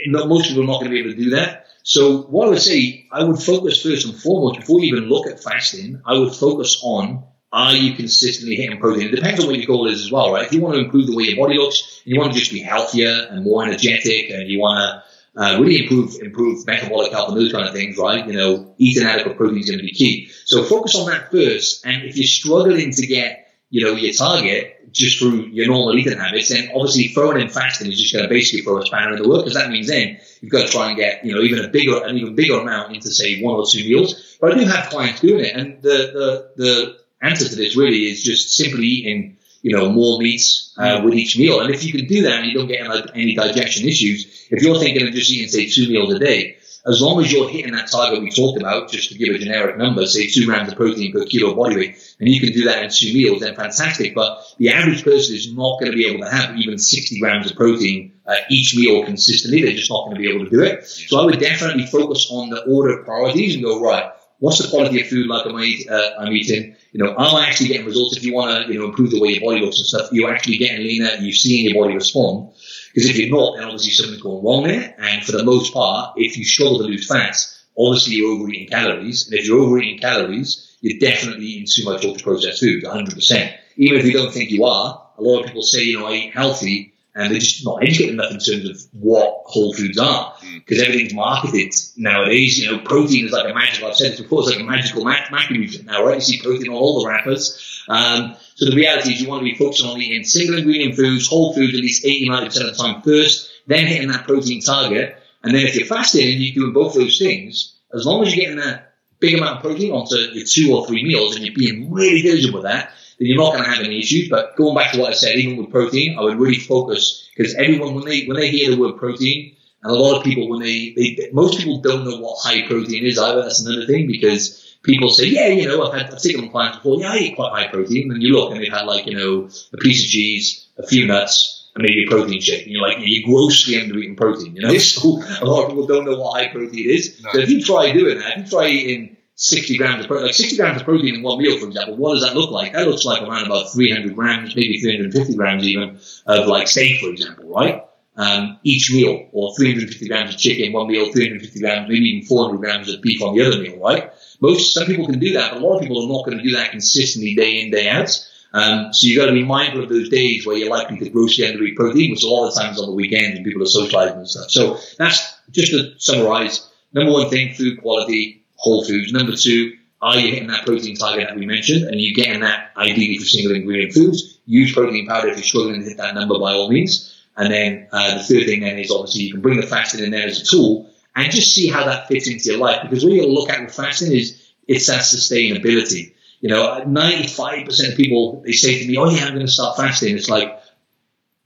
most 0.06 0.48
people 0.48 0.64
are 0.64 0.66
not 0.66 0.80
going 0.80 0.90
to 0.90 0.90
be 0.90 1.00
able 1.00 1.10
to 1.10 1.16
do 1.16 1.30
that. 1.30 1.66
So 1.82 2.22
what 2.22 2.46
I 2.46 2.50
would 2.50 2.62
say, 2.62 3.06
I 3.10 3.24
would 3.24 3.42
focus 3.42 3.82
first 3.82 4.06
and 4.06 4.14
foremost, 4.14 4.60
before 4.60 4.80
you 4.80 4.94
even 4.94 5.08
look 5.08 5.26
at 5.26 5.42
fasting, 5.42 6.00
I 6.06 6.16
would 6.18 6.34
focus 6.34 6.80
on 6.82 7.24
are 7.52 7.74
you 7.74 7.94
consistently 7.94 8.56
hitting 8.56 8.80
protein? 8.80 9.08
It 9.08 9.16
depends 9.16 9.40
on 9.40 9.46
what 9.46 9.56
your 9.56 9.66
goal 9.66 9.86
is 9.86 10.02
as 10.02 10.10
well, 10.10 10.32
right? 10.32 10.46
If 10.46 10.54
you 10.54 10.62
want 10.62 10.76
to 10.76 10.84
improve 10.84 11.06
the 11.06 11.14
way 11.14 11.24
your 11.24 11.36
body 11.36 11.58
looks, 11.58 12.00
and 12.04 12.14
you 12.14 12.18
want 12.18 12.32
to 12.32 12.38
just 12.38 12.50
be 12.50 12.60
healthier 12.60 13.26
and 13.30 13.44
more 13.44 13.62
energetic, 13.62 14.30
and 14.30 14.48
you 14.48 14.58
want 14.58 14.78
to 14.78 15.42
uh, 15.42 15.60
really 15.60 15.82
improve 15.82 16.14
improve 16.22 16.66
metabolic 16.66 17.12
health 17.12 17.30
and 17.30 17.38
those 17.38 17.52
kind 17.52 17.66
of 17.66 17.74
things, 17.74 17.98
right? 17.98 18.26
You 18.26 18.32
know, 18.32 18.74
eating 18.78 19.04
adequate 19.04 19.36
protein 19.36 19.58
is 19.58 19.66
going 19.66 19.78
to 19.78 19.84
be 19.84 19.92
key. 19.92 20.30
So 20.44 20.64
focus 20.64 20.94
on 20.94 21.10
that 21.10 21.30
first. 21.30 21.84
And 21.84 22.04
if 22.04 22.16
you're 22.16 22.26
struggling 22.26 22.90
to 22.92 23.06
get, 23.06 23.48
you 23.68 23.84
know, 23.84 23.92
your 23.92 24.14
target 24.14 24.81
just 24.92 25.18
through 25.18 25.46
your 25.46 25.66
normal 25.66 25.96
eating 25.96 26.18
habits, 26.18 26.50
then 26.50 26.70
obviously 26.74 27.08
throwing 27.08 27.40
in 27.40 27.48
fasting 27.48 27.90
is 27.90 28.00
just 28.00 28.12
going 28.12 28.24
to 28.24 28.28
basically 28.28 28.62
throw 28.62 28.78
a 28.78 28.86
spanner 28.86 29.16
in 29.16 29.22
the 29.22 29.28
work 29.28 29.44
because 29.44 29.54
that 29.54 29.70
means 29.70 29.88
then 29.88 30.18
you've 30.40 30.52
got 30.52 30.66
to 30.66 30.72
try 30.72 30.88
and 30.88 30.96
get, 30.96 31.24
you 31.24 31.34
know, 31.34 31.40
even 31.40 31.64
a 31.64 31.68
bigger, 31.68 32.04
an 32.04 32.16
even 32.16 32.34
bigger 32.34 32.58
amount 32.58 32.94
into 32.94 33.10
say 33.10 33.40
one 33.40 33.56
or 33.56 33.64
two 33.66 33.84
meals. 33.84 34.36
But 34.40 34.54
I 34.54 34.58
do 34.58 34.64
have 34.66 34.90
clients 34.90 35.20
doing 35.20 35.44
it, 35.44 35.56
and 35.56 35.82
the 35.82 36.50
the 36.56 36.62
the 36.62 36.98
answer 37.22 37.48
to 37.48 37.56
this 37.56 37.76
really 37.76 38.04
is 38.04 38.22
just 38.22 38.54
simply 38.54 38.84
eating, 38.84 39.38
you 39.62 39.76
know, 39.76 39.90
more 39.90 40.18
meats 40.18 40.74
uh, 40.76 41.00
with 41.04 41.14
each 41.14 41.38
meal. 41.38 41.60
And 41.60 41.72
if 41.72 41.84
you 41.84 41.92
can 41.92 42.06
do 42.06 42.22
that 42.22 42.40
and 42.40 42.46
you 42.46 42.54
don't 42.54 42.66
get 42.66 42.86
any 43.14 43.34
digestion 43.34 43.88
issues, 43.88 44.48
if 44.50 44.62
you're 44.62 44.78
thinking 44.78 45.06
of 45.06 45.14
just 45.14 45.30
eating 45.30 45.48
say 45.48 45.68
two 45.68 45.88
meals 45.88 46.12
a 46.12 46.18
day, 46.18 46.56
as 46.86 47.00
long 47.00 47.22
as 47.22 47.32
you're 47.32 47.48
hitting 47.48 47.72
that 47.72 47.90
target 47.90 48.22
we 48.22 48.30
talked 48.30 48.60
about, 48.60 48.90
just 48.90 49.10
to 49.10 49.18
give 49.18 49.34
a 49.34 49.38
generic 49.38 49.76
number, 49.76 50.04
say 50.06 50.26
two 50.26 50.46
grams 50.46 50.70
of 50.70 50.76
protein 50.76 51.12
per 51.12 51.24
kilo 51.24 51.50
of 51.50 51.56
body 51.56 51.76
weight, 51.76 52.16
and 52.18 52.28
you 52.28 52.40
can 52.40 52.52
do 52.52 52.64
that 52.64 52.82
in 52.82 52.90
two 52.90 53.14
meals, 53.14 53.40
then 53.40 53.54
fantastic. 53.54 54.14
But 54.14 54.42
the 54.58 54.70
average 54.70 55.04
person 55.04 55.36
is 55.36 55.52
not 55.54 55.78
going 55.78 55.92
to 55.92 55.96
be 55.96 56.06
able 56.06 56.24
to 56.24 56.30
have 56.30 56.56
even 56.56 56.78
60 56.78 57.20
grams 57.20 57.50
of 57.50 57.56
protein 57.56 58.14
uh, 58.26 58.34
each 58.50 58.76
meal 58.76 59.04
consistently. 59.04 59.62
They're 59.62 59.76
just 59.76 59.90
not 59.90 60.06
going 60.06 60.16
to 60.16 60.20
be 60.20 60.28
able 60.28 60.44
to 60.44 60.50
do 60.50 60.62
it. 60.62 60.84
So 60.86 61.20
I 61.20 61.24
would 61.24 61.38
definitely 61.38 61.86
focus 61.86 62.28
on 62.30 62.50
the 62.50 62.64
order 62.64 62.98
of 62.98 63.04
priorities 63.04 63.54
and 63.54 63.62
go, 63.62 63.80
right, 63.80 64.10
what's 64.40 64.60
the 64.60 64.68
quality 64.68 65.00
of 65.00 65.06
food 65.06 65.28
like 65.28 65.46
I'm, 65.46 65.58
eat, 65.60 65.88
uh, 65.88 66.10
I'm 66.18 66.32
eating? 66.32 66.74
You 66.90 67.04
know, 67.04 67.12
am 67.12 67.36
I 67.36 67.46
actually 67.46 67.68
getting 67.68 67.86
results? 67.86 68.16
If 68.16 68.24
you 68.24 68.34
want 68.34 68.66
to, 68.66 68.72
you 68.72 68.80
know, 68.80 68.86
improve 68.86 69.12
the 69.12 69.20
way 69.20 69.30
your 69.30 69.40
body 69.40 69.64
looks 69.64 69.78
and 69.78 69.86
stuff, 69.86 70.08
you're 70.10 70.34
actually 70.34 70.58
getting 70.58 70.84
leaner, 70.84 71.14
you're 71.20 71.32
seeing 71.32 71.64
your 71.64 71.80
body 71.80 71.94
respond. 71.94 72.52
Because 72.94 73.08
if 73.08 73.16
you're 73.16 73.30
not, 73.30 73.56
then 73.56 73.64
obviously 73.64 73.90
something's 73.90 74.22
going 74.22 74.44
wrong 74.44 74.64
there. 74.64 74.94
And 74.98 75.24
for 75.24 75.32
the 75.32 75.44
most 75.44 75.72
part, 75.72 76.14
if 76.16 76.36
you 76.36 76.44
struggle 76.44 76.78
to 76.78 76.84
lose 76.84 77.06
fat, 77.06 77.36
obviously 77.76 78.16
you're 78.16 78.32
overeating 78.32 78.68
calories. 78.68 79.26
And 79.26 79.38
if 79.38 79.46
you're 79.46 79.60
overeating 79.60 79.98
calories, 79.98 80.76
you're 80.80 80.98
definitely 80.98 81.46
eating 81.46 81.66
too 81.70 81.84
much 81.84 82.04
ultra 82.04 82.22
processed 82.22 82.60
food, 82.60 82.84
100%. 82.84 83.54
Even 83.76 83.98
if 83.98 84.04
you 84.04 84.12
don't 84.12 84.32
think 84.32 84.50
you 84.50 84.64
are, 84.64 85.06
a 85.16 85.22
lot 85.22 85.40
of 85.40 85.46
people 85.46 85.62
say, 85.62 85.82
you 85.84 85.98
know, 85.98 86.06
I 86.06 86.12
eat 86.12 86.34
healthy, 86.34 86.92
and 87.14 87.30
they're 87.30 87.40
just 87.40 87.64
not 87.64 87.82
educated 87.82 88.14
enough 88.14 88.30
in 88.30 88.38
terms 88.38 88.68
of 88.68 88.80
what 88.92 89.42
whole 89.44 89.74
foods 89.74 89.98
are 89.98 90.34
because 90.54 90.78
mm. 90.78 90.86
everything's 90.86 91.14
marketed 91.14 91.74
nowadays. 91.96 92.58
You 92.58 92.72
know, 92.72 92.78
protein 92.78 93.26
is 93.26 93.32
like 93.32 93.50
a 93.50 93.54
magical. 93.54 93.88
I've 93.88 93.96
said 93.96 94.12
this 94.12 94.20
before. 94.22 94.40
It's 94.40 94.50
like 94.50 94.60
a 94.60 94.64
magical 94.64 95.04
mac- 95.04 95.28
macronutrient 95.28 95.84
now, 95.84 96.04
right? 96.04 96.14
You 96.16 96.20
see 96.20 96.40
protein 96.40 96.68
on 96.68 96.74
all 96.74 97.02
the 97.02 97.08
wrappers. 97.08 97.71
Um, 97.88 98.36
so 98.54 98.66
the 98.70 98.76
reality 98.76 99.12
is, 99.12 99.20
you 99.20 99.28
want 99.28 99.40
to 99.40 99.50
be 99.50 99.56
focusing 99.56 99.88
on 99.88 100.00
eating 100.00 100.24
single 100.24 100.58
ingredient 100.58 100.94
foods, 100.94 101.28
whole 101.28 101.54
foods, 101.54 101.74
at 101.74 101.80
least 101.80 102.04
80, 102.04 102.28
90 102.28 102.46
percent 102.46 102.68
of 102.68 102.76
the 102.76 102.82
time 102.82 103.02
first, 103.02 103.50
then 103.66 103.86
hitting 103.86 104.08
that 104.08 104.26
protein 104.26 104.60
target, 104.60 105.16
and 105.42 105.54
then 105.54 105.66
if 105.66 105.74
you're 105.74 105.86
fasting 105.86 106.32
and 106.32 106.40
you're 106.40 106.54
doing 106.54 106.72
both 106.72 106.94
those 106.94 107.18
things, 107.18 107.76
as 107.92 108.06
long 108.06 108.24
as 108.24 108.34
you're 108.34 108.44
getting 108.44 108.60
that 108.60 108.94
big 109.18 109.34
amount 109.34 109.56
of 109.56 109.62
protein 109.62 109.92
onto 109.92 110.16
your 110.16 110.44
two 110.46 110.74
or 110.74 110.86
three 110.86 111.04
meals 111.04 111.36
and 111.36 111.44
you're 111.44 111.54
being 111.54 111.92
really 111.92 112.22
diligent 112.22 112.54
with 112.54 112.64
that, 112.64 112.92
then 113.18 113.28
you're 113.28 113.38
not 113.38 113.52
going 113.52 113.64
to 113.64 113.70
have 113.70 113.84
any 113.84 113.98
issues. 113.98 114.28
But 114.28 114.56
going 114.56 114.74
back 114.76 114.92
to 114.92 115.00
what 115.00 115.10
I 115.10 115.14
said, 115.14 115.36
even 115.36 115.56
with 115.56 115.70
protein, 115.70 116.18
I 116.18 116.22
would 116.22 116.38
really 116.38 116.58
focus 116.58 117.28
because 117.36 117.54
everyone 117.54 117.94
when 117.94 118.04
they 118.04 118.24
when 118.24 118.36
they 118.36 118.50
hear 118.50 118.70
the 118.70 118.80
word 118.80 118.98
protein, 118.98 119.56
and 119.82 119.92
a 119.92 119.94
lot 119.94 120.18
of 120.18 120.24
people 120.24 120.48
when 120.48 120.60
they, 120.60 120.92
they 120.96 121.30
most 121.32 121.58
people 121.58 121.80
don't 121.80 122.04
know 122.04 122.18
what 122.18 122.38
high 122.40 122.66
protein 122.66 123.04
is 123.04 123.18
either. 123.18 123.42
That's 123.42 123.64
another 123.64 123.86
thing 123.86 124.06
because 124.06 124.61
people 124.82 125.08
say, 125.10 125.26
yeah, 125.26 125.48
you 125.48 125.66
know, 125.66 125.82
I've 125.84 125.94
had 125.94 126.14
I've 126.14 126.22
taken 126.22 126.48
clients 126.50 126.78
before, 126.78 127.00
yeah, 127.00 127.12
I 127.12 127.16
eat 127.18 127.36
quite 127.36 127.52
high 127.52 127.68
protein, 127.68 128.10
and 128.10 128.22
you 128.22 128.34
look 128.34 128.52
and 128.52 128.60
they've 128.60 128.72
had 128.72 128.86
like 128.86 129.06
you 129.06 129.16
know 129.16 129.48
a 129.72 129.76
piece 129.78 130.04
of 130.04 130.10
cheese, 130.10 130.68
a 130.78 130.86
few 130.86 131.06
nuts. 131.06 131.58
And 131.74 131.84
maybe 131.88 132.04
a 132.04 132.06
protein 132.06 132.38
shake, 132.38 132.64
and 132.64 132.70
you're 132.70 132.82
like, 132.82 132.98
you're 133.00 133.26
grossly 133.26 133.80
under 133.80 133.96
eating 133.96 134.14
protein, 134.14 134.54
you 134.54 134.60
know? 134.60 134.76
So 134.76 135.22
a 135.40 135.46
lot 135.46 135.62
of 135.62 135.68
people 135.70 135.86
don't 135.86 136.04
know 136.04 136.18
what 136.18 136.38
high 136.38 136.48
protein 136.48 136.84
is. 136.86 137.18
No. 137.22 137.32
So 137.32 137.38
if 137.38 137.48
you 137.48 137.62
try 137.62 137.90
doing 137.94 138.18
that, 138.18 138.36
if 138.36 138.44
you 138.44 138.50
try 138.50 138.66
eating 138.66 139.16
60 139.36 139.78
grams 139.78 140.02
of 140.02 140.08
protein, 140.08 140.26
like 140.26 140.34
60 140.34 140.56
grams 140.56 140.80
of 140.80 140.86
protein 140.86 141.14
in 141.14 141.22
one 141.22 141.38
meal, 141.38 141.58
for 141.58 141.66
example, 141.66 141.96
what 141.96 142.14
does 142.14 142.22
that 142.22 142.36
look 142.36 142.50
like? 142.50 142.74
That 142.74 142.86
looks 142.86 143.04
like 143.04 143.22
around 143.22 143.46
about 143.46 143.72
300 143.72 144.14
grams, 144.14 144.54
maybe 144.54 144.80
350 144.80 145.34
grams 145.34 145.64
even, 145.64 145.98
of 146.26 146.46
like 146.46 146.68
steak, 146.68 147.00
for 147.00 147.08
example, 147.08 147.48
right? 147.48 147.84
Um, 148.16 148.58
each 148.62 148.92
meal, 148.92 149.28
or 149.32 149.56
350 149.56 150.06
grams 150.06 150.34
of 150.34 150.38
chicken, 150.38 150.72
one 150.72 150.88
meal, 150.88 151.10
350 151.10 151.58
grams, 151.58 151.88
maybe 151.88 152.04
even 152.04 152.28
400 152.28 152.58
grams 152.58 152.92
of 152.92 153.00
beef 153.00 153.22
on 153.22 153.34
the 153.34 153.46
other 153.46 153.58
meal, 153.58 153.80
right? 153.80 154.12
Most, 154.42 154.74
some 154.74 154.86
people 154.86 155.06
can 155.06 155.20
do 155.20 155.34
that, 155.34 155.52
but 155.52 155.62
a 155.62 155.64
lot 155.64 155.76
of 155.76 155.82
people 155.82 156.02
are 156.02 156.08
not 156.08 156.26
going 156.26 156.36
to 156.36 156.42
do 156.42 156.56
that 156.56 156.72
consistently 156.72 157.36
day 157.36 157.60
in, 157.60 157.70
day 157.70 157.88
out. 157.88 158.10
Um, 158.52 158.92
so 158.92 159.06
you've 159.06 159.18
got 159.18 159.26
to 159.26 159.32
be 159.32 159.44
mindful 159.44 159.84
of 159.84 159.88
those 159.88 160.08
days 160.08 160.44
where 160.44 160.56
you're 160.56 160.68
likely 160.68 160.98
to 160.98 161.08
grossly 161.08 161.44
undereat 161.44 161.76
protein, 161.76 162.10
which 162.10 162.24
a 162.24 162.28
lot 162.28 162.48
of 162.48 162.54
times 162.54 162.80
on 162.80 162.86
the 162.86 162.92
weekends 162.92 163.36
and 163.36 163.44
people 163.46 163.62
are 163.62 163.66
socializing 163.66 164.18
and 164.18 164.28
stuff. 164.28 164.50
So 164.50 164.78
that's 164.98 165.38
just 165.52 165.70
to 165.70 165.94
summarize. 165.98 166.68
Number 166.92 167.12
one 167.12 167.30
thing, 167.30 167.54
food 167.54 167.80
quality, 167.80 168.44
whole 168.56 168.84
foods. 168.84 169.12
Number 169.12 169.36
two, 169.36 169.76
are 170.02 170.18
you 170.18 170.32
hitting 170.32 170.48
that 170.48 170.66
protein 170.66 170.96
target 170.96 171.28
that 171.28 171.38
we 171.38 171.46
mentioned? 171.46 171.84
And 171.84 172.00
you're 172.00 172.14
getting 172.14 172.40
that 172.40 172.72
ideally 172.76 173.18
for 173.18 173.24
single 173.24 173.54
ingredient 173.54 173.92
foods. 173.92 174.40
Use 174.46 174.74
protein 174.74 175.06
powder 175.06 175.28
if 175.28 175.36
you're 175.36 175.44
struggling 175.44 175.80
to 175.80 175.88
hit 175.88 175.98
that 175.98 176.16
number 176.16 176.36
by 176.40 176.52
all 176.52 176.68
means. 176.68 177.16
And 177.36 177.52
then 177.52 177.88
uh, 177.92 178.18
the 178.18 178.24
third 178.24 178.46
thing 178.46 178.60
then 178.60 178.76
is 178.76 178.90
obviously 178.90 179.22
you 179.22 179.32
can 179.32 179.40
bring 179.40 179.60
the 179.60 179.66
fasting 179.66 180.02
in 180.02 180.10
there 180.10 180.26
as 180.26 180.40
a 180.40 180.44
tool 180.44 180.90
and 181.14 181.30
just 181.30 181.54
see 181.54 181.68
how 181.68 181.84
that 181.84 182.08
fits 182.08 182.28
into 182.28 182.50
your 182.50 182.58
life. 182.58 182.82
Because 182.82 183.04
what 183.04 183.14
you 183.14 183.26
look 183.26 183.50
at 183.50 183.60
with 183.60 183.74
fasting 183.74 184.12
is 184.12 184.50
it's 184.68 184.86
that 184.86 185.00
sustainability. 185.00 186.14
You 186.40 186.48
know, 186.48 186.66
uh, 186.66 186.84
95% 186.84 187.90
of 187.90 187.96
people, 187.96 188.42
they 188.44 188.52
say 188.52 188.80
to 188.80 188.88
me, 188.88 188.96
oh 188.96 189.08
yeah, 189.10 189.26
I'm 189.26 189.34
going 189.34 189.46
to 189.46 189.52
start 189.52 189.76
fasting. 189.76 190.16
It's 190.16 190.28
like, 190.28 190.58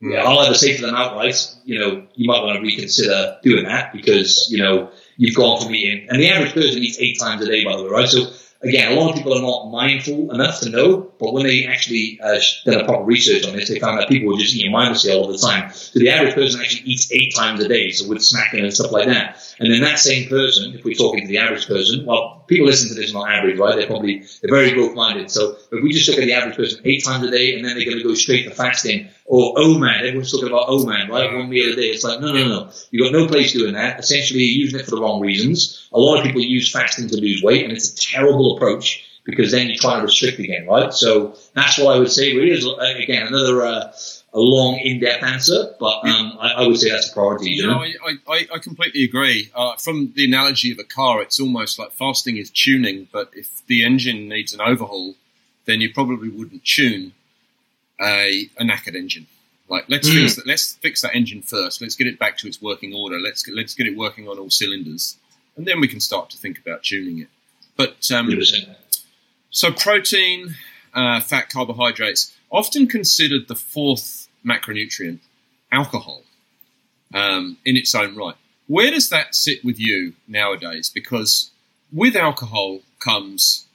yeah, 0.01 0.25
I'll 0.25 0.39
either 0.41 0.55
say 0.55 0.77
to 0.77 0.83
them 0.83 0.95
outright, 0.95 1.55
you 1.65 1.79
know, 1.79 2.07
you 2.15 2.29
might 2.29 2.43
want 2.43 2.57
to 2.57 2.63
reconsider 2.63 3.39
doing 3.43 3.65
that 3.65 3.93
because, 3.93 4.49
you 4.51 4.59
know, 4.59 4.91
you've 5.17 5.35
gone 5.35 5.63
from 5.63 5.75
eating, 5.75 6.07
and 6.09 6.21
the 6.21 6.29
average 6.31 6.53
person 6.53 6.83
eats 6.83 6.99
eight 6.99 7.19
times 7.19 7.43
a 7.43 7.47
day, 7.47 7.65
by 7.65 7.77
the 7.77 7.83
way, 7.83 7.89
right? 7.89 8.09
So 8.09 8.31
again, 8.63 8.93
a 8.93 8.95
lot 8.95 9.11
of 9.11 9.17
people 9.17 9.37
are 9.37 9.43
not 9.43 9.71
mindful 9.71 10.33
enough 10.33 10.61
to 10.61 10.71
know, 10.71 11.13
but 11.19 11.33
when 11.33 11.45
they 11.45 11.67
actually 11.67 12.19
uh, 12.23 12.39
did 12.65 12.81
a 12.81 12.85
proper 12.85 13.05
research 13.05 13.47
on 13.47 13.55
this, 13.55 13.69
they 13.69 13.79
found 13.79 13.99
that 13.99 14.09
people 14.09 14.33
were 14.33 14.39
just 14.39 14.55
eating 14.55 14.73
mindlessly 14.73 15.13
all 15.13 15.31
the 15.31 15.39
time. 15.39 15.71
So 15.73 15.99
the 15.99 16.11
average 16.11 16.35
person 16.35 16.61
actually 16.61 16.91
eats 16.91 17.13
eight 17.13 17.35
times 17.35 17.63
a 17.63 17.69
day, 17.69 17.91
so 17.91 18.09
with 18.09 18.19
snacking 18.19 18.63
and 18.63 18.73
stuff 18.73 18.93
like 18.93 19.07
that. 19.07 19.55
And 19.59 19.73
then 19.73 19.81
that 19.83 19.99
same 19.99 20.29
person, 20.29 20.75
if 20.75 20.85
we're 20.85 20.95
talking 20.95 21.23
to 21.23 21.27
the 21.27 21.39
average 21.39 21.67
person, 21.67 22.05
well, 22.05 22.45
people 22.47 22.67
listen 22.67 22.89
to 22.89 22.95
this 22.95 23.13
not 23.13 23.31
average, 23.31 23.59
right? 23.59 23.77
They're 23.77 23.87
probably 23.87 24.25
they're 24.43 24.51
very 24.51 24.73
growth-minded. 24.73 25.31
So 25.31 25.57
if 25.73 25.83
we 25.83 25.93
just 25.93 26.09
look 26.09 26.19
at 26.19 26.25
the 26.25 26.35
average 26.35 26.57
person 26.57 26.81
eight 26.85 27.05
times 27.05 27.25
a 27.25 27.31
day, 27.31 27.55
and 27.55 27.65
then 27.65 27.77
they're 27.77 27.87
going 27.87 27.99
to 27.99 28.05
go 28.05 28.15
straight 28.15 28.45
to 28.45 28.55
fasting 28.55 29.09
or 29.27 29.57
OMAD, 29.57 29.99
everyone's 29.99 30.31
talking 30.31 30.49
about 30.49 30.69
OMAD, 30.69 31.09
right? 31.09 31.33
One 31.33 31.49
meal 31.49 31.73
a 31.73 31.77
day. 31.77 31.89
It's 31.89 32.05
like 32.05 32.21
no, 32.21 32.33
no, 32.33 32.49
no. 32.49 32.71
You've 32.91 33.05
got 33.05 33.19
no 33.19 33.27
place 33.27 33.53
doing 33.53 33.75
that. 33.75 33.99
Essentially, 33.99 34.41
you're 34.41 34.65
using 34.65 34.81
it 34.81 34.85
for 34.85 34.93
the 34.93 35.01
wrong 35.01 35.21
reasons. 35.21 35.89
A 35.93 35.99
lot 35.99 36.19
of 36.19 36.25
people 36.25 36.41
use 36.41 36.71
fasting 36.71 37.09
to 37.09 37.17
lose 37.17 37.43
weight, 37.43 37.65
and 37.65 37.73
it's 37.73 37.93
a 37.93 37.97
terrible 37.97 38.57
approach 38.57 39.05
because 39.25 39.51
then 39.51 39.67
you're 39.67 39.77
trying 39.77 39.99
to 39.99 40.07
restrict 40.07 40.39
again, 40.39 40.67
right? 40.67 40.93
So 40.93 41.37
that's 41.55 41.79
what 41.79 41.97
I 41.97 41.99
would 41.99 42.11
say. 42.11 42.35
Really, 42.37 42.53
is 42.53 42.67
again 42.67 43.27
another. 43.27 43.63
Uh, 43.65 43.93
a 44.35 44.39
long, 44.39 44.79
in-depth 44.79 45.23
answer, 45.23 45.75
but 45.81 46.07
um, 46.07 46.37
I, 46.39 46.53
I, 46.59 46.67
would 46.67 46.77
say 46.77 46.91
that's 46.91 47.11
a 47.11 47.15
priority. 47.15 47.53
You, 47.53 47.63
you 47.63 47.69
know, 47.69 47.79
I, 47.79 48.13
I, 48.29 48.47
I, 48.57 48.59
completely 48.59 49.03
agree. 49.03 49.51
Uh, 49.55 49.77
from 49.77 50.13
the 50.15 50.27
analogy 50.27 50.71
of 50.71 50.79
a 50.79 50.85
car, 50.85 51.23
it's 51.23 51.41
almost 51.41 51.79
like 51.79 51.93
fasting 51.93 52.37
is 52.37 52.51
tuning, 52.51 53.09
but 53.11 53.31
if 53.33 53.67
the 53.67 53.83
engine 53.83 54.29
needs 54.29 54.53
an 54.53 54.61
overhaul, 54.61 55.15
then 55.65 55.81
you 55.81 55.91
probably 55.91 56.29
wouldn't 56.29 56.65
tune 56.65 57.15
a, 58.01 58.49
a 58.59 58.65
knackered 58.65 58.95
engine. 58.95 59.27
Like 59.69 59.85
let's 59.89 60.09
mm. 60.09 60.15
fix 60.15 60.37
that. 60.37 60.47
Let's 60.47 60.75
fix 60.75 61.03
that 61.03 61.15
engine 61.15 61.43
first. 61.43 61.81
Let's 61.81 61.97
get 61.97 62.07
it 62.07 62.19
back 62.19 62.39
to 62.39 62.47
its 62.47 62.63
working 62.63 62.95
order. 62.95 63.19
Let's 63.19 63.43
get, 63.43 63.55
let's 63.55 63.75
get 63.75 63.87
it 63.87 63.97
working 63.97 64.29
on 64.29 64.39
all 64.39 64.51
cylinders, 64.51 65.17
and 65.57 65.67
then 65.67 65.81
we 65.81 65.89
can 65.89 66.01
start 66.01 66.31
to 66.31 66.39
think 66.39 66.59
about 66.59 66.83
tuning 66.83 67.19
it. 67.19 67.29
But 67.77 68.11
um, 68.15 68.31
so 69.51 69.73
protein, 69.73 70.55
uh, 70.95 71.21
fat, 71.21 71.51
carbohydrates, 71.51 72.33
often 72.51 72.87
considered 72.87 73.49
the 73.49 73.55
fourth 73.55 74.29
macronutrient, 74.45 75.19
alcohol, 75.73 76.23
um, 77.13 77.59
in 77.65 77.77
its 77.77 77.95
own 77.95 78.17
right. 78.17 78.37
Where 78.69 78.91
does 78.91 79.11
that 79.11 79.35
sit 79.35 79.65
with 79.65 79.79
you 79.79 80.15
nowadays? 80.27 80.91
Because 80.93 81.51
with 81.93 82.17
alcohol 82.17 82.81
comes, 82.99 83.66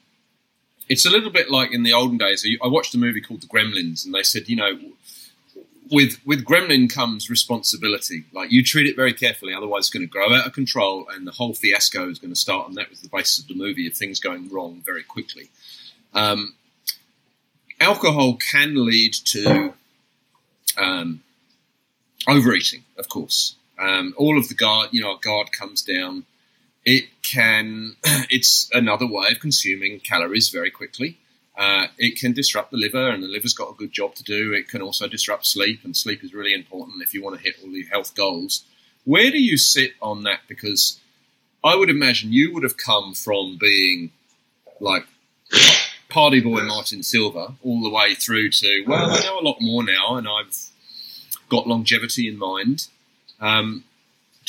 it's 0.92 1.06
a 1.06 1.10
little 1.10 1.30
bit 1.30 1.50
like 1.50 1.72
in 1.72 1.84
the 1.84 1.94
olden 1.94 2.18
days. 2.18 2.46
I 2.62 2.68
watched 2.68 2.94
a 2.94 2.98
movie 2.98 3.22
called 3.22 3.40
The 3.40 3.48
Gremlins, 3.48 4.04
and 4.04 4.14
they 4.14 4.24
said, 4.24 4.50
you 4.50 4.58
know, 4.58 4.78
with 5.90 6.20
with 6.26 6.44
gremlin 6.44 6.94
comes 6.94 7.30
responsibility. 7.30 8.26
Like 8.34 8.52
you 8.52 8.62
treat 8.62 8.88
it 8.88 8.98
very 8.98 9.14
carefully, 9.14 9.54
otherwise 9.54 9.84
it's 9.84 9.90
going 9.90 10.06
to 10.06 10.12
grow 10.12 10.34
out 10.34 10.46
of 10.46 10.52
control, 10.52 11.08
and 11.10 11.26
the 11.26 11.32
whole 11.32 11.54
fiasco 11.54 12.10
is 12.10 12.20
going 12.20 12.34
to 12.34 12.40
start. 12.40 12.68
And 12.68 12.76
that 12.76 12.90
was 12.90 13.00
the 13.00 13.08
basis 13.08 13.40
of 13.40 13.48
the 13.48 13.56
movie 13.56 13.88
of 13.88 13.94
things 13.94 14.20
going 14.20 14.50
wrong 14.50 14.84
very 14.86 15.04
quickly. 15.04 15.50
Um, 16.14 16.56
alcohol 17.80 18.36
can 18.36 18.86
lead 18.86 19.14
to 19.14 19.74
um, 20.78 21.22
overeating, 22.28 22.84
of 22.98 23.08
course. 23.08 23.56
Um, 23.80 24.14
all 24.18 24.38
of 24.38 24.50
the 24.50 24.56
guard, 24.56 24.90
you 24.92 25.02
know, 25.02 25.16
guard 25.18 25.54
comes 25.54 25.82
down. 25.82 26.26
It 26.86 27.06
can, 27.22 27.96
it's 28.04 28.70
another 28.74 29.08
way 29.08 29.30
of 29.32 29.40
consuming 29.40 30.00
calories 30.00 30.50
very 30.50 30.72
quickly. 30.72 31.18
Uh, 31.58 31.88
it 31.98 32.18
can 32.18 32.34
disrupt 32.34 32.72
the 32.72 32.78
liver, 32.78 33.10
and 33.10 33.22
the 33.22 33.28
liver's 33.28 33.54
got 33.54 33.70
a 33.70 33.76
good 33.76 33.92
job 33.92 34.16
to 34.16 34.24
do. 34.24 34.54
It 34.54 34.68
can 34.68 34.82
also 34.82 35.08
disrupt 35.08 35.46
sleep, 35.46 35.82
and 35.84 35.96
sleep 35.96 36.24
is 36.24 36.34
really 36.34 36.54
important 36.54 37.04
if 37.04 37.14
you 37.14 37.22
want 37.22 37.38
to 37.38 37.44
hit 37.44 37.56
all 37.62 37.72
the 37.72 37.86
health 37.92 38.16
goals. 38.16 38.64
Where 39.04 39.32
do 39.32 39.42
you 39.42 39.58
sit 39.58 39.92
on 40.02 40.24
that? 40.24 40.42
Because 40.48 41.00
I 41.64 41.76
would 41.76 41.90
imagine 41.90 42.32
you 42.32 42.54
would 42.54 42.64
have 42.64 42.78
come 42.78 43.14
from 43.14 43.58
being 43.60 44.12
like 44.80 45.06
party 46.10 46.42
boy 46.42 46.62
Martin 46.62 47.04
Silva 47.04 47.56
all 47.64 47.82
the 47.82 47.90
way 47.90 48.16
through 48.16 48.50
to 48.50 48.84
well, 48.88 49.12
I 49.12 49.20
know 49.22 49.40
a 49.40 49.42
lot 49.42 49.58
more 49.60 49.84
now, 49.84 50.16
and 50.16 50.28
I've 50.28 50.56
got 51.50 51.68
longevity 51.68 52.28
in 52.28 52.38
mind. 52.38 52.88
Um, 53.40 53.84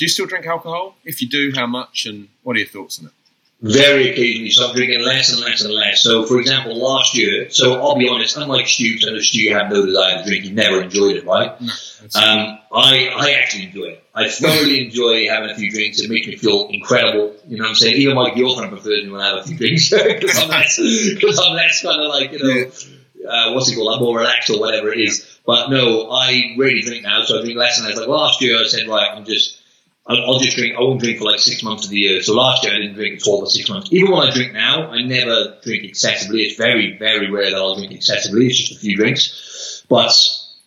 do 0.03 0.07
you 0.07 0.09
still 0.09 0.27
drink 0.27 0.47
alcohol? 0.47 0.97
If 1.05 1.23
you 1.23 1.29
do, 1.29 1.53
how 1.55 1.69
much, 1.69 2.07
and 2.07 2.27
what 2.43 2.57
are 2.57 2.59
your 2.59 2.67
thoughts 2.67 2.99
on 2.99 3.07
it? 3.07 3.13
Very 3.61 4.11
occasionally, 4.11 4.51
so 4.51 4.69
I'm 4.69 4.75
drinking 4.75 5.01
less 5.03 5.33
and 5.33 5.41
less 5.41 5.63
and 5.63 5.73
less. 5.73 6.03
So, 6.03 6.27
for 6.27 6.41
example, 6.41 6.77
last 6.77 7.17
year, 7.17 7.49
so 7.51 7.81
I'll 7.81 7.97
be 7.97 8.09
honest, 8.09 8.37
unlike 8.37 8.67
Stu, 8.67 8.99
I 9.07 9.13
know 9.13 9.21
Stu 9.21 9.55
had 9.55 9.71
no 9.71 9.87
desire 9.87 10.19
to 10.19 10.25
drink, 10.25 10.43
he 10.43 10.51
never 10.51 10.83
enjoyed 10.83 11.19
it, 11.19 11.25
right? 11.25 11.53
No, 11.61 11.69
um, 12.17 12.59
I, 12.75 13.11
I 13.17 13.31
actually 13.41 13.67
enjoy 13.67 13.85
it. 13.85 14.05
I 14.13 14.29
thoroughly 14.29 14.87
enjoy 14.87 15.29
having 15.29 15.51
a 15.51 15.55
few 15.55 15.71
drinks. 15.71 16.01
It 16.01 16.11
makes 16.11 16.27
me 16.27 16.35
feel 16.35 16.67
incredible. 16.67 17.37
You 17.47 17.59
know 17.59 17.63
what 17.63 17.69
I'm 17.69 17.75
saying? 17.77 17.95
Even 17.95 18.17
my 18.17 18.35
girlfriend 18.35 18.73
prefers 18.73 19.05
me 19.05 19.13
when 19.13 19.21
I 19.21 19.29
have 19.29 19.39
a 19.39 19.43
few 19.45 19.57
drinks 19.57 19.89
because 19.91 20.37
I'm 20.37 20.49
less, 20.49 20.77
cause 21.21 21.39
I'm 21.39 21.55
less 21.55 21.81
kind 21.81 22.03
of 22.03 22.09
like, 22.09 22.33
you 22.33 22.39
know, 22.41 22.73
yeah. 23.15 23.29
uh, 23.31 23.53
what's 23.53 23.71
it 23.71 23.77
called? 23.77 23.95
I'm 23.95 24.03
more 24.03 24.19
relaxed 24.19 24.51
or 24.51 24.59
whatever 24.59 24.93
it 24.93 24.99
is. 24.99 25.39
But 25.47 25.71
no, 25.71 26.11
I 26.11 26.57
really 26.59 26.83
drink 26.83 27.05
now, 27.05 27.23
so 27.23 27.39
I 27.39 27.43
drink 27.43 27.57
less. 27.57 27.79
And 27.79 27.87
less. 27.87 27.97
like, 27.97 28.09
last 28.09 28.43
year 28.43 28.59
I 28.59 28.67
said, 28.67 28.89
right, 28.89 29.09
I'm 29.09 29.25
just, 29.25 29.62
I'll, 30.07 30.25
I'll, 30.25 30.39
just 30.41 30.57
drink, 30.57 30.75
I 30.77 30.81
won't 30.81 31.01
drink 31.01 31.19
for 31.19 31.25
like 31.25 31.39
six 31.39 31.63
months 31.63 31.85
of 31.85 31.91
the 31.91 31.99
year. 31.99 32.23
So 32.23 32.35
last 32.35 32.65
year 32.65 32.75
I 32.75 32.79
didn't 32.79 32.95
drink 32.95 33.21
at 33.21 33.27
all 33.27 33.41
for 33.41 33.47
six 33.47 33.69
months. 33.69 33.93
Even 33.93 34.11
when 34.11 34.29
I 34.29 34.33
drink 34.33 34.53
now, 34.53 34.91
I 34.91 35.03
never 35.03 35.59
drink 35.63 35.85
excessively. 35.85 36.43
It's 36.43 36.57
very, 36.57 36.99
very 36.99 37.31
rare 37.31 37.51
that 37.51 37.57
I'll 37.57 37.77
drink 37.77 37.93
excessively. 37.93 38.47
It's 38.47 38.59
just 38.59 38.73
a 38.73 38.81
few 38.81 38.97
drinks. 38.97 39.85
But 39.89 40.13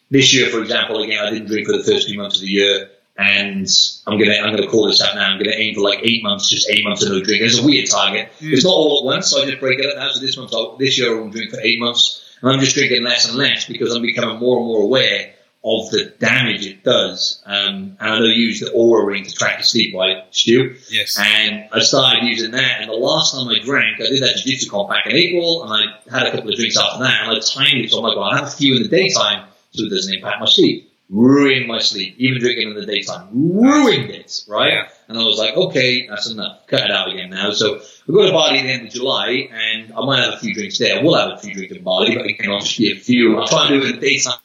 this 0.10 0.34
year, 0.34 0.50
for 0.50 0.62
example, 0.62 1.04
again, 1.04 1.26
I 1.26 1.32
didn't 1.32 1.48
drink 1.48 1.68
for 1.68 1.78
the 1.78 1.84
first 1.84 2.08
few 2.08 2.18
months 2.18 2.38
of 2.38 2.42
the 2.42 2.48
year. 2.48 2.90
And 3.18 3.66
I'm 4.08 4.20
gonna 4.20 4.36
I'm 4.36 4.54
gonna 4.54 4.68
call 4.68 4.88
this 4.88 5.02
out 5.02 5.16
now. 5.16 5.32
I'm 5.32 5.38
gonna 5.38 5.56
aim 5.56 5.74
for 5.74 5.80
like 5.80 6.00
eight 6.04 6.22
months, 6.22 6.50
just 6.50 6.70
eight 6.70 6.84
months 6.84 7.02
of 7.02 7.14
no 7.14 7.24
drink. 7.24 7.42
It's 7.44 7.58
a 7.58 7.66
weird 7.66 7.90
target. 7.90 8.30
Mm. 8.42 8.52
It's 8.52 8.66
not 8.66 8.72
all 8.72 9.00
at 9.00 9.06
once, 9.06 9.32
so 9.32 9.42
I 9.42 9.46
just 9.46 9.62
break 9.62 9.80
it 9.80 9.86
up 9.86 9.96
now. 9.96 10.12
So 10.12 10.20
this 10.20 10.36
month, 10.36 10.52
this 10.80 11.00
year 11.00 11.16
I 11.16 11.20
won't 11.22 11.32
drink 11.32 11.50
for 11.50 11.62
eight 11.62 11.80
months. 11.80 12.22
And 12.42 12.52
I'm 12.52 12.60
just 12.60 12.76
drinking 12.76 13.04
less 13.04 13.26
and 13.26 13.38
less 13.38 13.66
because 13.68 13.96
I'm 13.96 14.02
becoming 14.02 14.38
more 14.38 14.58
and 14.58 14.68
more 14.68 14.82
aware 14.82 15.34
of 15.66 15.90
the 15.90 16.14
damage 16.20 16.64
it 16.66 16.84
does. 16.84 17.42
Um, 17.46 17.98
and 18.00 18.10
I 18.14 18.20
know 18.20 18.26
you 18.26 18.46
use 18.46 18.60
the 18.60 18.68
Oura 18.68 19.04
ring 19.04 19.24
to 19.24 19.32
track 19.34 19.58
your 19.58 19.64
sleep, 19.64 19.96
right, 19.96 20.24
Stu? 20.30 20.76
Yes. 20.92 21.18
And 21.20 21.68
I 21.74 21.80
started 21.80 22.24
using 22.24 22.52
that. 22.52 22.82
And 22.82 22.90
the 22.90 22.94
last 22.94 23.34
time 23.34 23.48
I 23.48 23.58
drank, 23.64 24.00
I 24.00 24.06
did 24.06 24.22
that 24.22 24.38
jiu-jitsu 24.38 24.70
comp 24.70 24.90
back 24.90 25.08
in 25.08 25.14
April, 25.14 25.64
and 25.64 25.74
I 25.74 26.16
had 26.16 26.28
a 26.28 26.32
couple 26.32 26.52
of 26.52 26.56
drinks 26.56 26.78
after 26.78 27.04
that, 27.04 27.24
and 27.24 27.32
I 27.32 27.40
timed 27.40 27.84
it 27.84 27.90
so 27.90 27.98
I'm 27.98 28.04
like, 28.04 28.16
well, 28.16 28.26
I 28.26 28.38
have 28.38 28.48
a 28.48 28.52
few 28.52 28.76
in 28.76 28.84
the 28.84 28.90
daytime 28.90 29.48
so 29.72 29.86
it 29.86 29.90
doesn't 29.90 30.14
impact 30.14 30.40
my 30.40 30.46
sleep. 30.46 30.92
Ruined 31.10 31.68
my 31.68 31.80
sleep, 31.80 32.16
even 32.18 32.40
drinking 32.40 32.70
in 32.70 32.76
the 32.76 32.86
daytime. 32.86 33.28
Ruined 33.32 34.10
it, 34.10 34.42
right? 34.48 34.74
Yeah. 34.74 34.88
And 35.08 35.18
I 35.18 35.24
was 35.24 35.38
like, 35.38 35.56
okay, 35.56 36.08
that's 36.08 36.30
enough. 36.30 36.66
Cut 36.66 36.82
it 36.82 36.92
out 36.92 37.12
again 37.12 37.30
now. 37.30 37.52
So 37.52 37.80
we 38.08 38.14
go 38.16 38.26
to 38.26 38.32
Bali 38.32 38.58
at 38.58 38.64
the 38.64 38.72
end 38.72 38.88
of 38.88 38.94
July, 38.94 39.50
and 39.52 39.94
I 39.94 40.04
might 40.04 40.24
have 40.24 40.34
a 40.34 40.38
few 40.38 40.54
drinks 40.54 40.80
there. 40.80 41.04
We'll 41.04 41.14
have 41.16 41.38
a 41.38 41.38
few 41.38 41.54
drinks 41.54 41.76
in 41.76 41.84
Bali, 41.84 42.16
but 42.16 42.26
again, 42.26 42.52
I'll 42.52 42.60
just 42.60 42.78
be 42.78 42.92
a 42.92 42.96
few. 42.96 43.38
I'll 43.38 43.48
try 43.48 43.68
and 43.68 43.82
do 43.82 43.88
it 43.88 43.96
in 43.96 44.00
the 44.00 44.02
daytime. 44.02 44.40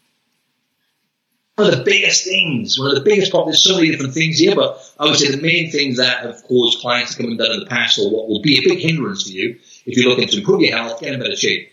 Of 1.60 1.76
the 1.78 1.84
biggest 1.84 2.24
things, 2.24 2.78
one 2.78 2.88
of 2.88 2.94
the 2.94 3.02
biggest 3.02 3.30
problems, 3.30 3.56
there's 3.56 3.64
so 3.64 3.76
many 3.76 3.90
different 3.90 4.14
things 4.14 4.38
here, 4.38 4.54
but 4.54 4.80
I 4.98 5.06
would 5.06 5.16
say 5.16 5.30
the 5.30 5.42
main 5.42 5.70
things 5.70 5.96
that 5.98 6.24
have 6.24 6.42
caused 6.44 6.80
clients 6.80 7.14
to 7.14 7.22
come 7.22 7.32
undone 7.32 7.52
in 7.52 7.60
the 7.60 7.66
past, 7.66 7.98
or 7.98 8.10
what 8.10 8.28
will 8.28 8.42
be 8.42 8.58
a 8.58 8.68
big 8.68 8.78
hindrance 8.78 9.24
for 9.24 9.30
you 9.30 9.58
if 9.86 9.96
you're 9.96 10.08
looking 10.08 10.28
to 10.28 10.38
improve 10.38 10.60
your 10.60 10.76
health, 10.76 11.00
get 11.00 11.14
in 11.14 11.20
better 11.20 11.36
shape, 11.36 11.70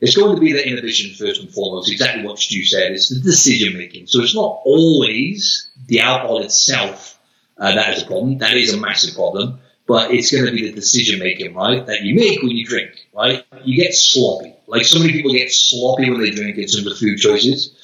it's 0.00 0.16
going 0.16 0.34
to 0.34 0.40
be 0.40 0.52
the 0.52 0.66
inhibition 0.66 1.14
first 1.14 1.40
and 1.40 1.52
foremost, 1.52 1.90
exactly 1.90 2.24
what 2.24 2.38
Stu 2.38 2.64
said. 2.64 2.92
It's 2.92 3.08
the 3.08 3.20
decision 3.20 3.76
making. 3.76 4.06
So 4.06 4.22
it's 4.22 4.34
not 4.34 4.60
always 4.64 5.70
the 5.86 6.00
alcohol 6.00 6.42
itself 6.42 7.18
uh, 7.58 7.74
that 7.74 7.96
is 7.96 8.02
a 8.02 8.06
problem. 8.06 8.38
That 8.38 8.56
is 8.56 8.72
a 8.72 8.76
massive 8.76 9.14
problem. 9.14 9.60
But 9.86 10.12
it's 10.12 10.30
going 10.30 10.44
to 10.44 10.52
be 10.52 10.68
the 10.68 10.74
decision 10.74 11.18
making, 11.18 11.54
right, 11.54 11.84
that 11.86 12.02
you 12.02 12.14
make 12.14 12.42
when 12.42 12.50
you 12.50 12.66
drink, 12.66 13.06
right? 13.14 13.44
You 13.64 13.82
get 13.82 13.94
sloppy. 13.94 14.54
Like 14.66 14.84
so 14.84 14.98
many 14.98 15.12
people 15.12 15.32
get 15.32 15.50
sloppy 15.50 16.10
when 16.10 16.20
they 16.20 16.30
drink 16.30 16.58
in 16.58 16.66
terms 16.66 16.86
of 16.86 16.98
food 16.98 17.16
choices. 17.16 17.74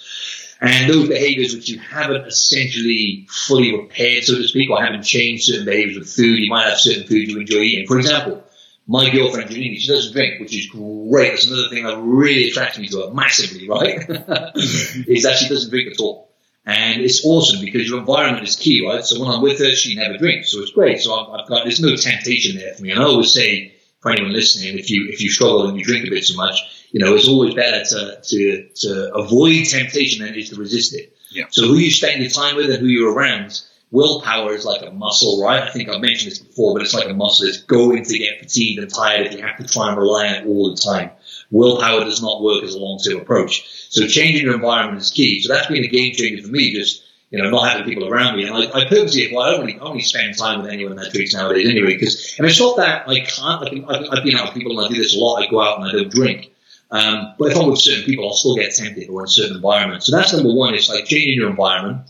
And 0.64 0.90
those 0.90 1.08
behaviors 1.08 1.54
which 1.54 1.68
you 1.68 1.78
haven't 1.78 2.26
essentially 2.26 3.26
fully 3.28 3.76
repaired, 3.76 4.24
so 4.24 4.36
to 4.36 4.48
speak, 4.48 4.70
or 4.70 4.82
haven't 4.82 5.02
changed 5.02 5.44
certain 5.44 5.64
behaviors 5.64 5.98
with 5.98 6.10
food, 6.10 6.38
you 6.38 6.48
might 6.48 6.68
have 6.68 6.78
certain 6.78 7.06
foods 7.06 7.30
you 7.30 7.38
enjoy 7.38 7.58
eating. 7.58 7.86
For 7.86 7.98
example, 7.98 8.42
my 8.86 9.10
girlfriend 9.10 9.50
Janine, 9.50 9.78
she 9.78 9.88
doesn't 9.88 10.12
drink, 10.12 10.40
which 10.40 10.56
is 10.56 10.66
great. 10.66 11.30
That's 11.30 11.46
another 11.46 11.68
thing 11.68 11.84
that 11.84 11.98
really 11.98 12.48
attracts 12.48 12.78
me 12.78 12.88
to 12.88 13.02
her 13.02 13.14
massively, 13.14 13.68
right? 13.68 13.98
is 14.56 15.22
that 15.24 15.36
she 15.38 15.48
doesn't 15.48 15.70
drink 15.70 15.92
at 15.92 16.00
all. 16.00 16.30
And 16.66 17.02
it's 17.02 17.24
awesome 17.26 17.62
because 17.62 17.88
your 17.88 17.98
environment 17.98 18.48
is 18.48 18.56
key, 18.56 18.86
right? 18.86 19.04
So 19.04 19.20
when 19.20 19.28
I'm 19.28 19.42
with 19.42 19.58
her, 19.58 19.74
she 19.74 19.96
never 19.96 20.16
drinks. 20.16 20.50
So 20.50 20.60
it's 20.60 20.70
great. 20.70 21.00
So 21.00 21.14
I've, 21.14 21.40
I've 21.40 21.48
got, 21.48 21.64
there's 21.64 21.80
no 21.80 21.94
temptation 21.94 22.56
there 22.56 22.74
for 22.74 22.82
me. 22.82 22.90
And 22.90 23.00
I 23.00 23.04
always 23.04 23.32
say 23.32 23.74
for 24.00 24.10
anyone 24.10 24.32
listening, 24.32 24.78
if 24.78 24.90
you, 24.90 25.08
if 25.10 25.20
you 25.20 25.28
struggle 25.28 25.68
and 25.68 25.78
you 25.78 25.84
drink 25.84 26.06
a 26.06 26.10
bit 26.10 26.24
too 26.24 26.36
much, 26.36 26.58
you 26.94 27.04
know, 27.04 27.12
it's 27.16 27.26
always 27.26 27.54
better 27.54 27.82
to, 27.84 28.20
to, 28.22 28.68
to 28.68 29.14
avoid 29.16 29.66
temptation 29.66 30.24
than 30.24 30.32
it 30.32 30.38
is 30.38 30.50
to 30.50 30.56
resist 30.56 30.94
it. 30.94 31.12
Yeah. 31.32 31.46
So 31.50 31.66
who 31.66 31.74
you 31.74 31.90
spend 31.90 32.22
your 32.22 32.30
time 32.30 32.54
with 32.54 32.70
and 32.70 32.78
who 32.78 32.86
you're 32.86 33.12
around, 33.12 33.60
willpower 33.90 34.54
is 34.54 34.64
like 34.64 34.82
a 34.86 34.92
muscle, 34.92 35.42
right? 35.42 35.64
I 35.64 35.70
think 35.72 35.88
I've 35.88 36.00
mentioned 36.00 36.30
this 36.30 36.38
before, 36.38 36.72
but 36.72 36.82
it's 36.82 36.94
like 36.94 37.08
a 37.08 37.12
muscle. 37.12 37.48
It's 37.48 37.62
going 37.62 38.04
to 38.04 38.18
get 38.18 38.38
fatigued 38.38 38.80
and 38.80 38.94
tired 38.94 39.26
if 39.26 39.32
you 39.32 39.42
have 39.42 39.56
to 39.56 39.64
try 39.64 39.88
and 39.88 39.98
rely 39.98 40.28
on 40.28 40.34
it 40.34 40.46
all 40.46 40.70
the 40.70 40.76
time. 40.80 41.10
Willpower 41.50 42.04
does 42.04 42.22
not 42.22 42.44
work 42.44 42.62
as 42.62 42.76
a 42.76 42.78
long-term 42.78 43.20
approach. 43.20 43.88
So 43.90 44.06
changing 44.06 44.44
your 44.44 44.54
environment 44.54 45.02
is 45.02 45.10
key. 45.10 45.42
So 45.42 45.52
that's 45.52 45.66
been 45.66 45.82
a 45.82 45.88
game 45.88 46.14
changer 46.14 46.44
for 46.44 46.52
me, 46.52 46.74
just, 46.74 47.02
you 47.32 47.42
know, 47.42 47.50
not 47.50 47.68
having 47.68 47.92
people 47.92 48.08
around 48.08 48.36
me. 48.36 48.46
And 48.46 48.54
I, 48.54 48.82
I 48.82 48.88
purposely, 48.88 49.34
well, 49.34 49.42
I 49.42 49.50
don't 49.50 49.66
really, 49.66 49.80
only 49.80 50.02
spend 50.02 50.38
time 50.38 50.62
with 50.62 50.70
anyone 50.70 50.94
that 50.94 51.12
drinks 51.12 51.34
nowadays 51.34 51.68
anyway, 51.68 51.94
because, 51.94 52.36
and 52.38 52.46
it's 52.46 52.60
not 52.60 52.76
that 52.76 53.08
I 53.08 53.18
can't, 53.18 53.62
like, 53.62 54.10
I've 54.12 54.22
been 54.22 54.36
out 54.36 54.46
with 54.46 54.54
people 54.54 54.78
and 54.78 54.86
I 54.86 54.94
do 54.94 55.02
this 55.02 55.16
a 55.16 55.18
lot. 55.18 55.42
I 55.42 55.50
go 55.50 55.60
out 55.60 55.80
and 55.80 55.88
I 55.88 55.92
don't 55.92 56.12
drink. 56.12 56.52
Um, 56.94 57.34
but 57.38 57.50
if 57.50 57.58
I'm 57.58 57.68
with 57.68 57.80
certain 57.80 58.04
people, 58.04 58.28
I'll 58.28 58.34
still 58.34 58.54
get 58.54 58.72
tempted 58.72 59.08
or 59.08 59.22
in 59.22 59.26
certain 59.26 59.56
environments. 59.56 60.06
So 60.06 60.16
that's 60.16 60.32
number 60.32 60.54
one. 60.54 60.74
It's 60.74 60.88
like 60.88 61.06
changing 61.06 61.34
your 61.34 61.50
environment. 61.50 62.08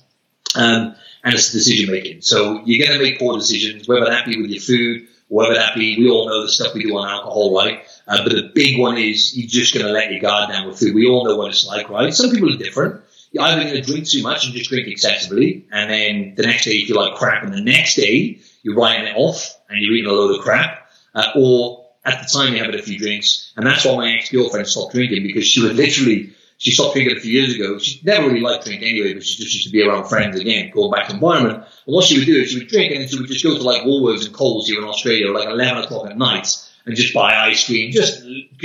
Um, 0.54 0.94
and 1.24 1.34
it's 1.34 1.52
decision 1.52 1.90
making. 1.90 2.20
So 2.20 2.60
you're 2.66 2.86
going 2.86 2.98
to 2.98 3.02
make 3.02 3.18
poor 3.18 3.38
decisions, 3.38 3.88
whether 3.88 4.04
that 4.04 4.26
be 4.26 4.40
with 4.40 4.50
your 4.50 4.60
food, 4.60 5.08
whether 5.28 5.54
that 5.54 5.74
be, 5.74 5.96
we 5.98 6.10
all 6.10 6.28
know 6.28 6.42
the 6.42 6.50
stuff 6.50 6.74
we 6.74 6.82
do 6.82 6.96
on 6.98 7.08
alcohol, 7.08 7.56
right? 7.56 7.82
Uh, 8.06 8.22
but 8.22 8.32
the 8.32 8.50
big 8.54 8.78
one 8.78 8.98
is 8.98 9.34
you're 9.36 9.48
just 9.48 9.72
going 9.72 9.86
to 9.86 9.92
let 9.92 10.12
your 10.12 10.20
guard 10.20 10.50
down 10.50 10.68
with 10.68 10.78
food. 10.78 10.94
We 10.94 11.08
all 11.08 11.24
know 11.24 11.36
what 11.36 11.48
it's 11.48 11.66
like, 11.66 11.88
right? 11.88 12.12
Some 12.12 12.30
people 12.30 12.52
are 12.54 12.58
different. 12.58 13.02
You're 13.32 13.42
either 13.42 13.62
going 13.62 13.74
to 13.74 13.80
drink 13.80 14.06
too 14.06 14.22
much 14.22 14.44
and 14.44 14.54
just 14.54 14.68
drink 14.68 14.86
excessively, 14.86 15.66
and 15.72 15.90
then 15.90 16.34
the 16.36 16.42
next 16.42 16.66
day 16.66 16.72
you 16.72 16.86
feel 16.86 17.00
like 17.00 17.14
crap, 17.14 17.42
and 17.42 17.52
the 17.52 17.62
next 17.62 17.96
day 17.96 18.38
you're 18.62 18.76
writing 18.76 19.06
it 19.06 19.16
off 19.16 19.58
and 19.68 19.80
you're 19.80 19.94
eating 19.94 20.10
a 20.10 20.12
load 20.12 20.38
of 20.38 20.44
crap, 20.44 20.88
uh, 21.14 21.30
or 21.34 21.83
at 22.04 22.22
the 22.22 22.28
time 22.28 22.54
had 22.54 22.74
a 22.74 22.82
few 22.82 22.98
drinks, 22.98 23.52
and 23.56 23.66
that's 23.66 23.84
why 23.84 23.96
my 23.96 24.12
ex-girlfriend 24.12 24.66
stopped 24.66 24.94
drinking 24.94 25.22
because 25.22 25.46
she 25.46 25.62
would 25.62 25.76
literally 25.76 26.34
she 26.58 26.70
stopped 26.70 26.94
drinking 26.94 27.16
a 27.16 27.20
few 27.20 27.32
years 27.32 27.54
ago. 27.54 27.78
She 27.78 28.00
never 28.04 28.28
really 28.28 28.40
liked 28.40 28.64
drinking 28.64 28.88
anyway, 28.88 29.14
but 29.14 29.24
she 29.24 29.42
just 29.42 29.54
used 29.54 29.66
to 29.66 29.72
be 29.72 29.82
around 29.82 30.08
friends 30.08 30.38
again, 30.38 30.70
going 30.70 30.90
back 30.90 31.08
to 31.08 31.14
environment. 31.14 31.56
And 31.56 31.94
what 31.94 32.04
she 32.04 32.18
would 32.18 32.26
do 32.26 32.40
is 32.40 32.50
she 32.50 32.58
would 32.58 32.68
drink 32.68 32.92
and 32.94 33.08
she 33.08 33.18
would 33.18 33.28
just 33.28 33.44
go 33.44 33.56
to 33.56 33.62
like 33.62 33.82
Woolworths 33.82 34.24
and 34.24 34.34
Coles 34.34 34.68
here 34.68 34.78
in 34.78 34.84
Australia, 34.84 35.32
like 35.32 35.48
11 35.48 35.84
o'clock 35.84 36.08
at 36.08 36.16
night, 36.16 36.48
and 36.86 36.94
just 36.96 37.12
buy 37.12 37.34
ice 37.34 37.66
cream, 37.66 37.90
just 37.90 38.22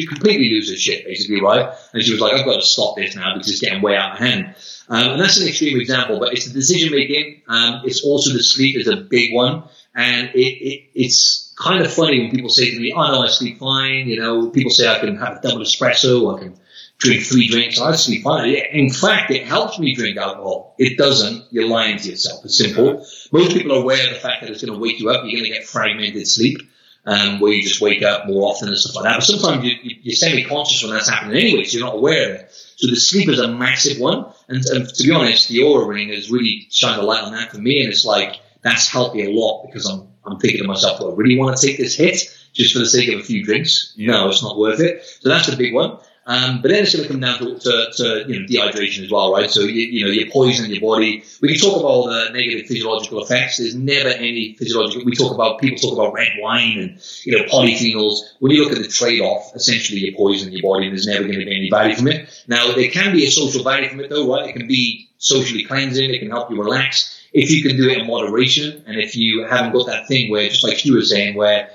completely 0.07 0.49
lose 0.49 0.69
her 0.69 0.77
shit, 0.77 1.05
basically, 1.05 1.41
right? 1.41 1.73
And 1.93 2.03
she 2.03 2.11
was 2.11 2.21
like, 2.21 2.33
I've 2.33 2.45
got 2.45 2.55
to 2.55 2.61
stop 2.61 2.95
this 2.95 3.15
now 3.15 3.33
because 3.33 3.49
it's 3.49 3.61
getting 3.61 3.81
way 3.81 3.95
out 3.95 4.13
of 4.13 4.19
hand. 4.19 4.55
Um, 4.89 5.11
and 5.11 5.21
that's 5.21 5.39
an 5.39 5.47
extreme 5.47 5.79
example, 5.79 6.19
but 6.19 6.33
it's 6.33 6.45
the 6.45 6.53
decision 6.53 6.91
making. 6.91 7.41
Um, 7.47 7.81
it's 7.85 8.03
also 8.03 8.31
the 8.33 8.43
sleep 8.43 8.75
is 8.75 8.87
a 8.87 8.97
big 8.97 9.33
one. 9.33 9.63
And 9.95 10.29
it, 10.29 10.39
it, 10.39 10.89
it's 10.95 11.48
kind 11.59 11.83
of 11.83 11.93
funny 11.93 12.21
when 12.21 12.31
people 12.31 12.49
say 12.49 12.71
to 12.71 12.79
me, 12.79 12.93
oh 12.93 13.11
no, 13.11 13.21
I 13.21 13.27
sleep 13.27 13.59
fine. 13.59 14.07
You 14.07 14.19
know, 14.19 14.49
people 14.49 14.71
say 14.71 14.87
I 14.87 14.99
can 14.99 15.17
have 15.17 15.37
a 15.37 15.41
double 15.41 15.61
espresso, 15.61 16.35
I 16.35 16.39
can 16.39 16.59
drink 16.97 17.23
three 17.23 17.47
drinks. 17.47 17.79
I 17.79 17.95
sleep 17.95 18.23
fine. 18.23 18.53
In 18.71 18.89
fact, 18.89 19.31
it 19.31 19.45
helps 19.45 19.79
me 19.79 19.93
drink 19.95 20.17
alcohol. 20.17 20.75
It 20.77 20.97
doesn't. 20.97 21.45
You're 21.51 21.67
lying 21.67 21.97
to 21.97 22.09
yourself. 22.09 22.43
It's 22.45 22.57
simple. 22.57 23.05
Most 23.31 23.53
people 23.53 23.73
are 23.73 23.81
aware 23.81 24.07
of 24.07 24.13
the 24.13 24.19
fact 24.19 24.41
that 24.41 24.49
it's 24.49 24.63
going 24.63 24.73
to 24.73 24.79
wake 24.79 24.99
you 24.99 25.09
up. 25.09 25.23
You're 25.23 25.39
going 25.39 25.51
to 25.51 25.57
get 25.57 25.65
fragmented 25.65 26.27
sleep. 26.27 26.61
Um, 27.05 27.39
where 27.39 27.53
you 27.53 27.63
just 27.63 27.81
wake 27.81 28.03
up 28.03 28.27
more 28.27 28.51
often 28.51 28.67
and 28.67 28.77
stuff 28.77 28.93
like 28.97 29.05
that. 29.05 29.15
But 29.15 29.23
sometimes 29.23 29.63
you, 29.63 29.71
you're 29.81 30.13
semi-conscious 30.13 30.83
when 30.83 30.91
that's 30.91 31.09
happening 31.09 31.37
anyway, 31.37 31.63
so 31.63 31.77
you're 31.77 31.87
not 31.87 31.95
aware 31.95 32.29
of 32.29 32.35
it. 32.41 32.51
So 32.75 32.87
the 32.87 32.97
sleep 32.97 33.29
is 33.29 33.39
a 33.39 33.47
massive 33.47 33.99
one. 33.99 34.25
And, 34.49 34.63
and 34.65 34.87
to 34.87 35.03
be 35.03 35.11
honest, 35.11 35.47
the 35.47 35.59
Oura 35.59 35.87
ring 35.87 36.09
has 36.09 36.29
really 36.29 36.67
shined 36.69 37.01
a 37.01 37.03
light 37.03 37.23
on 37.23 37.31
that 37.31 37.51
for 37.51 37.57
me. 37.57 37.81
And 37.81 37.91
it's 37.91 38.05
like, 38.05 38.35
that's 38.61 38.89
helped 38.89 39.15
me 39.15 39.25
a 39.25 39.31
lot 39.31 39.65
because 39.65 39.89
I'm, 39.89 40.09
I'm 40.31 40.39
thinking 40.39 40.61
to 40.61 40.67
myself, 40.67 40.99
do 40.99 41.11
I 41.11 41.15
really 41.15 41.37
want 41.37 41.57
to 41.57 41.67
take 41.67 41.77
this 41.77 41.95
hit 41.95 42.21
just 42.53 42.73
for 42.73 42.79
the 42.79 42.85
sake 42.85 43.09
of 43.09 43.19
a 43.19 43.23
few 43.23 43.43
drinks? 43.43 43.93
No, 43.97 44.29
it's 44.29 44.43
not 44.43 44.57
worth 44.57 44.79
it. 44.79 45.03
So 45.21 45.29
that's 45.29 45.47
the 45.47 45.57
big 45.57 45.73
one. 45.73 45.97
Um, 46.29 46.61
but 46.61 46.69
then 46.69 46.83
it's 46.83 46.93
going 46.93 47.07
to 47.07 47.11
come 47.11 47.21
down 47.21 47.39
to, 47.39 47.57
to, 47.57 47.91
to, 47.95 48.25
you 48.31 48.39
know 48.39 48.45
dehydration 48.45 49.03
as 49.03 49.09
well, 49.09 49.33
right? 49.33 49.49
So 49.49 49.61
you, 49.61 49.81
you 49.81 50.05
know 50.05 50.11
you're 50.11 50.29
poisoning 50.29 50.69
your 50.69 50.81
body. 50.81 51.23
We 51.41 51.47
can 51.47 51.57
talk 51.57 51.79
about 51.79 51.87
all 51.87 52.07
the 52.07 52.29
negative 52.31 52.67
physiological 52.67 53.23
effects. 53.23 53.57
There's 53.57 53.73
never 53.73 54.09
any 54.09 54.53
physiological. 54.53 55.05
We 55.05 55.15
talk 55.15 55.33
about 55.33 55.59
people 55.59 55.79
talk 55.79 55.93
about 55.93 56.13
red 56.13 56.33
wine 56.39 56.77
and 56.77 57.01
you 57.23 57.35
know 57.35 57.45
polyphenols. 57.45 58.19
When 58.37 58.51
you 58.51 58.63
look 58.63 58.73
at 58.73 58.77
the 58.77 58.87
trade-off, 58.87 59.55
essentially 59.55 60.01
you're 60.01 60.15
poisoning 60.15 60.53
your 60.53 60.71
body, 60.71 60.85
and 60.85 60.95
there's 60.95 61.07
never 61.07 61.23
going 61.23 61.39
to 61.39 61.45
be 61.45 61.51
any 61.51 61.69
value 61.71 61.95
from 61.95 62.09
it. 62.09 62.29
Now 62.47 62.73
there 62.73 62.91
can 62.91 63.11
be 63.11 63.25
a 63.25 63.31
social 63.31 63.63
value 63.63 63.89
from 63.89 63.99
it, 64.01 64.11
though, 64.11 64.31
right? 64.31 64.49
It 64.49 64.53
can 64.53 64.67
be 64.67 65.09
socially 65.17 65.63
cleansing. 65.63 66.13
It 66.13 66.19
can 66.19 66.29
help 66.29 66.51
you 66.51 66.61
relax 66.61 67.18
if 67.33 67.51
you 67.51 67.61
can 67.63 67.77
do 67.77 67.89
it 67.89 67.99
in 67.99 68.07
moderation, 68.07 68.83
and 68.87 68.99
if 68.99 69.15
you 69.15 69.45
haven't 69.45 69.73
got 69.73 69.87
that 69.87 70.07
thing 70.07 70.31
where, 70.31 70.47
just 70.49 70.63
like 70.63 70.85
you 70.85 70.95
were 70.95 71.01
saying, 71.01 71.35
where 71.35 71.69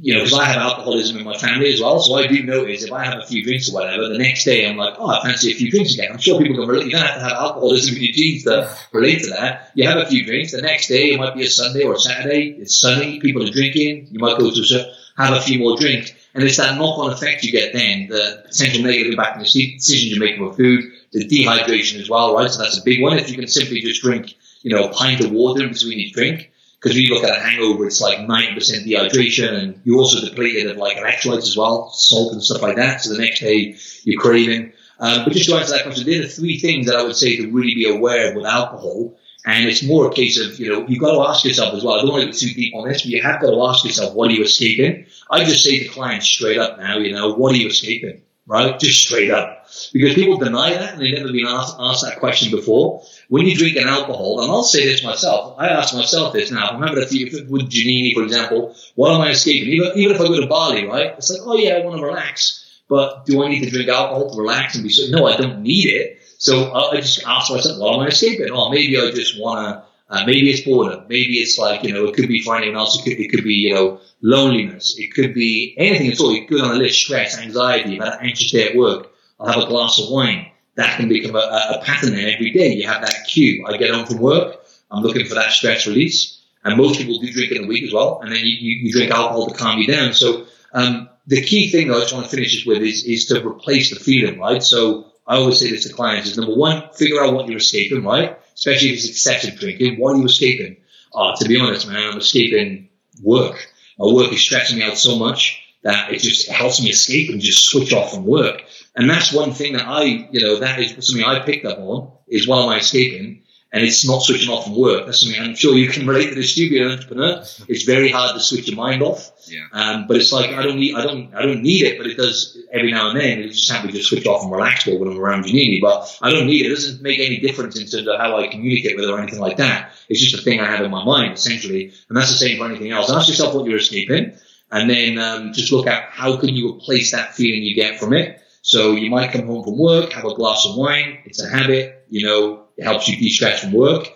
you 0.00 0.14
know, 0.14 0.20
because 0.20 0.38
I 0.38 0.46
have 0.46 0.56
alcoholism 0.56 1.18
in 1.18 1.24
my 1.24 1.36
family 1.36 1.72
as 1.72 1.80
well, 1.80 2.00
so 2.00 2.14
I 2.14 2.26
do 2.26 2.42
notice 2.42 2.82
if 2.82 2.92
I 2.92 3.04
have 3.04 3.18
a 3.18 3.26
few 3.26 3.44
drinks 3.44 3.70
or 3.70 3.74
whatever, 3.74 4.08
the 4.08 4.18
next 4.18 4.44
day 4.44 4.68
I'm 4.68 4.76
like, 4.76 4.94
oh, 4.98 5.08
I 5.08 5.22
fancy 5.22 5.52
a 5.52 5.54
few 5.54 5.70
drinks 5.70 5.94
again. 5.94 6.10
I'm 6.10 6.18
sure 6.18 6.40
people 6.40 6.56
can 6.56 6.66
relate. 6.66 6.86
You 6.86 6.92
don't 6.92 7.02
have 7.02 7.14
to 7.16 7.20
have 7.20 7.32
alcoholism 7.32 7.96
in 7.96 8.02
your 8.02 8.12
genes 8.12 8.42
to 8.44 8.74
relate 8.92 9.22
to 9.22 9.30
that. 9.30 9.70
You 9.74 9.86
have 9.86 9.98
a 9.98 10.06
few 10.06 10.24
drinks. 10.24 10.52
The 10.52 10.62
next 10.62 10.88
day, 10.88 11.12
it 11.12 11.18
might 11.18 11.34
be 11.34 11.44
a 11.44 11.50
Sunday 11.50 11.84
or 11.84 11.94
a 11.94 12.00
Saturday. 12.00 12.56
It's 12.58 12.80
sunny. 12.80 13.20
People 13.20 13.46
are 13.46 13.50
drinking. 13.52 14.08
You 14.10 14.18
might 14.18 14.38
go 14.38 14.50
to 14.50 14.94
have 15.18 15.34
a 15.34 15.40
few 15.40 15.58
more 15.58 15.76
drinks. 15.76 16.12
And 16.34 16.42
it's 16.42 16.56
that 16.56 16.78
knock-on 16.78 17.12
effect 17.12 17.44
you 17.44 17.52
get 17.52 17.74
then, 17.74 18.08
the 18.08 18.44
potential 18.46 18.82
negative 18.82 19.12
impact 19.12 19.36
on 19.36 19.42
the 19.42 19.44
decisions 19.44 20.10
you're 20.10 20.24
making 20.24 20.44
with 20.44 20.56
food, 20.56 20.84
the 21.12 21.28
dehydration 21.28 22.00
as 22.00 22.08
well, 22.08 22.34
right? 22.34 22.50
So 22.50 22.62
that's 22.62 22.78
a 22.78 22.82
big 22.82 23.02
one. 23.02 23.18
If 23.18 23.28
you 23.30 23.36
can 23.36 23.46
simply 23.46 23.80
just 23.80 24.00
drink, 24.00 24.34
you 24.62 24.74
know, 24.74 24.84
a 24.84 24.92
pint 24.92 25.20
of 25.20 25.30
water 25.30 25.68
between 25.68 25.98
each 25.98 26.12
drink, 26.12 26.50
because 26.82 26.96
when 26.96 27.04
you 27.04 27.14
look 27.14 27.24
at 27.24 27.38
a 27.38 27.40
hangover, 27.40 27.86
it's 27.86 28.00
like 28.00 28.18
90% 28.18 28.84
dehydration 28.84 29.52
and 29.54 29.80
you 29.84 29.98
also 29.98 30.26
depleted 30.26 30.70
of 30.70 30.78
like 30.78 30.96
electrolytes 30.96 31.48
as 31.48 31.56
well, 31.56 31.90
salt 31.90 32.32
and 32.32 32.42
stuff 32.42 32.60
like 32.60 32.76
that. 32.76 33.00
So 33.00 33.14
the 33.14 33.22
next 33.22 33.40
day 33.40 33.76
you're 34.02 34.20
craving. 34.20 34.72
Um, 34.98 35.24
but 35.24 35.32
just 35.32 35.48
to 35.48 35.56
answer 35.56 35.74
that 35.74 35.84
question, 35.84 36.08
there 36.08 36.24
are 36.24 36.26
three 36.26 36.58
things 36.58 36.86
that 36.86 36.96
I 36.96 37.04
would 37.04 37.16
say 37.16 37.36
to 37.36 37.50
really 37.52 37.74
be 37.74 37.88
aware 37.88 38.30
of 38.30 38.36
with 38.36 38.46
alcohol. 38.46 39.16
And 39.44 39.68
it's 39.68 39.82
more 39.82 40.08
a 40.08 40.14
case 40.14 40.40
of, 40.40 40.58
you 40.58 40.72
know, 40.72 40.86
you've 40.86 41.00
got 41.00 41.12
to 41.12 41.28
ask 41.28 41.44
yourself 41.44 41.74
as 41.74 41.82
well. 41.82 41.94
I 41.94 42.02
don't 42.02 42.10
want 42.10 42.22
to 42.22 42.30
get 42.30 42.38
too 42.38 42.54
deep 42.54 42.74
on 42.74 42.88
this, 42.88 43.02
but 43.02 43.10
you 43.10 43.22
have 43.22 43.40
got 43.40 43.50
to 43.50 43.62
ask 43.64 43.84
yourself, 43.84 44.14
what 44.14 44.30
are 44.30 44.34
you 44.34 44.44
escaping? 44.44 45.06
I 45.30 45.44
just 45.44 45.64
say 45.64 45.80
to 45.80 45.88
clients 45.88 46.26
straight 46.26 46.58
up 46.58 46.78
now, 46.78 46.98
you 46.98 47.12
know, 47.12 47.34
what 47.34 47.52
are 47.52 47.56
you 47.56 47.68
escaping? 47.68 48.22
Right? 48.46 48.78
Just 48.78 49.00
straight 49.00 49.30
up. 49.30 49.68
Because 49.92 50.14
people 50.14 50.36
deny 50.36 50.70
that 50.74 50.94
and 50.94 51.00
they've 51.00 51.16
never 51.16 51.32
been 51.32 51.46
asked, 51.46 51.76
asked 51.78 52.04
that 52.04 52.18
question 52.18 52.50
before 52.50 53.02
when 53.28 53.46
you 53.46 53.56
drink 53.56 53.76
an 53.76 53.88
alcohol, 53.88 54.40
and 54.40 54.50
I'll 54.50 54.64
say 54.64 54.84
this 54.84 55.02
myself, 55.04 55.54
I 55.58 55.68
ask 55.68 55.94
myself 55.94 56.32
this 56.32 56.50
now. 56.50 56.74
Remember 56.74 57.00
if 57.00 57.12
you, 57.12 57.46
with 57.48 57.70
Janini, 57.70 58.14
for 58.14 58.24
example, 58.24 58.74
what 58.96 59.14
am 59.14 59.20
I 59.20 59.30
escaping? 59.30 59.68
Even, 59.68 59.92
even 59.96 60.16
if 60.16 60.20
I 60.20 60.26
go 60.26 60.40
to 60.40 60.46
Bali, 60.46 60.86
right? 60.86 61.14
It's 61.16 61.30
like, 61.30 61.40
oh 61.44 61.56
yeah, 61.56 61.74
I 61.74 61.84
want 61.84 61.96
to 61.98 62.04
relax, 62.04 62.82
but 62.88 63.24
do 63.24 63.42
I 63.44 63.48
need 63.48 63.64
to 63.64 63.70
drink 63.70 63.88
alcohol 63.88 64.30
to 64.30 64.38
relax 64.38 64.74
and 64.74 64.82
be 64.82 64.90
so? 64.90 65.10
No, 65.16 65.26
I 65.26 65.36
don't 65.36 65.62
need 65.62 65.88
it. 65.88 66.18
So 66.38 66.72
I, 66.72 66.96
I 66.96 67.00
just 67.00 67.24
ask 67.24 67.50
myself, 67.50 67.78
what 67.78 67.94
am 67.94 68.00
I 68.00 68.08
escaping? 68.08 68.50
Oh, 68.50 68.70
maybe 68.70 68.98
I 68.98 69.12
just 69.12 69.40
want 69.40 69.66
to. 69.68 69.91
Uh, 70.12 70.26
maybe 70.26 70.50
it's 70.50 70.60
boredom. 70.60 71.06
Maybe 71.08 71.38
it's 71.38 71.56
like, 71.58 71.82
you 71.82 71.92
know, 71.92 72.04
it 72.04 72.14
could 72.14 72.28
be 72.28 72.42
for 72.42 72.54
anyone 72.54 72.76
else. 72.76 72.98
It 72.98 73.02
could, 73.02 73.18
it 73.18 73.30
could 73.30 73.44
be, 73.44 73.54
you 73.54 73.74
know, 73.74 73.98
loneliness. 74.20 74.94
It 74.98 75.14
could 75.14 75.32
be 75.32 75.74
anything 75.78 76.12
at 76.12 76.20
all. 76.20 76.34
You 76.34 76.46
could 76.46 76.60
on 76.60 76.72
a 76.72 76.74
list, 76.74 77.00
stress, 77.00 77.38
anxiety, 77.38 77.96
about 77.96 78.20
an 78.20 78.26
anxious 78.26 78.52
day 78.52 78.68
at 78.68 78.76
work. 78.76 79.10
I'll 79.40 79.50
have 79.50 79.62
a 79.62 79.66
glass 79.66 79.98
of 79.98 80.10
wine 80.10 80.50
that 80.74 80.98
can 80.98 81.08
become 81.08 81.34
a, 81.34 81.38
a 81.38 81.82
pattern 81.82 82.10
then 82.10 82.28
every 82.28 82.50
day. 82.50 82.74
You 82.74 82.86
have 82.86 83.00
that 83.00 83.24
cue. 83.26 83.64
I 83.66 83.78
get 83.78 83.90
home 83.90 84.04
from 84.04 84.18
work, 84.18 84.66
I'm 84.90 85.02
looking 85.02 85.26
for 85.26 85.34
that 85.34 85.50
stress 85.50 85.86
release. 85.86 86.40
And 86.62 86.76
most 86.76 86.98
people 86.98 87.18
do 87.18 87.32
drink 87.32 87.50
in 87.50 87.64
a 87.64 87.66
week 87.66 87.82
as 87.84 87.92
well. 87.94 88.20
And 88.20 88.30
then 88.30 88.40
you, 88.40 88.54
you, 88.54 88.76
you 88.82 88.92
drink 88.92 89.10
alcohol 89.10 89.46
to 89.46 89.54
calm 89.54 89.78
you 89.78 89.86
down. 89.86 90.12
So, 90.12 90.46
um, 90.74 91.08
the 91.26 91.42
key 91.42 91.70
thing 91.70 91.90
I 91.90 91.94
just 91.94 92.12
want 92.12 92.28
to 92.28 92.30
finish 92.30 92.54
this 92.54 92.66
with 92.66 92.82
is, 92.82 93.04
is 93.04 93.26
to 93.26 93.46
replace 93.46 93.90
the 93.90 93.98
feeling, 93.98 94.38
right? 94.38 94.62
So 94.62 95.12
I 95.26 95.36
always 95.36 95.58
say 95.58 95.70
this 95.70 95.86
to 95.86 95.92
clients 95.92 96.28
is 96.28 96.36
number 96.36 96.54
one, 96.54 96.88
figure 96.94 97.22
out 97.22 97.34
what 97.34 97.48
you're 97.48 97.58
escaping, 97.58 98.04
right? 98.04 98.38
Especially 98.54 98.90
if 98.90 98.94
it's 98.96 99.08
excessive 99.08 99.58
drinking. 99.58 99.98
What 99.98 100.14
are 100.14 100.18
you 100.18 100.26
escaping? 100.26 100.76
Uh, 101.14 101.36
to 101.36 101.48
be 101.48 101.60
honest, 101.60 101.88
man, 101.88 102.12
I'm 102.12 102.18
escaping 102.18 102.88
work. 103.22 103.68
My 103.98 104.12
work 104.12 104.32
is 104.32 104.40
stressing 104.40 104.78
me 104.78 104.84
out 104.84 104.96
so 104.96 105.18
much 105.18 105.62
that 105.82 106.12
it 106.12 106.20
just 106.20 106.48
helps 106.48 106.80
me 106.80 106.90
escape 106.90 107.30
and 107.30 107.40
just 107.40 107.66
switch 107.66 107.92
off 107.92 108.12
from 108.12 108.24
work. 108.24 108.62
And 108.94 109.10
that's 109.10 109.32
one 109.32 109.52
thing 109.52 109.74
that 109.74 109.86
I, 109.86 110.02
you 110.04 110.40
know, 110.40 110.60
that 110.60 110.78
is 110.78 111.06
something 111.06 111.24
I 111.24 111.40
picked 111.40 111.66
up 111.66 111.78
on 111.78 112.12
is 112.28 112.46
while 112.46 112.62
am 112.64 112.68
I 112.70 112.78
escaping? 112.78 113.42
And 113.74 113.82
it's 113.82 114.06
not 114.06 114.20
switching 114.20 114.50
off 114.50 114.64
from 114.64 114.76
work. 114.76 115.06
That's 115.06 115.20
something 115.20 115.40
I'm 115.40 115.54
sure 115.54 115.74
you 115.74 115.88
can 115.88 116.06
relate 116.06 116.28
to 116.28 116.34
this. 116.34 116.58
An 116.58 116.90
entrepreneur, 116.90 117.42
it's 117.68 117.84
very 117.84 118.10
hard 118.10 118.34
to 118.34 118.40
switch 118.40 118.68
your 118.68 118.76
mind 118.76 119.02
off. 119.02 119.32
Yeah. 119.46 119.64
Um, 119.72 120.06
but 120.06 120.18
it's 120.18 120.30
like 120.30 120.50
I 120.50 120.62
don't 120.62 120.76
need, 120.76 120.94
I 120.94 121.02
don't, 121.04 121.34
I 121.34 121.40
don't 121.40 121.62
need 121.62 121.86
it, 121.86 121.96
but 121.96 122.06
it 122.06 122.18
does 122.18 122.58
every 122.70 122.92
now 122.92 123.08
and 123.10 123.18
then. 123.18 123.38
It 123.38 123.48
just 123.48 123.70
happens 123.70 123.94
to 123.94 124.02
switch 124.02 124.26
off 124.26 124.42
and 124.42 124.52
relax 124.52 124.86
more 124.86 124.98
when 124.98 125.08
I'm 125.08 125.18
around 125.18 125.44
Janini. 125.44 125.80
But 125.80 126.18
I 126.20 126.30
don't 126.30 126.46
need 126.46 126.66
it. 126.66 126.72
It 126.72 126.74
doesn't 126.74 127.00
make 127.02 127.18
any 127.18 127.38
difference 127.38 127.80
in 127.80 127.86
terms 127.86 128.06
of 128.06 128.20
how 128.20 128.36
I 128.36 128.48
communicate 128.48 128.94
with 128.94 129.06
her 129.06 129.12
or 129.12 129.18
anything 129.18 129.40
like 129.40 129.56
that. 129.56 129.92
It's 130.10 130.20
just 130.20 130.34
a 130.38 130.42
thing 130.42 130.60
I 130.60 130.66
have 130.66 130.84
in 130.84 130.90
my 130.90 131.04
mind 131.04 131.32
essentially, 131.32 131.94
and 132.08 132.16
that's 132.16 132.30
the 132.30 132.36
same 132.36 132.58
for 132.58 132.66
anything 132.66 132.90
else. 132.90 133.10
Ask 133.10 133.28
yourself 133.28 133.54
what 133.54 133.64
you're 133.64 133.78
escaping, 133.78 134.36
and 134.70 134.90
then 134.90 135.18
um, 135.18 135.54
just 135.54 135.72
look 135.72 135.86
at 135.86 136.10
how 136.10 136.36
can 136.36 136.50
you 136.50 136.74
replace 136.74 137.12
that 137.12 137.34
feeling 137.34 137.62
you 137.62 137.74
get 137.74 137.98
from 137.98 138.12
it. 138.12 138.38
So 138.62 138.92
you 138.92 139.10
might 139.10 139.32
come 139.32 139.46
home 139.46 139.64
from 139.64 139.78
work, 139.78 140.12
have 140.12 140.24
a 140.24 140.34
glass 140.34 140.64
of 140.66 140.76
wine. 140.76 141.18
It's 141.24 141.42
a 141.42 141.48
habit, 141.48 142.06
you 142.08 142.26
know, 142.26 142.64
it 142.76 142.84
helps 142.84 143.08
you 143.08 143.16
de-stress 143.16 143.60
from 143.60 143.72
work. 143.72 144.08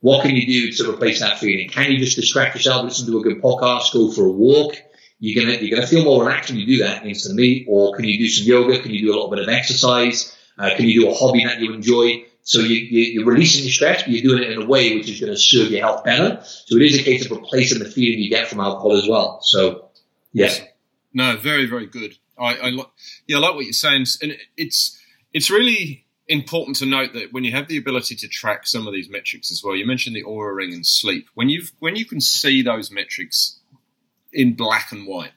What 0.00 0.22
can 0.22 0.34
you 0.34 0.44
do 0.44 0.72
to 0.72 0.90
replace 0.90 1.20
that 1.20 1.38
feeling? 1.38 1.68
Can 1.68 1.90
you 1.92 1.98
just 1.98 2.16
distract 2.16 2.56
yourself, 2.56 2.84
listen 2.84 3.06
to 3.06 3.18
a 3.18 3.22
good 3.22 3.40
podcast, 3.40 3.92
go 3.92 4.10
for 4.10 4.26
a 4.26 4.32
walk? 4.32 4.74
You're 5.20 5.44
gonna 5.44 5.56
you're 5.58 5.76
gonna 5.76 5.86
feel 5.86 6.02
more 6.02 6.24
relaxed 6.24 6.50
when 6.50 6.58
you 6.58 6.66
do 6.66 6.78
that 6.82 7.06
instantly. 7.06 7.64
Or 7.68 7.94
can 7.94 8.04
you 8.04 8.18
do 8.18 8.26
some 8.26 8.44
yoga? 8.44 8.82
Can 8.82 8.90
you 8.90 9.02
do 9.02 9.12
a 9.12 9.14
little 9.14 9.30
bit 9.30 9.38
of 9.38 9.48
exercise? 9.48 10.36
Uh, 10.58 10.70
can 10.76 10.86
you 10.86 11.02
do 11.02 11.10
a 11.10 11.14
hobby 11.14 11.44
that 11.44 11.60
you 11.60 11.72
enjoy? 11.72 12.24
So 12.42 12.58
you, 12.58 13.22
are 13.22 13.24
releasing 13.24 13.62
your 13.62 13.72
stress, 13.72 14.02
but 14.02 14.10
you're 14.10 14.22
doing 14.22 14.42
it 14.42 14.50
in 14.50 14.62
a 14.62 14.66
way 14.66 14.96
which 14.96 15.08
is 15.08 15.20
going 15.20 15.32
to 15.32 15.38
serve 15.38 15.70
your 15.70 15.80
health 15.80 16.02
better. 16.02 16.40
So 16.42 16.76
it 16.76 16.82
is 16.82 16.98
a 16.98 17.02
case 17.04 17.24
of 17.24 17.30
replacing 17.30 17.78
the 17.78 17.84
feeling 17.84 18.18
you 18.18 18.30
get 18.30 18.48
from 18.48 18.58
alcohol 18.58 18.96
as 18.96 19.08
well. 19.08 19.38
So, 19.42 19.90
yes. 20.32 20.60
No, 21.14 21.36
very, 21.36 21.66
very 21.66 21.86
good. 21.86 22.16
I, 22.38 22.56
I 22.56 22.70
like, 22.70 22.88
yeah, 23.26 23.36
I 23.36 23.40
like 23.40 23.54
what 23.54 23.64
you're 23.64 23.72
saying, 23.72 24.06
and 24.22 24.36
it's 24.56 24.98
it's 25.32 25.50
really 25.50 26.06
important 26.28 26.76
to 26.76 26.86
note 26.86 27.12
that 27.12 27.32
when 27.32 27.44
you 27.44 27.52
have 27.52 27.68
the 27.68 27.76
ability 27.76 28.14
to 28.16 28.28
track 28.28 28.66
some 28.66 28.86
of 28.86 28.92
these 28.92 29.10
metrics 29.10 29.50
as 29.50 29.62
well, 29.62 29.76
you 29.76 29.86
mentioned 29.86 30.16
the 30.16 30.22
Oura 30.22 30.54
ring 30.54 30.72
and 30.72 30.86
sleep. 30.86 31.28
When 31.34 31.48
you 31.48 31.64
when 31.78 31.96
you 31.96 32.04
can 32.04 32.20
see 32.20 32.62
those 32.62 32.90
metrics 32.90 33.58
in 34.32 34.54
black 34.54 34.92
and 34.92 35.06
white, 35.06 35.32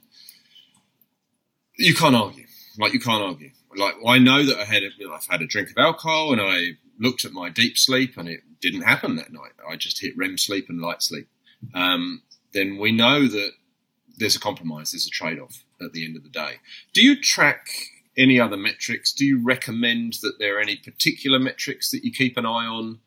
you 1.77 1.93
can't 1.93 2.15
argue. 2.15 2.45
Like 2.77 2.93
you 2.93 2.99
can't 2.99 3.23
argue. 3.23 3.51
Like 3.75 3.95
I 4.05 4.19
know 4.19 4.43
that 4.45 4.57
I 4.57 4.65
had 4.65 4.83
I've 4.83 5.27
had 5.29 5.41
a 5.41 5.47
drink 5.47 5.69
of 5.71 5.77
alcohol 5.77 6.31
and 6.31 6.41
I 6.41 6.77
looked 6.99 7.25
at 7.25 7.31
my 7.31 7.49
deep 7.49 7.77
sleep 7.77 8.17
and 8.17 8.29
it 8.29 8.41
didn't 8.61 8.83
happen 8.83 9.17
that 9.17 9.33
night. 9.33 9.51
I 9.69 9.75
just 9.75 9.99
hit 9.99 10.17
REM 10.17 10.37
sleep 10.37 10.69
and 10.69 10.81
light 10.81 11.01
sleep. 11.01 11.27
Um, 11.73 12.21
then 12.53 12.77
we 12.77 12.91
know 12.91 13.27
that 13.27 13.51
there's 14.17 14.35
a 14.35 14.39
compromise. 14.39 14.91
There's 14.91 15.07
a 15.07 15.09
trade 15.09 15.39
off 15.39 15.63
at 15.85 15.93
the 15.93 16.05
end 16.05 16.15
of 16.15 16.23
the 16.23 16.29
day. 16.29 16.55
Do 16.93 17.01
you 17.03 17.21
track 17.21 17.67
any 18.17 18.39
other 18.39 18.57
metrics? 18.57 19.13
Do 19.13 19.25
you 19.25 19.43
recommend 19.43 20.13
that 20.21 20.39
there 20.39 20.57
are 20.57 20.61
any 20.61 20.77
particular 20.77 21.39
metrics 21.39 21.91
that 21.91 22.03
you 22.03 22.11
keep 22.11 22.37
an 22.37 22.45
eye 22.45 22.65
on, 22.65 22.99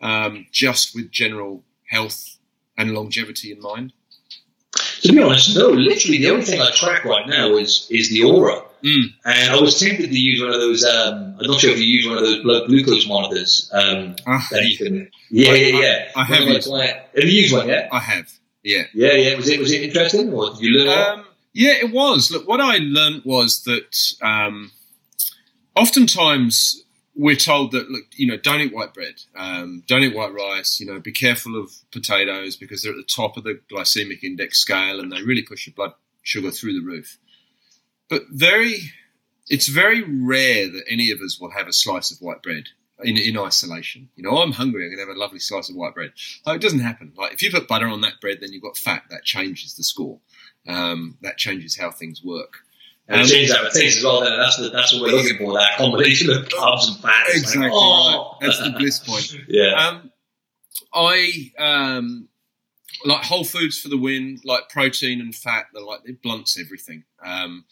um, 0.00 0.46
just 0.50 0.94
with 0.94 1.10
general 1.10 1.64
health 1.88 2.38
and 2.76 2.92
longevity 2.92 3.52
in 3.52 3.60
mind? 3.60 3.92
To 5.02 5.12
be 5.12 5.22
honest, 5.22 5.56
no. 5.56 5.68
Literally, 5.68 6.18
the 6.18 6.30
only 6.30 6.44
thing 6.44 6.60
I 6.60 6.70
track 6.70 7.04
right 7.04 7.26
now 7.26 7.56
is 7.56 7.86
is 7.90 8.10
the 8.10 8.20
Oura. 8.20 8.64
Mm. 8.84 9.04
And 9.24 9.50
I 9.50 9.60
was 9.60 9.78
tempted 9.78 10.10
to 10.10 10.18
use 10.18 10.40
one 10.40 10.50
of 10.50 10.60
those. 10.60 10.84
Um, 10.84 11.36
I'm 11.38 11.46
not 11.50 11.60
sure 11.60 11.70
if 11.70 11.78
you 11.78 11.84
use 11.84 12.06
one 12.06 12.18
of 12.18 12.24
those 12.24 12.42
blood 12.42 12.68
glucose 12.68 13.06
monitors. 13.08 13.70
Um, 13.72 14.16
uh, 14.26 14.40
that 14.50 14.64
you 14.64 14.76
can. 14.78 15.10
Yeah, 15.30 15.52
yeah, 15.52 15.80
yeah. 15.80 16.08
I, 16.14 16.20
I 16.20 16.24
have. 16.24 16.48
Used, 16.48 16.70
have 16.70 17.04
you 17.14 17.42
used 17.42 17.54
one 17.54 17.68
yet? 17.68 17.88
I 17.92 17.98
have. 17.98 18.30
Yeah. 18.62 18.82
Yeah, 18.94 19.12
yeah. 19.12 19.36
Was 19.36 19.48
it 19.48 19.58
was 19.58 19.72
it 19.72 19.82
interesting, 19.82 20.32
or 20.32 20.50
did 20.50 20.60
you 20.60 20.70
learn? 20.70 21.18
Um, 21.20 21.26
yeah, 21.52 21.72
it 21.72 21.92
was. 21.92 22.30
Look, 22.30 22.46
what 22.46 22.60
I 22.60 22.78
learned 22.78 23.22
was 23.24 23.64
that 23.64 23.96
um, 24.22 24.72
oftentimes 25.74 26.82
we're 27.16 27.36
told 27.36 27.72
that 27.72 27.90
look, 27.90 28.04
you 28.12 28.26
know, 28.26 28.36
don't 28.36 28.60
eat 28.60 28.74
white 28.74 28.94
bread, 28.94 29.14
um, 29.36 29.82
don't 29.86 30.02
eat 30.02 30.14
white 30.14 30.32
rice. 30.32 30.80
You 30.80 30.86
know, 30.86 31.00
be 31.00 31.12
careful 31.12 31.60
of 31.60 31.72
potatoes 31.90 32.56
because 32.56 32.82
they're 32.82 32.92
at 32.92 32.98
the 32.98 33.02
top 33.02 33.36
of 33.36 33.44
the 33.44 33.60
glycemic 33.70 34.22
index 34.22 34.58
scale 34.58 35.00
and 35.00 35.10
they 35.10 35.22
really 35.22 35.42
push 35.42 35.66
your 35.66 35.74
blood 35.74 35.92
sugar 36.22 36.50
through 36.50 36.74
the 36.74 36.86
roof. 36.86 37.18
But 38.08 38.22
very, 38.30 38.78
it's 39.48 39.68
very 39.68 40.02
rare 40.02 40.70
that 40.70 40.84
any 40.88 41.10
of 41.10 41.20
us 41.20 41.38
will 41.40 41.50
have 41.50 41.68
a 41.68 41.72
slice 41.72 42.10
of 42.10 42.18
white 42.18 42.42
bread 42.42 42.64
in, 43.02 43.16
in 43.16 43.38
isolation. 43.38 44.08
You 44.16 44.24
know, 44.24 44.38
I'm 44.38 44.52
hungry. 44.52 44.84
I'm 44.84 44.90
going 44.90 44.98
to 44.98 45.10
have 45.10 45.16
a 45.16 45.20
lovely 45.20 45.38
slice 45.38 45.68
of 45.68 45.76
white 45.76 45.94
bread. 45.94 46.12
Like, 46.46 46.56
it 46.56 46.62
doesn't 46.62 46.80
happen. 46.80 47.12
Like 47.16 47.32
if 47.32 47.42
you 47.42 47.50
put 47.50 47.68
butter 47.68 47.86
on 47.86 48.00
that 48.02 48.20
bread, 48.20 48.38
then 48.40 48.52
you've 48.52 48.62
got 48.62 48.76
fat. 48.76 49.02
That 49.10 49.24
changes 49.24 49.74
the 49.74 49.82
score. 49.82 50.18
Um, 50.68 51.18
that 51.22 51.36
changes 51.38 51.76
how 51.76 51.90
things 51.90 52.22
work. 52.22 52.58
And 53.08 53.22
um, 53.22 53.26
change 53.26 53.50
that 53.50 53.72
taste 53.72 53.98
as 53.98 54.04
well. 54.04 54.20
Then 54.20 54.38
that's 54.38 54.56
the, 54.56 54.70
that's 54.70 54.92
what 54.92 55.02
we're 55.02 55.16
looking 55.16 55.38
for. 55.38 55.54
That 55.54 55.78
combination 55.78 56.30
of 56.30 56.48
carbs 56.48 56.86
and 56.88 56.96
fats. 56.98 57.36
Exactly. 57.36 57.62
Like, 57.62 57.72
oh. 57.74 58.38
right. 58.40 58.46
That's 58.46 58.62
the 58.62 58.70
bliss 58.70 58.98
point. 59.00 59.44
yeah. 59.48 59.88
Um, 59.88 60.12
I 60.94 61.52
um, 61.58 62.28
like 63.04 63.24
whole 63.24 63.44
foods 63.44 63.80
for 63.80 63.88
the 63.88 63.98
win. 63.98 64.40
Like 64.44 64.68
protein 64.68 65.20
and 65.20 65.34
fat. 65.34 65.66
They're 65.74 65.82
like 65.82 66.00
it 66.04 66.22
blunts 66.22 66.58
everything. 66.58 67.04
Um, 67.24 67.64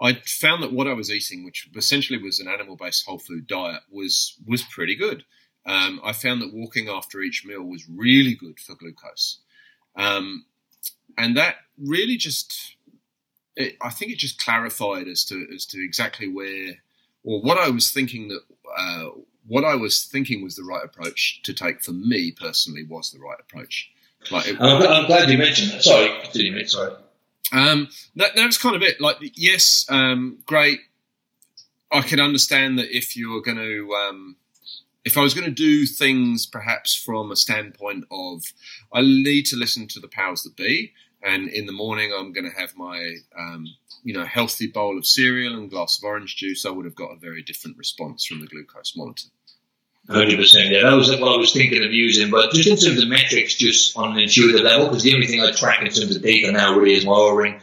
I 0.00 0.14
found 0.24 0.62
that 0.62 0.72
what 0.72 0.86
I 0.86 0.92
was 0.92 1.10
eating, 1.10 1.44
which 1.44 1.68
essentially 1.74 2.22
was 2.22 2.38
an 2.38 2.48
animal-based 2.48 3.06
whole 3.06 3.18
food 3.18 3.46
diet, 3.46 3.82
was 3.90 4.36
was 4.46 4.62
pretty 4.62 4.94
good. 4.94 5.24
Um, 5.64 6.00
I 6.04 6.12
found 6.12 6.42
that 6.42 6.54
walking 6.54 6.88
after 6.88 7.20
each 7.20 7.44
meal 7.44 7.62
was 7.62 7.88
really 7.88 8.34
good 8.34 8.60
for 8.60 8.74
glucose, 8.74 9.40
um, 9.96 10.44
and 11.18 11.36
that 11.36 11.56
really 11.82 12.16
just, 12.16 12.76
it, 13.56 13.76
I 13.82 13.90
think 13.90 14.12
it 14.12 14.18
just 14.18 14.42
clarified 14.42 15.08
as 15.08 15.24
to 15.24 15.46
as 15.54 15.66
to 15.66 15.82
exactly 15.82 16.28
where, 16.28 16.74
or 17.24 17.40
what 17.40 17.58
I 17.58 17.70
was 17.70 17.90
thinking 17.90 18.28
that 18.28 18.42
uh, 18.78 19.08
what 19.46 19.64
I 19.64 19.76
was 19.76 20.04
thinking 20.04 20.42
was 20.42 20.56
the 20.56 20.64
right 20.64 20.84
approach 20.84 21.40
to 21.44 21.54
take 21.54 21.82
for 21.82 21.92
me 21.92 22.32
personally 22.32 22.84
was 22.84 23.10
the 23.10 23.20
right 23.20 23.38
approach. 23.40 23.90
Like 24.30 24.48
it, 24.48 24.60
I'm, 24.60 24.82
I'm, 24.82 25.06
glad 25.06 25.30
you 25.30 25.38
mentioned 25.38 25.72
that. 25.72 25.82
Sorry, 25.82 26.20
continue. 26.22 26.66
Sorry. 26.66 26.94
Um, 27.52 27.88
that, 28.16 28.34
that 28.34 28.46
was 28.46 28.58
kind 28.58 28.76
of 28.76 28.82
it. 28.82 29.00
Like, 29.00 29.18
yes, 29.34 29.86
um, 29.88 30.38
great. 30.46 30.80
I 31.92 32.02
can 32.02 32.20
understand 32.20 32.78
that 32.78 32.96
if 32.96 33.16
you 33.16 33.30
were 33.30 33.42
going 33.42 33.58
to, 33.58 33.94
um, 33.94 34.36
if 35.04 35.16
I 35.16 35.22
was 35.22 35.34
going 35.34 35.46
to 35.46 35.52
do 35.52 35.86
things 35.86 36.46
perhaps 36.46 36.94
from 36.94 37.30
a 37.30 37.36
standpoint 37.36 38.04
of, 38.10 38.42
I 38.92 39.02
need 39.02 39.46
to 39.46 39.56
listen 39.56 39.86
to 39.88 40.00
the 40.00 40.08
powers 40.08 40.42
that 40.42 40.56
be, 40.56 40.92
and 41.22 41.48
in 41.48 41.66
the 41.66 41.72
morning 41.72 42.12
I'm 42.12 42.32
going 42.32 42.50
to 42.50 42.60
have 42.60 42.76
my, 42.76 43.16
um, 43.38 43.66
you 44.02 44.12
know, 44.14 44.24
healthy 44.24 44.66
bowl 44.66 44.98
of 44.98 45.06
cereal 45.06 45.54
and 45.54 45.70
glass 45.70 45.98
of 45.98 46.04
orange 46.04 46.36
juice, 46.36 46.66
I 46.66 46.70
would 46.70 46.84
have 46.84 46.96
got 46.96 47.12
a 47.12 47.18
very 47.18 47.42
different 47.42 47.78
response 47.78 48.26
from 48.26 48.40
the 48.40 48.46
glucose 48.46 48.96
monitor. 48.96 49.28
Hundred 50.08 50.36
percent. 50.38 50.70
Yeah, 50.70 50.82
that 50.82 50.94
was 50.94 51.10
what 51.10 51.34
I 51.34 51.36
was 51.36 51.52
thinking 51.52 51.82
of 51.82 51.92
using. 51.92 52.30
But 52.30 52.52
just 52.52 52.68
in 52.68 52.76
terms 52.76 53.02
of 53.02 53.08
metrics, 53.08 53.54
just 53.54 53.96
on 53.96 54.12
an 54.12 54.18
intuitive 54.18 54.60
level, 54.60 54.86
because 54.86 55.02
the 55.02 55.14
only 55.14 55.26
thing 55.26 55.40
I 55.40 55.50
track 55.50 55.80
in 55.80 55.86
terms 55.86 56.14
of 56.14 56.22
data 56.22 56.52
now 56.52 56.78
really 56.78 56.94
is 56.94 57.04
my 57.04 57.30
ring. 57.30 57.60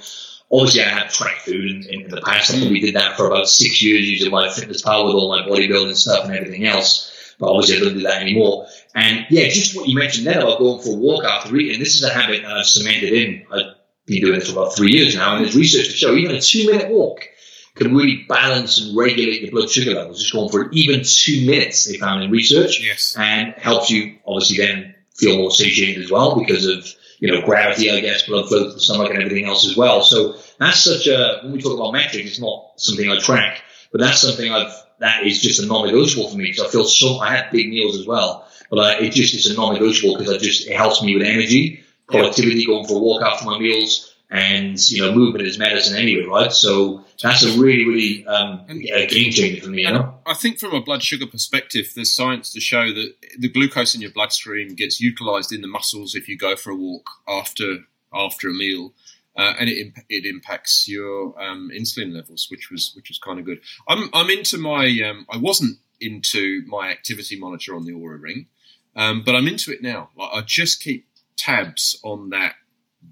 Obviously, 0.51 0.83
I 0.83 0.89
have 0.89 1.13
tracked 1.13 1.43
food 1.43 1.71
in, 1.71 1.83
in, 1.83 2.09
the 2.09 2.21
past. 2.21 2.53
I 2.53 2.67
we 2.69 2.81
did 2.81 2.95
that 2.95 3.15
for 3.15 3.27
about 3.27 3.47
six 3.47 3.81
years 3.81 4.07
using 4.07 4.31
MyFitnessPal 4.31 5.05
with 5.05 5.15
all 5.15 5.29
my 5.29 5.47
bodybuilding 5.47 5.95
stuff 5.95 6.25
and 6.25 6.35
everything 6.35 6.65
else. 6.65 7.35
But 7.39 7.49
obviously, 7.49 7.77
I 7.77 7.79
don't 7.79 7.93
do 7.97 8.03
that 8.03 8.21
anymore. 8.21 8.67
And 8.93 9.25
yeah, 9.29 9.47
just 9.47 9.75
what 9.75 9.87
you 9.87 9.97
mentioned 9.97 10.27
there 10.27 10.41
about 10.41 10.59
going 10.59 10.81
for 10.81 10.89
a 10.89 10.97
walk 10.97 11.23
after 11.23 11.55
eating. 11.55 11.79
This 11.79 11.95
is 11.95 12.03
a 12.03 12.13
habit 12.13 12.43
that 12.43 12.51
I've 12.51 12.65
cemented 12.65 13.13
in. 13.13 13.45
I've 13.51 13.73
been 14.05 14.21
doing 14.21 14.39
this 14.39 14.51
for 14.51 14.59
about 14.59 14.75
three 14.75 14.91
years 14.91 15.15
now, 15.15 15.35
and 15.35 15.45
there's 15.45 15.55
research 15.55 15.87
to 15.87 15.93
show 15.93 16.13
even 16.13 16.35
a 16.35 16.41
two 16.41 16.69
minute 16.69 16.89
walk 16.89 17.29
can 17.75 17.95
really 17.95 18.25
balance 18.29 18.79
and 18.79 18.95
regulate 18.95 19.41
your 19.41 19.51
blood 19.51 19.69
sugar 19.69 19.93
levels. 19.93 20.19
Just 20.19 20.33
going 20.33 20.49
for 20.49 20.69
even 20.71 21.01
two 21.03 21.45
minutes, 21.45 21.85
they 21.85 21.97
found 21.97 22.23
in 22.23 22.31
research, 22.31 22.81
yes. 22.83 23.15
and 23.17 23.53
helps 23.53 23.89
you 23.89 24.17
obviously 24.25 24.57
then 24.57 24.95
feel 25.15 25.37
more 25.37 25.51
satiated 25.51 26.03
as 26.03 26.11
well 26.11 26.39
because 26.39 26.65
of 26.65 26.87
you 27.19 27.31
know 27.31 27.41
gravity, 27.41 27.91
I 27.91 27.99
guess, 27.99 28.23
blood 28.23 28.47
flow 28.47 28.65
to 28.65 28.73
the 28.73 28.79
stomach 28.79 29.09
and 29.09 29.21
everything 29.21 29.45
else 29.45 29.67
as 29.67 29.75
well. 29.75 30.01
So 30.01 30.35
that's 30.59 30.83
such 30.83 31.07
a 31.07 31.39
when 31.43 31.53
we 31.53 31.61
talk 31.61 31.73
about 31.73 31.93
metrics, 31.93 32.29
it's 32.29 32.39
not 32.39 32.73
something 32.77 33.09
I 33.09 33.19
track, 33.19 33.61
but 33.91 34.01
that's 34.01 34.21
something 34.21 34.51
I've 34.51 34.73
that 34.99 35.25
is 35.25 35.41
just 35.41 35.61
a 35.61 35.65
non-negotiable 35.65 36.29
for 36.29 36.37
me 36.37 36.45
because 36.45 36.65
I 36.65 36.69
feel 36.69 36.85
so. 36.85 37.17
I 37.19 37.35
have 37.35 37.51
big 37.51 37.69
meals 37.69 37.97
as 37.99 38.05
well, 38.05 38.47
but 38.69 38.79
I, 38.79 39.05
it 39.05 39.11
just 39.11 39.33
is 39.33 39.47
a 39.47 39.55
non-negotiable 39.55 40.17
because 40.17 40.33
I 40.33 40.37
just 40.37 40.67
it 40.67 40.75
helps 40.75 41.01
me 41.01 41.15
with 41.15 41.25
energy, 41.25 41.83
productivity, 42.07 42.65
going 42.65 42.87
for 42.87 42.97
a 42.97 42.99
walk 42.99 43.23
after 43.23 43.45
my 43.45 43.57
meals 43.57 44.12
and 44.33 44.89
you 44.89 44.99
know, 44.99 45.13
movement 45.13 45.45
is 45.45 45.59
medicine 45.59 45.95
anyway, 45.95 46.25
right? 46.25 46.51
So 46.51 47.05
that's 47.21 47.43
a 47.43 47.61
really, 47.61 47.85
really 47.85 48.25
um, 48.25 48.65
a 48.67 49.05
game 49.05 49.31
changer 49.31 49.61
for 49.61 49.69
me. 49.69 49.83
You 49.83 49.91
know, 49.91 50.15
I 50.25 50.33
think 50.33 50.59
from 50.59 50.73
a 50.73 50.81
blood 50.81 51.03
sugar 51.03 51.27
perspective, 51.27 51.91
there's 51.95 52.11
science 52.11 52.51
to 52.53 52.59
show 52.59 52.91
that 52.91 53.13
the 53.37 53.47
glucose 53.47 53.93
in 53.93 54.01
your 54.01 54.09
bloodstream 54.09 54.73
gets 54.73 54.99
utilized 54.99 55.53
in 55.53 55.61
the 55.61 55.67
muscles 55.67 56.15
if 56.15 56.27
you 56.27 56.35
go 56.35 56.55
for 56.55 56.71
a 56.71 56.75
walk 56.75 57.07
after 57.27 57.77
after 58.11 58.49
a 58.49 58.53
meal. 58.53 58.93
Uh, 59.37 59.53
and 59.59 59.69
it 59.69 59.93
it 60.09 60.25
impacts 60.25 60.87
your 60.87 61.39
um, 61.39 61.69
insulin 61.71 62.11
levels, 62.11 62.47
which 62.49 62.71
was 62.71 62.91
which 62.95 63.09
was 63.09 63.19
kind 63.19 63.37
of 63.37 63.45
good. 63.45 63.59
I'm 63.87 64.09
I'm 64.13 64.31
into 64.31 64.57
my 64.57 64.85
um, 65.07 65.27
I 65.29 65.37
wasn't 65.37 65.77
into 66.01 66.63
my 66.65 66.89
activity 66.89 67.39
monitor 67.39 67.75
on 67.75 67.85
the 67.85 67.91
Oura 67.91 68.19
Ring, 68.19 68.47
um, 68.95 69.21
but 69.23 69.35
I'm 69.35 69.47
into 69.47 69.71
it 69.71 69.83
now. 69.83 70.09
Like 70.17 70.29
I 70.33 70.41
just 70.41 70.81
keep 70.81 71.07
tabs 71.37 71.99
on 72.03 72.29
that, 72.29 72.55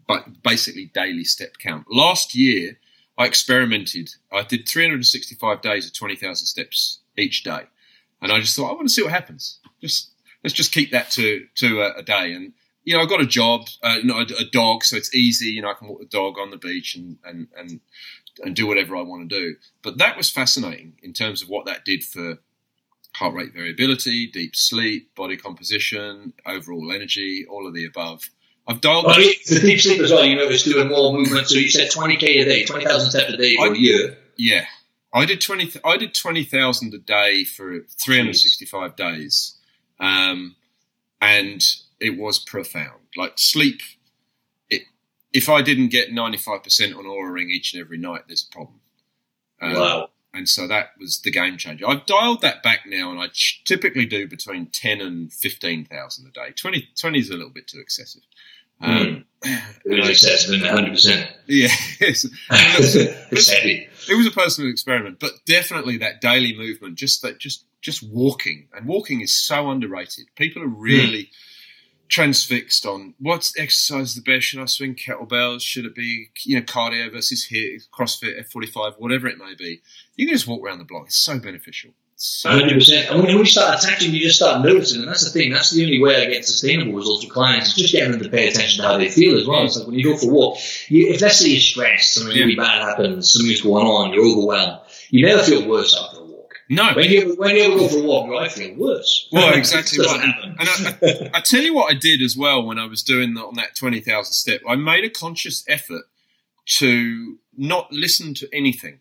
but 0.07 0.43
basically 0.43 0.91
daily 0.93 1.23
step 1.23 1.57
count. 1.59 1.85
Last 1.89 2.35
year, 2.35 2.79
I 3.17 3.25
experimented. 3.25 4.09
I 4.31 4.43
did 4.43 4.67
365 4.67 5.61
days 5.61 5.87
of 5.87 5.93
20,000 5.93 6.45
steps 6.45 6.99
each 7.17 7.43
day, 7.43 7.61
and 8.21 8.31
I 8.31 8.39
just 8.39 8.55
thought 8.55 8.71
I 8.71 8.73
want 8.73 8.87
to 8.87 8.93
see 8.93 9.03
what 9.03 9.11
happens. 9.11 9.59
Just 9.79 10.11
let's 10.43 10.53
just 10.53 10.71
keep 10.71 10.91
that 10.91 11.11
to 11.11 11.45
to 11.55 11.81
a, 11.81 11.99
a 11.99 12.03
day. 12.03 12.33
And 12.33 12.53
you 12.83 12.95
know, 12.95 13.01
I've 13.01 13.09
got 13.09 13.21
a 13.21 13.27
job, 13.27 13.67
uh, 13.83 13.97
know, 14.03 14.19
a, 14.19 14.41
a, 14.41 14.45
dog, 14.45 14.83
so 14.83 14.95
it's 14.95 15.13
easy. 15.13 15.47
You 15.47 15.61
know, 15.61 15.69
I 15.69 15.75
can 15.75 15.87
walk 15.87 15.99
the 15.99 16.05
dog 16.05 16.39
on 16.39 16.49
the 16.49 16.57
beach 16.57 16.95
and 16.95 17.17
and 17.23 17.47
and 17.57 17.79
and 18.43 18.55
do 18.55 18.65
whatever 18.65 18.95
I 18.95 19.01
want 19.01 19.29
to 19.29 19.39
do. 19.39 19.55
But 19.83 19.97
that 19.97 20.17
was 20.17 20.29
fascinating 20.29 20.93
in 21.03 21.13
terms 21.13 21.41
of 21.41 21.49
what 21.49 21.65
that 21.65 21.85
did 21.85 22.03
for 22.03 22.39
heart 23.13 23.35
rate 23.35 23.53
variability, 23.53 24.27
deep 24.27 24.55
sleep, 24.55 25.13
body 25.15 25.37
composition, 25.37 26.33
overall 26.45 26.91
energy, 26.91 27.45
all 27.49 27.67
of 27.67 27.73
the 27.73 27.85
above. 27.85 28.29
I've 28.67 28.79
dialed. 28.79 29.05
Well, 29.05 29.15
the 29.15 29.59
deep 29.61 29.79
sleep 29.79 30.01
as 30.01 30.11
well. 30.11 30.23
You 30.23 30.35
notice 30.35 30.63
doing 30.63 30.87
more 30.87 31.13
movement. 31.13 31.47
So 31.47 31.55
you 31.57 31.69
said 31.69 31.89
twenty 31.91 32.15
k 32.15 32.39
a 32.39 32.45
day, 32.45 32.63
twenty 32.63 32.85
thousand 32.85 33.09
steps 33.09 33.33
a 33.33 33.37
day 33.37 33.55
for 33.55 33.69
I, 33.69 33.71
a 33.71 33.75
year. 33.75 34.17
Yeah, 34.37 34.65
I 35.13 35.25
did 35.25 35.41
twenty. 35.41 35.71
I 35.83 35.97
did 35.97 36.13
twenty 36.13 36.43
thousand 36.43 36.93
a 36.93 36.99
day 36.99 37.43
for 37.43 37.79
three 37.99 38.17
hundred 38.17 38.35
sixty-five 38.35 38.95
days, 38.95 39.57
um, 39.99 40.55
and 41.19 41.61
it 41.99 42.17
was 42.17 42.39
profound. 42.39 43.01
Like 43.17 43.33
sleep. 43.37 43.81
It, 44.69 44.83
if 45.33 45.49
I 45.49 45.63
didn't 45.63 45.89
get 45.89 46.13
ninety-five 46.13 46.63
percent 46.63 46.95
on 46.95 47.05
Oura 47.05 47.33
Ring 47.33 47.49
each 47.49 47.73
and 47.73 47.81
every 47.81 47.97
night, 47.97 48.21
there's 48.27 48.47
a 48.47 48.53
problem. 48.53 48.79
Um, 49.59 49.73
wow. 49.73 50.09
And 50.33 50.47
so 50.47 50.67
that 50.67 50.91
was 50.97 51.19
the 51.21 51.31
game 51.31 51.57
changer. 51.57 51.85
I've 51.87 52.05
dialed 52.05 52.41
that 52.41 52.63
back 52.63 52.81
now, 52.85 53.11
and 53.11 53.19
I 53.19 53.27
typically 53.65 54.05
do 54.05 54.27
between 54.27 54.67
10 54.67 55.01
and 55.01 55.33
15,000 55.33 56.27
a 56.27 56.31
day. 56.31 56.53
20, 56.53 56.87
20 56.99 57.19
is 57.19 57.29
a 57.29 57.33
little 57.33 57.49
bit 57.49 57.67
too 57.67 57.79
excessive. 57.79 58.21
Um, 58.81 59.25
mm. 59.43 59.61
It 59.85 59.99
was 59.99 60.09
excessive, 60.09 60.61
100%. 60.61 61.27
Yeah. 61.47 61.67
Yes. 61.99 62.25
it's 62.49 63.49
heavy. 63.49 63.89
It 64.09 64.15
was 64.15 64.27
a 64.27 64.31
personal 64.31 64.69
experiment, 64.69 65.19
but 65.19 65.33
definitely 65.45 65.97
that 65.97 66.21
daily 66.21 66.55
movement, 66.55 66.95
just 66.95 67.21
that, 67.23 67.39
just, 67.39 67.65
just 67.81 68.01
walking. 68.01 68.67
And 68.73 68.87
walking 68.87 69.21
is 69.21 69.35
so 69.37 69.69
underrated. 69.69 70.27
People 70.35 70.63
are 70.63 70.67
really. 70.67 71.23
Mm 71.23 71.29
transfixed 72.11 72.85
on 72.85 73.15
what's 73.19 73.57
exercise 73.57 74.13
the 74.13 74.21
best? 74.21 74.47
Should 74.47 74.61
I 74.61 74.65
swing 74.65 74.95
kettlebells? 74.95 75.61
Should 75.61 75.85
it 75.85 75.95
be 75.95 76.27
you 76.43 76.59
know 76.59 76.65
cardio 76.65 77.11
versus 77.11 77.47
HIIT, 77.51 77.89
CrossFit, 77.89 78.39
F 78.39 78.51
forty 78.51 78.67
five, 78.67 78.93
whatever 78.99 79.27
it 79.27 79.39
may 79.39 79.55
be? 79.57 79.81
You 80.15 80.27
can 80.27 80.35
just 80.35 80.47
walk 80.47 80.63
around 80.63 80.79
the 80.79 80.85
block. 80.85 81.07
It's 81.07 81.15
so 81.15 81.39
beneficial. 81.39 81.91
Hundred 82.43 82.75
percent. 82.75 83.09
And 83.09 83.23
when 83.23 83.35
you 83.35 83.45
start 83.45 83.83
attacking, 83.83 84.13
you 84.13 84.19
just 84.19 84.35
start 84.35 84.63
noticing, 84.63 84.99
and 84.99 85.09
that's 85.09 85.23
the 85.23 85.31
thing. 85.31 85.51
That's 85.51 85.71
the 85.71 85.83
only 85.83 85.99
way 85.99 86.21
I 86.21 86.29
get 86.29 86.45
sustainable 86.45 86.93
results 86.93 87.25
with 87.25 87.33
clients. 87.33 87.69
Is 87.69 87.75
just 87.75 87.93
getting 87.93 88.11
them 88.11 88.21
to 88.21 88.29
pay 88.29 88.47
attention 88.47 88.83
to 88.83 88.87
how 88.87 88.97
they 88.99 89.09
feel 89.09 89.39
as 89.39 89.47
well. 89.47 89.63
It's 89.63 89.75
like 89.75 89.87
when 89.87 89.97
you 89.97 90.03
go 90.03 90.17
for 90.17 90.29
a 90.29 90.33
walk, 90.33 90.59
you, 90.87 91.07
if 91.07 91.21
let's 91.21 91.39
say 91.39 91.49
you're 91.49 91.59
stressed, 91.59 92.13
something 92.13 92.35
really 92.35 92.55
bad 92.55 92.83
happens, 92.83 93.33
something's 93.33 93.61
going 93.61 93.87
on, 93.87 94.13
you're 94.13 94.23
overwhelmed, 94.23 94.81
you 95.09 95.25
never 95.25 95.41
feel 95.41 95.67
worse 95.67 95.97
after 95.99 96.20
no. 96.71 96.93
When 96.93 97.09
you 97.09 97.35
when 97.35 97.55
you 97.55 97.67
go 97.77 97.87
for 97.89 97.97
a 97.97 98.03
walk, 98.03 98.41
I 98.41 98.47
feel 98.47 98.75
worse. 98.77 99.27
Well, 99.31 99.53
exactly 99.53 99.99
right. 100.05 100.23
And 100.23 100.55
I, 100.57 100.97
I, 101.01 101.29
I, 101.35 101.41
tell 101.41 101.61
you 101.61 101.73
what 101.73 101.91
I 101.91 101.97
did 101.97 102.21
as 102.21 102.37
well 102.37 102.63
when 102.63 102.79
I 102.79 102.85
was 102.85 103.03
doing 103.03 103.33
the, 103.33 103.41
on 103.41 103.55
that 103.55 103.75
twenty 103.75 103.99
thousand 103.99 104.33
step. 104.33 104.61
I 104.67 104.75
made 104.75 105.03
a 105.03 105.09
conscious 105.09 105.65
effort 105.67 106.03
to 106.77 107.37
not 107.57 107.91
listen 107.91 108.33
to 108.35 108.47
anything. 108.53 108.99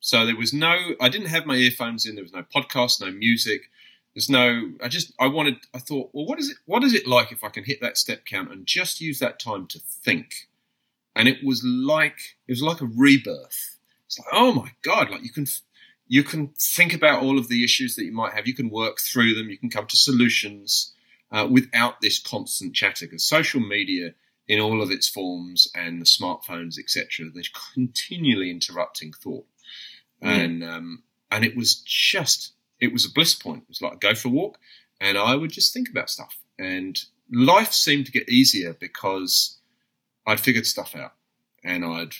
So 0.00 0.24
there 0.24 0.36
was 0.36 0.52
no. 0.52 0.76
I 1.00 1.08
didn't 1.08 1.26
have 1.26 1.44
my 1.44 1.56
earphones 1.56 2.06
in. 2.06 2.14
There 2.14 2.22
was 2.22 2.32
no 2.32 2.44
podcast, 2.54 3.00
no 3.00 3.10
music. 3.10 3.62
There's 4.14 4.30
no. 4.30 4.70
I 4.82 4.88
just. 4.88 5.12
I 5.18 5.26
wanted. 5.26 5.56
I 5.74 5.78
thought. 5.80 6.10
Well, 6.12 6.24
what 6.24 6.38
is 6.38 6.50
it? 6.50 6.58
What 6.66 6.84
is 6.84 6.94
it 6.94 7.06
like 7.06 7.32
if 7.32 7.42
I 7.42 7.48
can 7.48 7.64
hit 7.64 7.80
that 7.80 7.98
step 7.98 8.24
count 8.24 8.52
and 8.52 8.64
just 8.64 9.00
use 9.00 9.18
that 9.18 9.40
time 9.40 9.66
to 9.66 9.80
think? 9.80 10.48
And 11.16 11.26
it 11.26 11.38
was 11.42 11.64
like 11.64 12.36
it 12.46 12.52
was 12.52 12.62
like 12.62 12.80
a 12.80 12.86
rebirth. 12.86 13.76
It's 14.06 14.18
like, 14.18 14.28
oh 14.32 14.52
my 14.52 14.70
god! 14.82 15.10
Like 15.10 15.24
you 15.24 15.30
can 15.30 15.46
you 16.08 16.24
can 16.24 16.48
think 16.58 16.94
about 16.94 17.22
all 17.22 17.38
of 17.38 17.48
the 17.48 17.62
issues 17.62 17.94
that 17.94 18.04
you 18.04 18.12
might 18.12 18.32
have. 18.32 18.46
You 18.46 18.54
can 18.54 18.70
work 18.70 18.98
through 18.98 19.34
them. 19.34 19.50
You 19.50 19.58
can 19.58 19.70
come 19.70 19.86
to 19.86 19.96
solutions 19.96 20.94
uh, 21.30 21.46
without 21.48 22.00
this 22.00 22.18
constant 22.18 22.74
chatter. 22.74 23.06
Because 23.06 23.24
social 23.24 23.60
media, 23.60 24.14
in 24.48 24.58
all 24.58 24.82
of 24.82 24.90
its 24.90 25.06
forms, 25.06 25.70
and 25.74 26.00
the 26.00 26.06
smartphones, 26.06 26.78
etc., 26.78 27.26
they're 27.32 27.42
continually 27.74 28.50
interrupting 28.50 29.12
thought. 29.12 29.46
Mm. 30.22 30.44
And 30.44 30.64
um, 30.64 31.02
and 31.30 31.44
it 31.44 31.54
was 31.54 31.76
just 31.76 32.52
it 32.80 32.92
was 32.92 33.04
a 33.04 33.12
bliss 33.12 33.34
point. 33.34 33.62
It 33.62 33.68
was 33.68 33.82
like 33.82 34.00
go 34.00 34.14
for 34.14 34.28
a 34.28 34.32
walk, 34.32 34.58
and 35.00 35.18
I 35.18 35.36
would 35.36 35.52
just 35.52 35.74
think 35.74 35.90
about 35.90 36.08
stuff. 36.08 36.38
And 36.58 36.98
life 37.30 37.72
seemed 37.72 38.06
to 38.06 38.12
get 38.12 38.30
easier 38.30 38.72
because 38.72 39.58
I'd 40.26 40.40
figured 40.40 40.64
stuff 40.64 40.96
out, 40.96 41.12
and 41.62 41.84
I'd 41.84 42.14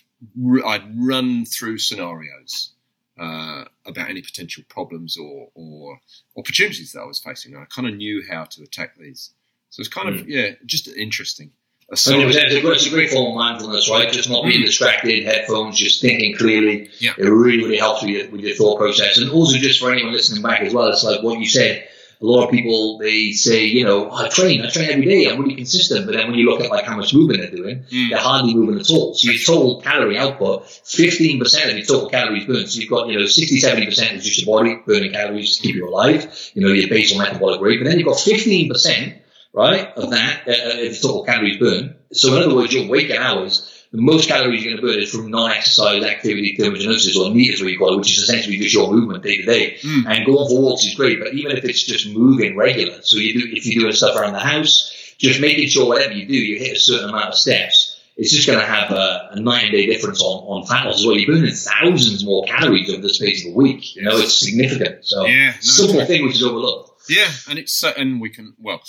I'd 0.65 0.95
run 0.95 1.47
through 1.47 1.79
scenarios 1.79 2.75
uh, 3.19 3.65
about 3.87 4.11
any 4.11 4.23
potential 4.23 4.63
problems 4.69 5.17
or, 5.17 5.49
or, 5.55 5.99
opportunities 6.37 6.93
that 6.93 7.01
I 7.01 7.05
was 7.05 7.19
facing. 7.19 7.55
And 7.55 7.63
I 7.63 7.67
kind 7.67 7.89
of 7.89 7.95
knew 7.95 8.23
how 8.29 8.45
to 8.45 8.63
attack 8.63 8.97
these. 8.97 9.33
So 9.71 9.81
it's 9.81 9.89
kind 9.89 10.09
mm. 10.09 10.21
of, 10.21 10.29
yeah, 10.29 10.51
just 10.67 10.89
interesting. 10.89 11.51
So 11.95 12.21
it's, 12.21 12.37
a, 12.37 12.71
it's 12.71 12.87
a 12.87 12.91
great 12.91 13.11
form 13.11 13.31
of 13.31 13.35
mindfulness, 13.35 13.91
right? 13.91 14.13
Just 14.13 14.29
not 14.29 14.45
being 14.45 14.63
distracted, 14.63 15.25
headphones, 15.25 15.79
just 15.79 16.03
thinking 16.03 16.37
clearly. 16.37 16.91
Yeah. 16.99 17.13
It 17.17 17.25
really, 17.25 17.65
really 17.65 17.79
helps 17.79 18.03
with 18.03 18.11
your, 18.11 18.29
with 18.31 18.43
your 18.43 18.55
thought 18.57 18.79
process. 18.79 19.17
And 19.17 19.31
also 19.31 19.57
just 19.57 19.81
for 19.81 19.91
anyone 19.91 20.13
listening 20.13 20.43
back 20.43 20.61
as 20.61 20.75
well, 20.75 20.89
it's 20.89 21.03
like 21.03 21.23
what 21.23 21.39
you 21.39 21.47
said, 21.47 21.89
a 22.21 22.27
lot 22.27 22.45
of 22.45 22.51
people 22.51 22.99
they 22.99 23.31
say, 23.31 23.65
you 23.65 23.85
know, 23.85 24.11
oh, 24.11 24.25
I 24.25 24.29
train, 24.29 24.65
I 24.65 24.69
train 24.69 24.91
every 24.91 25.07
day, 25.07 25.31
I'm 25.31 25.41
really 25.41 25.55
consistent. 25.55 26.05
But 26.05 26.17
then 26.17 26.27
when 26.27 26.39
you 26.39 26.51
look 26.51 26.61
at 26.61 26.71
like 26.71 26.85
how 26.85 26.97
much 26.97 27.15
movement 27.15 27.41
they're 27.41 27.51
doing, 27.51 27.85
mm. 27.85 28.11
they're 28.11 28.19
hardly 28.19 28.55
moving 28.55 28.81
at 28.81 28.91
all. 28.91 29.15
So 29.15 29.31
your 29.31 29.41
total 29.41 29.81
calorie 29.81 30.19
output, 30.19 30.65
15% 30.65 31.71
of 31.71 31.77
your 31.77 31.87
total 31.87 32.09
calories 32.09 32.45
burned. 32.45 32.69
So 32.69 32.81
you've 32.81 32.91
got, 32.91 33.09
you 33.09 33.19
know, 33.19 33.27
60, 33.27 33.61
70% 33.61 34.15
is 34.15 34.25
just 34.25 34.45
your 34.45 34.57
body 34.57 34.81
burning 34.85 35.13
calories 35.13 35.57
to 35.57 35.63
keep 35.63 35.77
you 35.77 35.89
alive, 35.89 36.51
you 36.55 36.63
know, 36.63 36.73
your 36.73 36.89
basal 36.89 37.19
metabolic 37.19 37.61
rate. 37.61 37.79
But 37.81 37.89
then 37.89 37.99
you've 38.01 38.09
got 38.09 38.17
15%, 38.17 39.19
right, 39.53 39.87
of 39.97 40.11
that, 40.11 40.49
uh, 40.49 40.51
uh, 40.51 40.89
of 40.89 41.01
total 41.01 41.25
calories 41.25 41.59
burned. 41.59 41.95
So 42.13 42.37
in 42.37 42.43
other 42.43 42.55
words, 42.55 42.75
your 42.75 42.89
waking 42.89 43.19
hours 43.19 43.78
the 43.93 44.03
most 44.03 44.29
calories 44.29 44.63
you're 44.63 44.75
going 44.75 44.85
to 44.85 44.93
burn 44.93 45.03
is 45.03 45.11
from 45.11 45.31
non-exercise 45.31 46.05
activity 46.05 46.57
thermogenesis 46.59 47.17
or 47.17 47.35
NEAT 47.35 47.55
as 47.55 47.63
we 47.63 47.77
call 47.77 47.95
it, 47.95 47.99
which 47.99 48.17
is 48.17 48.25
essentially 48.25 48.59
just 48.59 48.75
your 48.75 48.93
movement 48.93 49.23
day 49.23 49.39
to 49.39 49.45
day. 49.45 49.77
Mm. 49.83 50.07
And 50.07 50.27
going 50.27 50.49
for 50.49 50.61
walks 50.61 50.85
is 50.85 50.95
great, 50.95 51.19
but 51.19 51.33
even 51.33 51.57
if 51.57 51.65
it's 51.65 51.83
just 51.83 52.09
moving 52.11 52.57
regular, 52.57 53.01
so 53.03 53.17
you 53.17 53.41
do, 53.41 53.49
if 53.51 53.67
you're 53.67 53.83
doing 53.83 53.95
stuff 53.95 54.17
around 54.17 54.35
the 54.35 54.41
house, 54.41 55.15
just 55.19 55.41
making 55.41 55.69
sure 55.69 55.87
whatever 55.87 56.13
you 56.13 56.27
do, 56.27 56.35
you 56.35 56.59
hit 56.59 56.77
a 56.77 56.81
certain 56.81 57.09
amount 57.09 57.29
of 57.29 57.35
steps. 57.35 57.95
It's 58.17 58.33
just 58.33 58.47
going 58.47 58.59
to 58.59 58.67
have 58.67 58.91
a, 58.91 59.31
a 59.33 59.41
nine 59.41 59.71
day 59.71 59.87
difference 59.87 60.21
on, 60.21 60.27
on 60.27 60.67
fat 60.67 60.85
loss 60.85 61.01
as 61.01 61.07
well. 61.07 61.17
You're 61.17 61.37
burning 61.37 61.55
thousands 61.55 62.25
more 62.25 62.45
calories 62.47 62.91
over 62.91 63.01
the 63.01 63.09
space 63.09 63.47
of 63.47 63.53
a 63.53 63.55
week. 63.55 63.95
You 63.97 64.03
know, 64.03 64.19
it's 64.19 64.39
significant. 64.39 65.07
So, 65.07 65.25
yeah, 65.25 65.53
no, 65.53 65.61
simple 65.61 66.05
thing 66.05 66.25
which 66.25 66.35
is 66.35 66.43
overlooked. 66.43 67.03
Yeah, 67.09 67.29
and 67.49 67.59
it's, 67.59 67.83
and 67.83 68.21
we 68.21 68.29
can, 68.29 68.55
well, 68.59 68.83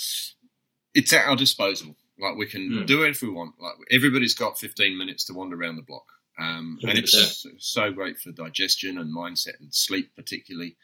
it's 0.94 1.12
at 1.12 1.26
our 1.26 1.36
disposal. 1.36 1.96
Like 2.20 2.36
we 2.36 2.46
can 2.46 2.70
mm. 2.70 2.86
do 2.86 3.02
it 3.04 3.10
if 3.10 3.22
we 3.22 3.30
want. 3.30 3.54
Like 3.60 3.74
everybody's 3.90 4.34
got 4.34 4.58
15 4.58 4.96
minutes 4.96 5.24
to 5.26 5.34
wander 5.34 5.60
around 5.60 5.76
the 5.76 5.82
block. 5.82 6.04
Um, 6.38 6.78
and 6.82 6.98
it's 6.98 7.46
so 7.58 7.92
great 7.92 8.18
for 8.18 8.30
digestion 8.30 8.98
and 8.98 9.14
mindset 9.14 9.60
and 9.60 9.74
sleep, 9.74 10.14
particularly. 10.16 10.76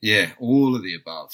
Yeah, 0.00 0.30
all 0.40 0.74
of 0.74 0.82
the 0.82 0.94
above. 0.94 1.30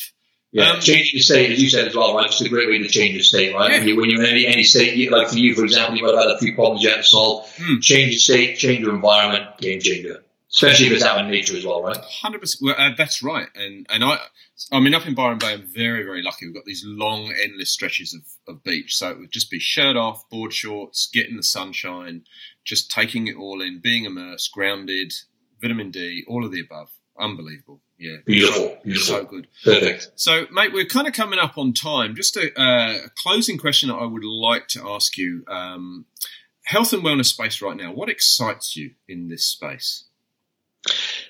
Yeah, 0.52 0.72
um, 0.72 0.80
change 0.80 1.12
your 1.12 1.22
state, 1.22 1.50
as 1.50 1.62
you 1.62 1.68
said 1.68 1.88
as 1.88 1.94
well, 1.94 2.14
right? 2.14 2.26
It's 2.26 2.40
a 2.40 2.48
great 2.48 2.68
way 2.68 2.78
to 2.78 2.88
change 2.88 3.14
your 3.14 3.22
state, 3.22 3.54
right? 3.54 3.72
Yeah. 3.72 3.78
When, 3.78 3.88
you, 3.88 3.96
when 3.96 4.10
you're 4.10 4.24
in 4.24 4.30
any, 4.30 4.46
any 4.46 4.62
state, 4.62 5.10
like 5.10 5.28
for 5.28 5.36
you, 5.36 5.54
for 5.54 5.64
example, 5.64 5.96
you 5.96 6.04
might 6.04 6.14
have 6.14 6.28
had 6.28 6.36
a 6.36 6.38
few 6.38 6.54
problems 6.54 6.82
you 6.82 6.90
have 6.90 6.98
to 6.98 7.04
solve. 7.04 7.46
Mm. 7.56 7.82
Change 7.82 8.12
your 8.12 8.18
state, 8.18 8.58
change 8.58 8.80
your 8.80 8.94
environment, 8.94 9.58
game 9.58 9.80
changer 9.80 10.22
especially 10.56 10.86
if 10.86 10.92
it's 10.92 11.04
out 11.04 11.20
in 11.20 11.30
nature 11.30 11.56
as 11.56 11.64
well, 11.64 11.82
right? 11.82 11.96
Hundred 11.96 12.40
percent. 12.40 12.62
Well, 12.62 12.74
uh, 12.78 12.94
that's 12.96 13.22
right. 13.22 13.48
And 13.54 13.86
and 13.88 14.02
I, 14.02 14.18
I 14.72 14.80
mean, 14.80 14.94
up 14.94 15.06
in 15.06 15.14
Byron 15.14 15.38
Bay, 15.38 15.52
I'm 15.52 15.66
very 15.66 16.02
very 16.02 16.22
lucky. 16.22 16.46
We've 16.46 16.54
got 16.54 16.64
these 16.64 16.82
long, 16.84 17.32
endless 17.42 17.70
stretches 17.70 18.14
of, 18.14 18.54
of 18.54 18.64
beach, 18.64 18.96
so 18.96 19.10
it 19.10 19.18
would 19.18 19.30
just 19.30 19.50
be 19.50 19.58
shirt 19.58 19.96
off, 19.96 20.28
board 20.30 20.52
shorts, 20.52 21.08
getting 21.12 21.36
the 21.36 21.42
sunshine, 21.42 22.22
just 22.64 22.90
taking 22.90 23.28
it 23.28 23.36
all 23.36 23.60
in, 23.60 23.80
being 23.80 24.04
immersed, 24.04 24.50
grounded, 24.52 25.12
vitamin 25.60 25.90
D, 25.90 26.24
all 26.26 26.44
of 26.44 26.52
the 26.52 26.60
above. 26.60 26.90
Unbelievable. 27.18 27.80
Yeah. 27.98 28.16
Beautiful. 28.26 28.76
Beautiful. 28.84 29.14
So 29.14 29.24
good. 29.24 29.48
Perfect. 29.64 30.10
So, 30.16 30.46
mate, 30.52 30.74
we're 30.74 30.84
kind 30.84 31.06
of 31.06 31.14
coming 31.14 31.38
up 31.38 31.56
on 31.56 31.72
time. 31.72 32.14
Just 32.14 32.36
a, 32.36 32.52
uh, 32.60 33.08
closing 33.22 33.56
question 33.56 33.88
that 33.88 33.94
I 33.94 34.04
would 34.04 34.22
like 34.22 34.68
to 34.68 34.86
ask 34.86 35.16
you. 35.16 35.42
Um, 35.48 36.04
health 36.66 36.92
and 36.92 37.02
wellness 37.02 37.26
space 37.26 37.62
right 37.62 37.76
now. 37.76 37.92
What 37.92 38.10
excites 38.10 38.76
you 38.76 38.92
in 39.08 39.28
this 39.28 39.46
space? 39.46 40.04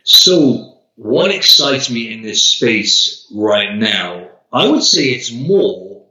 So, 0.07 0.79
what 0.95 1.33
excites 1.33 1.91
me 1.91 2.13
in 2.13 2.23
this 2.23 2.41
space 2.41 3.27
right 3.35 3.75
now? 3.75 4.31
I 4.53 4.69
would 4.69 4.85
say 4.85 5.07
it's 5.07 5.33
more 5.33 6.07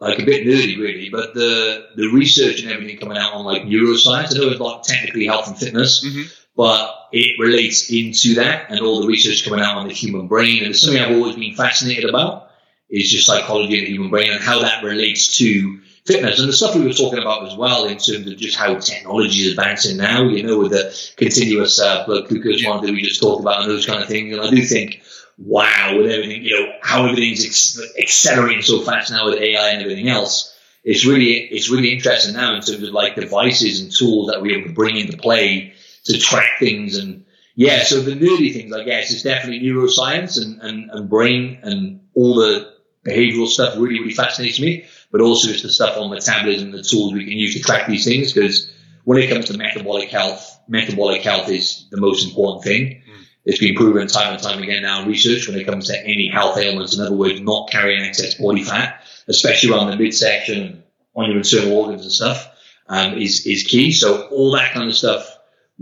like 0.00 0.18
a 0.18 0.24
bit 0.24 0.44
nerdy, 0.44 0.76
really, 0.76 1.08
but 1.08 1.32
the 1.32 1.86
the 1.94 2.08
research 2.08 2.60
and 2.60 2.72
everything 2.72 2.98
coming 2.98 3.16
out 3.16 3.32
on 3.32 3.44
like 3.44 3.62
neuroscience. 3.62 4.34
I 4.34 4.38
know 4.38 4.48
it's 4.48 4.58
not 4.58 4.82
technically 4.82 5.26
health 5.26 5.46
and 5.46 5.56
fitness, 5.56 6.04
mm-hmm. 6.04 6.22
but 6.56 6.92
it 7.12 7.38
relates 7.38 7.92
into 7.92 8.34
that, 8.34 8.68
and 8.68 8.80
all 8.80 9.00
the 9.00 9.06
research 9.06 9.44
coming 9.44 9.64
out 9.64 9.76
on 9.76 9.86
the 9.86 9.94
human 9.94 10.26
brain. 10.26 10.64
And 10.64 10.72
it's 10.72 10.82
something 10.82 11.00
I've 11.00 11.16
always 11.16 11.36
been 11.36 11.54
fascinated 11.54 12.10
about 12.10 12.50
is 12.90 13.08
just 13.08 13.26
psychology 13.26 13.78
and 13.78 13.86
the 13.86 13.92
human 13.92 14.10
brain 14.10 14.32
and 14.32 14.42
how 14.42 14.60
that 14.62 14.82
relates 14.82 15.38
to 15.38 15.80
fitness 16.04 16.40
and 16.40 16.48
the 16.48 16.52
stuff 16.52 16.74
we 16.74 16.84
were 16.84 16.92
talking 16.92 17.20
about 17.20 17.46
as 17.46 17.56
well 17.56 17.84
in 17.84 17.98
terms 17.98 18.26
of 18.26 18.36
just 18.36 18.56
how 18.56 18.74
technology 18.74 19.40
is 19.40 19.52
advancing 19.52 19.96
now, 19.96 20.24
you 20.24 20.42
know, 20.42 20.58
with 20.58 20.72
the 20.72 21.12
continuous 21.16 21.80
uh, 21.80 22.04
blood 22.06 22.28
glucose 22.28 22.60
yeah. 22.60 22.68
monitor 22.68 22.92
we 22.92 23.02
just 23.02 23.20
talked 23.20 23.40
about 23.40 23.62
and 23.62 23.70
those 23.70 23.86
kind 23.86 24.02
of 24.02 24.08
things. 24.08 24.32
And 24.32 24.42
I 24.42 24.50
do 24.50 24.62
think, 24.62 25.02
wow, 25.38 25.94
with 25.96 26.10
everything, 26.10 26.42
you 26.42 26.58
know, 26.58 26.72
how 26.82 27.06
everything's 27.06 27.44
ex- 27.44 27.80
accelerating 27.98 28.62
so 28.62 28.80
fast 28.80 29.12
now 29.12 29.26
with 29.26 29.40
AI 29.40 29.70
and 29.70 29.82
everything 29.82 30.08
else. 30.08 30.48
It's 30.84 31.06
really, 31.06 31.34
it's 31.34 31.70
really 31.70 31.92
interesting 31.92 32.34
now 32.34 32.56
in 32.56 32.62
terms 32.62 32.82
of 32.82 32.92
like 32.92 33.14
devices 33.14 33.80
and 33.80 33.92
tools 33.92 34.30
that 34.30 34.42
we're 34.42 34.58
able 34.58 34.68
to 34.68 34.74
bring 34.74 34.96
into 34.96 35.16
play 35.16 35.74
to 36.04 36.18
track 36.18 36.58
things 36.58 36.98
and, 36.98 37.24
yeah, 37.54 37.82
so 37.82 38.00
the 38.00 38.12
nerdy 38.12 38.50
things, 38.54 38.72
I 38.72 38.82
guess, 38.82 39.10
is 39.10 39.22
definitely 39.22 39.60
neuroscience 39.60 40.42
and, 40.42 40.62
and, 40.62 40.90
and 40.90 41.10
brain 41.10 41.58
and 41.62 42.00
all 42.14 42.36
the 42.36 42.72
behavioral 43.06 43.46
stuff 43.46 43.74
really, 43.76 44.00
really 44.00 44.14
fascinates 44.14 44.58
me 44.58 44.86
but 45.12 45.20
also 45.20 45.50
it's 45.50 45.62
the 45.62 45.68
stuff 45.70 45.96
on 45.96 46.10
metabolism, 46.10 46.72
the 46.72 46.82
tools 46.82 47.12
we 47.12 47.24
can 47.24 47.34
use 47.34 47.54
to 47.54 47.62
track 47.62 47.86
these 47.86 48.04
things. 48.04 48.32
Because 48.32 48.72
when 49.04 49.18
it 49.18 49.28
comes 49.28 49.44
to 49.46 49.56
metabolic 49.56 50.08
health, 50.08 50.58
metabolic 50.66 51.22
health 51.22 51.48
is 51.48 51.86
the 51.90 52.00
most 52.00 52.26
important 52.26 52.64
thing. 52.64 52.86
Mm. 52.86 53.24
It's 53.44 53.58
been 53.58 53.74
proven 53.74 54.08
time 54.08 54.32
and 54.32 54.42
time 54.42 54.62
again 54.62 54.82
now 54.82 55.02
in 55.02 55.08
research 55.08 55.46
when 55.46 55.58
it 55.58 55.66
comes 55.66 55.88
to 55.88 56.00
any 56.04 56.28
health 56.28 56.56
ailments. 56.56 56.96
In 56.96 57.04
other 57.04 57.14
words, 57.14 57.40
not 57.40 57.70
carrying 57.70 58.02
excess 58.02 58.34
body 58.34 58.64
fat, 58.64 59.02
especially 59.28 59.70
around 59.70 59.90
the 59.90 59.96
midsection 59.96 60.82
on 61.14 61.28
your 61.28 61.38
internal 61.38 61.76
organs 61.76 62.02
and 62.02 62.12
stuff, 62.12 62.48
um, 62.88 63.18
is 63.18 63.46
is 63.46 63.64
key. 63.64 63.92
So 63.92 64.28
all 64.28 64.52
that 64.52 64.72
kind 64.72 64.88
of 64.88 64.96
stuff 64.96 65.31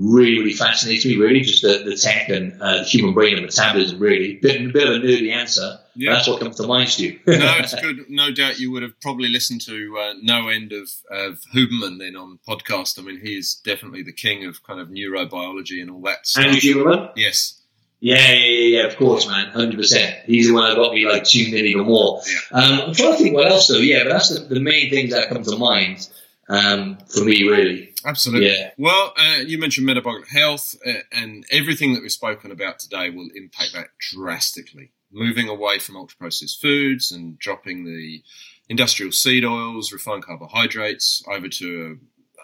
really, 0.01 0.39
really 0.39 0.53
fascinates 0.55 1.05
me, 1.05 1.17
really, 1.17 1.43
just 1.43 1.63
the, 1.63 1.83
the 1.85 1.95
tech 1.95 2.31
and 2.31 2.61
uh, 2.61 2.79
the 2.79 2.85
human 2.85 3.13
brain 3.13 3.35
and 3.37 3.45
metabolism, 3.45 3.99
really. 3.99 4.37
Bit, 4.37 4.63
a 4.63 4.69
bit 4.69 4.89
of 4.89 4.95
a 4.95 4.99
nerdy 4.99 5.31
answer, 5.31 5.79
yeah. 5.95 6.15
that's 6.15 6.27
what 6.27 6.41
comes 6.41 6.57
to 6.57 6.67
mind, 6.67 6.89
Stu. 6.89 7.19
no, 7.27 7.55
it's 7.59 7.79
good. 7.79 8.09
No 8.09 8.33
doubt 8.33 8.59
you 8.59 8.73
would 8.73 8.83
have 8.83 8.99
probably 9.01 9.29
listened 9.29 9.61
to 9.67 9.99
uh, 9.99 10.15
no 10.23 10.49
end 10.49 10.73
of, 10.73 10.89
of 11.11 11.41
Huberman 11.55 11.99
then 11.99 12.17
on 12.17 12.39
podcast. 12.49 12.99
I 12.99 13.03
mean, 13.03 13.21
he 13.23 13.37
is 13.37 13.61
definitely 13.63 14.03
the 14.03 14.13
king 14.13 14.47
of 14.47 14.63
kind 14.63 14.81
of 14.81 14.89
neurobiology 14.89 15.83
and 15.83 15.91
all 15.91 16.01
that 16.03 16.27
stuff. 16.27 16.47
Andy 16.47 16.61
Huberman? 16.61 17.13
Yes. 17.15 17.59
Yeah, 18.03 18.33
yeah, 18.33 18.35
yeah, 18.35 18.79
yeah, 18.79 18.87
of 18.87 18.97
course, 18.97 19.29
man, 19.29 19.51
hundred 19.51 19.77
percent. 19.77 20.21
He's 20.25 20.49
the 20.49 20.55
one 20.55 20.71
that 20.71 20.77
got 20.77 20.95
me 20.95 21.07
like 21.07 21.25
tuned 21.25 21.53
in 21.53 21.67
even 21.67 21.85
more. 21.85 22.23
Yeah. 22.27 22.59
Um, 22.59 22.81
I'm 22.81 22.95
trying 22.95 23.13
to 23.13 23.19
think 23.19 23.35
what 23.35 23.47
else 23.47 23.69
though. 23.69 23.77
Yeah, 23.77 24.05
but 24.05 24.13
that's 24.15 24.31
the, 24.31 24.55
the 24.55 24.61
main 24.61 24.89
things 24.89 25.13
that 25.13 25.29
come 25.29 25.43
to 25.43 25.57
mind 25.59 26.09
um, 26.51 26.99
for 27.09 27.25
me, 27.25 27.45
really. 27.45 27.95
Absolutely. 28.05 28.49
Yeah. 28.49 28.71
Well, 28.77 29.15
uh, 29.17 29.39
you 29.47 29.59
mentioned 29.59 29.87
metabolic 29.87 30.29
health, 30.29 30.75
uh, 30.85 30.93
and 31.13 31.45
everything 31.51 31.95
that 31.95 32.03
we've 32.03 32.11
spoken 32.11 32.51
about 32.51 32.81
today 32.81 33.09
will 33.09 33.29
impact 33.35 33.73
that 33.75 33.89
drastically. 34.13 34.91
Moving 35.13 35.49
away 35.49 35.79
from 35.79 35.97
ultra 35.97 36.19
processed 36.19 36.61
foods 36.61 37.13
and 37.13 37.39
dropping 37.39 37.85
the 37.85 38.23
industrial 38.69 39.13
seed 39.13 39.45
oils, 39.45 39.93
refined 39.93 40.25
carbohydrates 40.25 41.23
over 41.29 41.49
to 41.49 41.99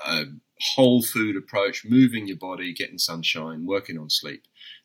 a, 0.06 0.12
a 0.12 0.24
whole 0.74 1.02
food 1.02 1.36
approach, 1.36 1.84
moving 1.84 2.28
your 2.28 2.36
body, 2.36 2.72
getting 2.72 2.98
sunshine, 2.98 3.66
working 3.66 3.98
on 3.98 4.08
sleep 4.08 4.42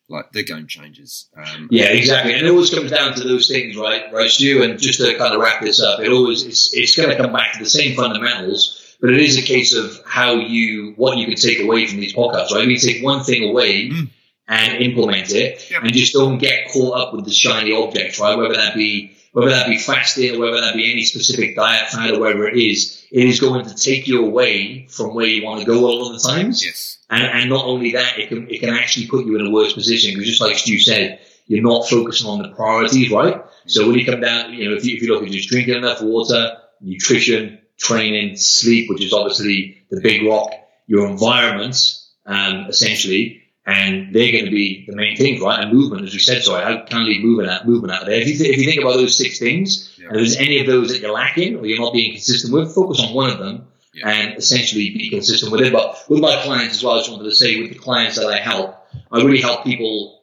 like 0.08 0.32
they're 0.32 0.42
game 0.42 0.66
changers. 0.66 1.28
Um, 1.36 1.68
yeah, 1.70 1.86
exactly. 1.86 2.34
And 2.34 2.46
it 2.46 2.50
always 2.50 2.70
comes 2.70 2.90
down 2.90 3.14
to 3.14 3.24
those 3.24 3.48
things, 3.48 3.76
right? 3.76 4.12
Right, 4.12 4.30
Stu? 4.30 4.62
And 4.62 4.78
just 4.78 5.00
to 5.00 5.16
kind 5.16 5.34
of 5.34 5.40
wrap 5.40 5.62
this 5.62 5.80
up, 5.80 6.00
it 6.00 6.10
always 6.10 6.44
it's, 6.44 6.74
it's 6.74 6.96
going 6.96 7.08
to 7.08 7.16
come 7.16 7.32
back 7.32 7.54
to 7.54 7.60
the 7.60 7.70
same 7.70 7.96
fundamentals 7.96 8.81
but 9.02 9.10
it 9.10 9.20
is 9.20 9.36
a 9.36 9.42
case 9.42 9.74
of 9.74 10.00
how 10.06 10.34
you, 10.34 10.94
what 10.96 11.18
you 11.18 11.26
can 11.26 11.34
take 11.34 11.60
away 11.60 11.88
from 11.88 11.98
these 11.98 12.14
podcasts, 12.14 12.52
right? 12.52 12.66
You 12.66 12.78
take 12.78 13.02
one 13.02 13.24
thing 13.24 13.50
away 13.50 13.90
mm. 13.90 14.08
and 14.46 14.80
implement 14.80 15.32
it 15.32 15.68
yep. 15.72 15.82
and 15.82 15.92
just 15.92 16.12
don't 16.12 16.38
get 16.38 16.70
caught 16.70 16.96
up 16.96 17.12
with 17.12 17.24
the 17.24 17.32
shiny 17.32 17.74
object, 17.74 18.20
right? 18.20 18.38
Whether 18.38 18.54
that 18.54 18.76
be, 18.76 19.10
whether 19.32 19.50
that 19.50 19.66
be 19.66 19.76
fasting 19.76 20.36
or 20.36 20.38
whether 20.38 20.60
that 20.60 20.76
be 20.76 20.92
any 20.92 21.02
specific 21.02 21.56
diet 21.56 21.88
fad 21.88 22.12
or 22.12 22.20
whatever 22.20 22.46
it 22.46 22.56
is, 22.56 23.04
it 23.10 23.26
is 23.26 23.40
going 23.40 23.66
to 23.66 23.74
take 23.74 24.06
you 24.06 24.24
away 24.24 24.86
from 24.86 25.16
where 25.16 25.26
you 25.26 25.44
want 25.44 25.58
to 25.58 25.66
go 25.66 25.84
all 25.84 26.06
of 26.06 26.12
the 26.12 26.28
times. 26.28 26.64
Yes. 26.64 26.98
And, 27.10 27.24
and 27.24 27.50
not 27.50 27.64
only 27.64 27.90
that, 27.92 28.20
it 28.20 28.28
can, 28.28 28.48
it 28.48 28.60
can 28.60 28.72
actually 28.72 29.08
put 29.08 29.26
you 29.26 29.36
in 29.36 29.44
a 29.44 29.50
worse 29.50 29.72
position 29.72 30.12
because 30.12 30.28
just 30.28 30.40
like 30.40 30.56
Stu 30.56 30.78
said, 30.78 31.18
you're 31.48 31.60
not 31.60 31.88
focusing 31.88 32.28
on 32.28 32.40
the 32.40 32.50
priorities, 32.50 33.10
right? 33.10 33.42
So 33.66 33.88
when 33.88 33.98
you 33.98 34.06
come 34.06 34.20
down, 34.20 34.54
you 34.54 34.70
know, 34.70 34.76
if 34.76 34.84
you, 34.84 34.94
if 34.94 35.02
you 35.02 35.12
look 35.12 35.24
at 35.24 35.30
just 35.30 35.48
drinking 35.48 35.74
enough 35.74 36.00
water, 36.02 36.58
nutrition, 36.80 37.58
training, 37.78 38.36
sleep, 38.36 38.88
which 38.88 39.04
is 39.04 39.12
obviously 39.12 39.82
the 39.90 40.00
big 40.00 40.26
rock, 40.26 40.52
your 40.86 41.08
environment, 41.08 41.98
um, 42.26 42.66
essentially, 42.68 43.42
and 43.64 44.14
they're 44.14 44.32
going 44.32 44.44
to 44.44 44.50
be 44.50 44.84
the 44.86 44.96
main 44.96 45.16
things, 45.16 45.40
right? 45.40 45.60
And 45.60 45.72
movement, 45.72 46.04
as 46.04 46.12
we 46.12 46.18
said, 46.18 46.42
sorry, 46.42 46.64
how 46.64 46.84
can 46.84 47.06
leave 47.06 47.22
movement 47.22 47.48
out, 47.48 47.66
movement 47.66 47.92
out 47.92 48.06
there? 48.06 48.20
If 48.20 48.26
you, 48.26 48.36
th- 48.36 48.50
if 48.50 48.58
you 48.58 48.64
think 48.64 48.80
about 48.80 48.96
those 48.96 49.16
six 49.16 49.38
things, 49.38 49.96
yeah. 49.98 50.08
and 50.08 50.16
there's 50.16 50.36
any 50.36 50.60
of 50.60 50.66
those 50.66 50.88
that 50.88 51.00
you're 51.00 51.12
lacking 51.12 51.56
or 51.56 51.66
you're 51.66 51.78
not 51.78 51.92
being 51.92 52.12
consistent 52.12 52.52
with, 52.52 52.74
focus 52.74 53.00
on 53.00 53.14
one 53.14 53.30
of 53.30 53.38
them 53.38 53.68
yeah. 53.94 54.08
and 54.08 54.36
essentially 54.36 54.90
be 54.90 55.10
consistent 55.10 55.52
with 55.52 55.60
it. 55.60 55.72
But 55.72 56.04
with 56.08 56.20
my 56.20 56.42
clients 56.42 56.76
as 56.76 56.84
well, 56.84 56.94
I 56.94 56.98
just 56.98 57.10
wanted 57.10 57.24
to 57.24 57.34
say 57.34 57.60
with 57.60 57.72
the 57.72 57.78
clients 57.78 58.16
that 58.16 58.26
I 58.26 58.38
help, 58.38 58.76
I 59.12 59.18
really 59.18 59.40
help 59.40 59.64
people 59.64 60.21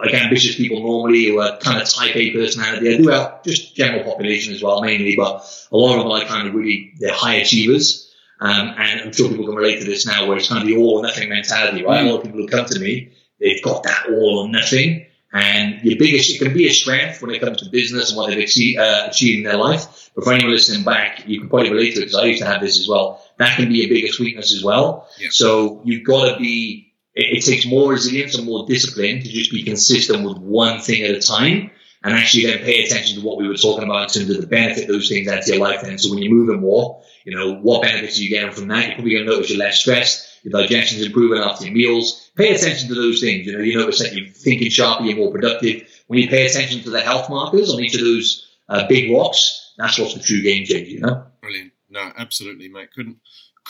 like 0.00 0.14
ambitious 0.14 0.56
people 0.56 0.80
normally 0.80 1.26
who 1.26 1.40
are 1.40 1.58
kind 1.58 1.80
of 1.80 1.88
type 1.88 2.16
A 2.16 2.32
personality. 2.32 2.94
I 2.94 2.96
do 2.96 3.08
have 3.08 3.42
just 3.42 3.74
general 3.74 4.04
population 4.04 4.54
as 4.54 4.62
well, 4.62 4.80
mainly, 4.82 5.16
but 5.16 5.44
a 5.70 5.76
lot 5.76 5.98
of 5.98 6.04
them 6.04 6.12
are 6.12 6.24
kind 6.24 6.48
of 6.48 6.54
really, 6.54 6.92
they're 6.98 7.14
high 7.14 7.36
achievers. 7.36 8.12
Um, 8.40 8.74
and 8.78 9.00
I'm 9.02 9.12
sure 9.12 9.28
people 9.28 9.46
can 9.46 9.54
relate 9.54 9.80
to 9.80 9.84
this 9.84 10.06
now 10.06 10.26
where 10.26 10.38
it's 10.38 10.48
kind 10.48 10.62
of 10.62 10.66
the 10.66 10.76
all 10.76 10.98
or 10.98 11.02
nothing 11.02 11.28
mentality, 11.28 11.84
right? 11.84 12.04
Mm. 12.04 12.06
A 12.06 12.10
lot 12.10 12.18
of 12.18 12.24
people 12.24 12.40
who 12.40 12.48
come 12.48 12.64
to 12.64 12.78
me, 12.78 13.12
they've 13.38 13.62
got 13.62 13.82
that 13.82 14.06
all 14.08 14.38
or 14.38 14.48
nothing. 14.48 15.06
And 15.32 15.80
your 15.82 15.96
biggest, 15.98 16.34
it 16.34 16.38
can 16.38 16.54
be 16.54 16.66
a 16.66 16.72
strength 16.72 17.22
when 17.22 17.30
it 17.30 17.40
comes 17.40 17.58
to 17.58 17.70
business 17.70 18.10
and 18.10 18.16
what 18.16 18.30
they've 18.30 18.42
achieved, 18.42 18.80
uh, 18.80 19.06
achieved 19.10 19.38
in 19.38 19.44
their 19.44 19.58
life. 19.58 20.10
But 20.14 20.24
for 20.24 20.32
anyone 20.32 20.52
listening 20.52 20.84
back, 20.84 21.28
you 21.28 21.38
can 21.38 21.48
probably 21.48 21.70
relate 21.70 21.94
to 21.94 22.00
it 22.00 22.06
because 22.06 22.16
I 22.16 22.24
used 22.24 22.42
to 22.42 22.48
have 22.48 22.60
this 22.60 22.80
as 22.80 22.88
well. 22.88 23.22
That 23.36 23.56
can 23.56 23.68
be 23.68 23.76
your 23.76 23.88
biggest 23.88 24.18
weakness 24.18 24.52
as 24.52 24.64
well. 24.64 25.08
Yeah. 25.18 25.28
So 25.30 25.82
you've 25.84 26.04
got 26.04 26.32
to 26.32 26.38
be 26.38 26.89
it, 27.14 27.38
it 27.38 27.44
takes 27.44 27.66
more 27.66 27.90
resilience 27.90 28.36
and 28.36 28.46
more 28.46 28.66
discipline 28.66 29.22
to 29.22 29.28
just 29.28 29.50
be 29.50 29.62
consistent 29.62 30.24
with 30.24 30.38
one 30.38 30.80
thing 30.80 31.02
at 31.02 31.14
a 31.14 31.20
time 31.20 31.70
and 32.02 32.14
actually 32.14 32.46
then 32.46 32.58
pay 32.58 32.84
attention 32.84 33.20
to 33.20 33.26
what 33.26 33.36
we 33.36 33.46
were 33.46 33.56
talking 33.56 33.84
about 33.84 34.14
in 34.14 34.22
terms 34.22 34.34
of 34.34 34.40
the 34.40 34.46
benefit 34.46 34.88
those 34.88 35.08
things 35.08 35.28
add 35.28 35.42
to 35.42 35.52
your 35.52 35.60
life 35.60 35.82
then. 35.82 35.98
So 35.98 36.10
when 36.10 36.22
you're 36.22 36.32
moving 36.32 36.60
more, 36.60 37.02
you 37.24 37.36
know, 37.36 37.56
what 37.56 37.82
benefits 37.82 38.18
are 38.18 38.22
you 38.22 38.30
getting 38.30 38.52
from 38.52 38.68
that? 38.68 38.86
You're 38.86 38.94
probably 38.94 39.12
going 39.12 39.26
to 39.26 39.32
notice 39.32 39.50
you're 39.50 39.58
less 39.58 39.80
stressed, 39.80 40.38
your 40.42 40.52
digestion's 40.52 41.04
improving 41.04 41.42
after 41.42 41.64
your 41.66 41.74
meals. 41.74 42.30
Pay 42.36 42.54
attention 42.54 42.88
to 42.88 42.94
those 42.94 43.20
things. 43.20 43.46
You 43.46 43.58
know, 43.58 43.62
you 43.62 43.76
notice 43.76 43.98
that 43.98 44.14
you're 44.14 44.28
thinking 44.28 44.70
sharper, 44.70 45.04
you're 45.04 45.16
more 45.16 45.30
productive. 45.30 45.88
When 46.06 46.18
you 46.18 46.28
pay 46.28 46.46
attention 46.46 46.82
to 46.84 46.90
the 46.90 47.02
health 47.02 47.28
markers 47.28 47.72
on 47.72 47.80
each 47.80 47.94
of 47.94 48.00
those 48.00 48.48
uh, 48.68 48.86
big 48.88 49.12
rocks, 49.12 49.74
that's 49.76 49.98
what's 49.98 50.14
the 50.14 50.20
true 50.20 50.42
game 50.42 50.64
changer, 50.64 50.90
you 50.90 51.00
know? 51.00 51.26
Brilliant. 51.42 51.72
No, 51.90 52.12
absolutely, 52.16 52.68
mate. 52.68 52.92
Couldn't 52.94 53.18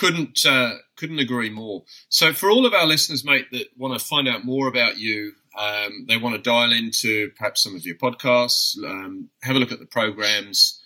couldn't 0.01 0.46
uh, 0.46 0.72
couldn't 0.96 1.18
agree 1.18 1.51
more. 1.51 1.84
So 2.09 2.32
for 2.32 2.51
all 2.51 2.64
of 2.64 2.72
our 2.72 2.86
listeners, 2.86 3.22
mate, 3.24 3.48
that 3.53 3.66
want 3.76 3.92
to 3.98 4.05
find 4.05 4.26
out 4.26 4.44
more 4.44 4.66
about 4.66 4.96
you, 4.96 5.32
um, 5.59 6.07
they 6.09 6.16
want 6.16 6.34
to 6.36 6.42
dial 6.42 6.72
into 6.72 7.30
perhaps 7.36 7.62
some 7.62 7.76
of 7.76 7.84
your 7.84 7.96
podcasts, 7.96 8.76
um, 8.82 9.28
have 9.42 9.57
a 9.57 9.59
look 9.59 9.72
at 9.72 9.78
the 9.78 9.86
programs, 9.86 10.80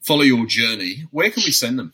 follow 0.00 0.22
your 0.22 0.46
journey. 0.46 1.04
Where 1.10 1.30
can 1.30 1.42
we 1.44 1.52
send 1.52 1.78
them? 1.78 1.92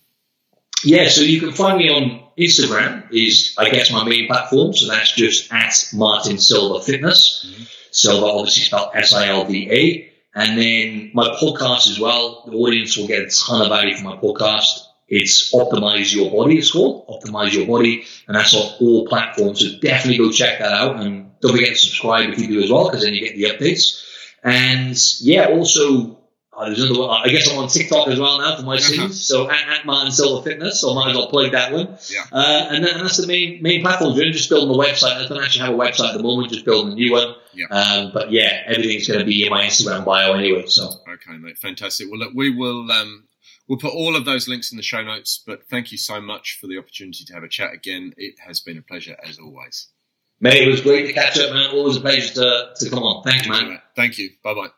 Yeah, 0.85 1.09
so 1.09 1.21
you 1.21 1.41
can 1.41 1.53
find 1.53 1.79
me 1.79 1.89
on 1.91 2.23
Instagram. 2.39 3.13
Is 3.13 3.57
I 3.59 3.71
guess 3.71 3.91
my 3.91 4.05
main 4.05 4.27
platform. 4.29 4.73
So 4.73 4.87
that's 4.87 5.13
just 5.15 5.53
at 5.53 5.75
Martin 5.93 6.39
Silva 6.39 6.85
Fitness. 6.85 7.47
Mm-hmm. 7.47 7.63
Silva 7.91 8.27
obviously 8.27 8.65
spelled 8.65 8.91
S 8.95 9.13
I 9.13 9.29
L 9.29 9.45
V 9.45 9.69
A. 9.71 10.09
And 10.35 10.59
then 10.59 11.11
my 11.13 11.29
podcast 11.43 11.91
as 11.91 11.99
well. 12.01 12.45
The 12.47 12.57
audience 12.57 12.97
will 12.97 13.07
get 13.07 13.21
a 13.21 13.31
ton 13.31 13.63
of 13.63 13.69
value 13.69 13.95
from 13.95 14.07
my 14.07 14.17
podcast. 14.17 14.87
It's 15.15 15.53
Optimize 15.53 16.15
Your 16.15 16.31
Body, 16.31 16.57
it's 16.57 16.71
called. 16.71 17.07
Optimize 17.07 17.53
Your 17.53 17.67
Body. 17.67 18.07
And 18.27 18.35
that's 18.35 18.55
on 18.55 18.73
all 18.81 19.07
platforms. 19.07 19.61
So 19.61 19.79
definitely 19.79 20.17
go 20.17 20.33
check 20.33 20.59
that 20.59 20.73
out. 20.73 21.01
And 21.01 21.39
don't 21.41 21.53
forget 21.53 21.69
to 21.69 21.77
subscribe 21.77 22.31
if 22.31 22.39
you 22.39 22.47
do 22.47 22.63
as 22.63 22.71
well, 22.71 22.89
because 22.89 23.05
then 23.05 23.13
you 23.13 23.21
get 23.21 23.37
the 23.37 23.45
updates. 23.45 24.03
And 24.43 24.97
yeah, 25.21 25.49
also, 25.49 26.19
uh, 26.57 26.65
there's 26.65 26.83
another 26.83 27.01
one. 27.01 27.21
I 27.23 27.29
guess 27.29 27.47
I'm 27.51 27.59
on 27.59 27.69
TikTok 27.69 28.09
as 28.09 28.19
well 28.19 28.39
now 28.39 28.57
for 28.57 28.63
my 28.63 28.77
uh-huh. 28.77 28.81
sins. 28.81 29.27
So 29.27 29.51
at, 29.51 29.69
at, 29.69 29.85
Martin 29.85 30.13
Silva 30.13 30.43
Fitness, 30.49 30.81
so 30.81 30.93
I 30.93 30.95
might 30.95 31.11
as 31.11 31.17
well 31.19 31.29
plug 31.29 31.53
that 31.53 31.73
one. 31.75 31.99
Yeah. 32.11 32.25
Uh, 32.33 32.69
and, 32.71 32.83
then, 32.83 32.95
and 32.95 33.05
that's 33.05 33.19
the 33.19 33.27
main 33.27 33.63
main 33.63 33.83
platform. 33.83 34.15
We're 34.15 34.33
just 34.33 34.49
building 34.49 34.75
the 34.75 34.83
website. 34.83 35.23
I 35.23 35.29
don't 35.29 35.45
actually 35.45 35.67
have 35.67 35.75
a 35.75 35.79
website 35.79 36.09
at 36.09 36.17
the 36.17 36.23
moment, 36.23 36.53
just 36.53 36.65
building 36.65 36.93
a 36.93 36.97
new 36.97 37.13
one. 37.13 37.35
Yeah. 37.53 37.67
Um, 37.67 38.13
but 38.15 38.33
yeah, 38.33 38.63
everything's 38.65 39.07
going 39.07 39.21
to 39.21 39.27
be 39.27 39.45
in 39.45 39.51
my 39.51 39.65
Instagram 39.65 40.07
bio 40.07 40.33
anyway. 40.33 40.65
So 40.69 40.89
okay, 41.07 41.37
mate, 41.37 41.59
fantastic. 41.59 42.09
Well, 42.11 42.19
look, 42.19 42.33
we 42.35 42.57
will 42.57 42.91
um, 42.91 43.25
we'll 43.69 43.79
put 43.79 43.95
all 43.95 44.17
of 44.17 44.25
those 44.25 44.49
links 44.49 44.73
in 44.73 44.77
the 44.77 44.83
show 44.83 45.03
notes. 45.03 45.43
But 45.47 45.69
thank 45.69 45.93
you 45.93 45.99
so 45.99 46.21
much 46.21 46.59
for 46.61 46.67
the 46.67 46.79
opportunity 46.79 47.25
to 47.25 47.35
have 47.35 47.43
a 47.43 47.49
chat 47.49 47.73
again. 47.73 48.13
It 48.17 48.35
has 48.47 48.61
been 48.61 48.79
a 48.79 48.83
pleasure 48.83 49.17
as 49.27 49.39
always. 49.39 49.89
Mate, 50.41 50.67
it 50.67 50.71
was 50.71 50.81
great 50.81 51.07
to 51.07 51.13
catch 51.13 51.39
up, 51.39 51.53
man. 51.53 51.71
Always 51.71 51.97
a 51.97 52.01
pleasure 52.01 52.35
to, 52.35 52.73
to 52.75 52.91
come 52.91 53.05
on. 53.05 53.23
Thanks, 53.23 53.49
man. 53.49 53.81
Thank 53.95 54.19
you. 54.19 54.31
Bye 54.43 54.55
bye. 54.55 54.69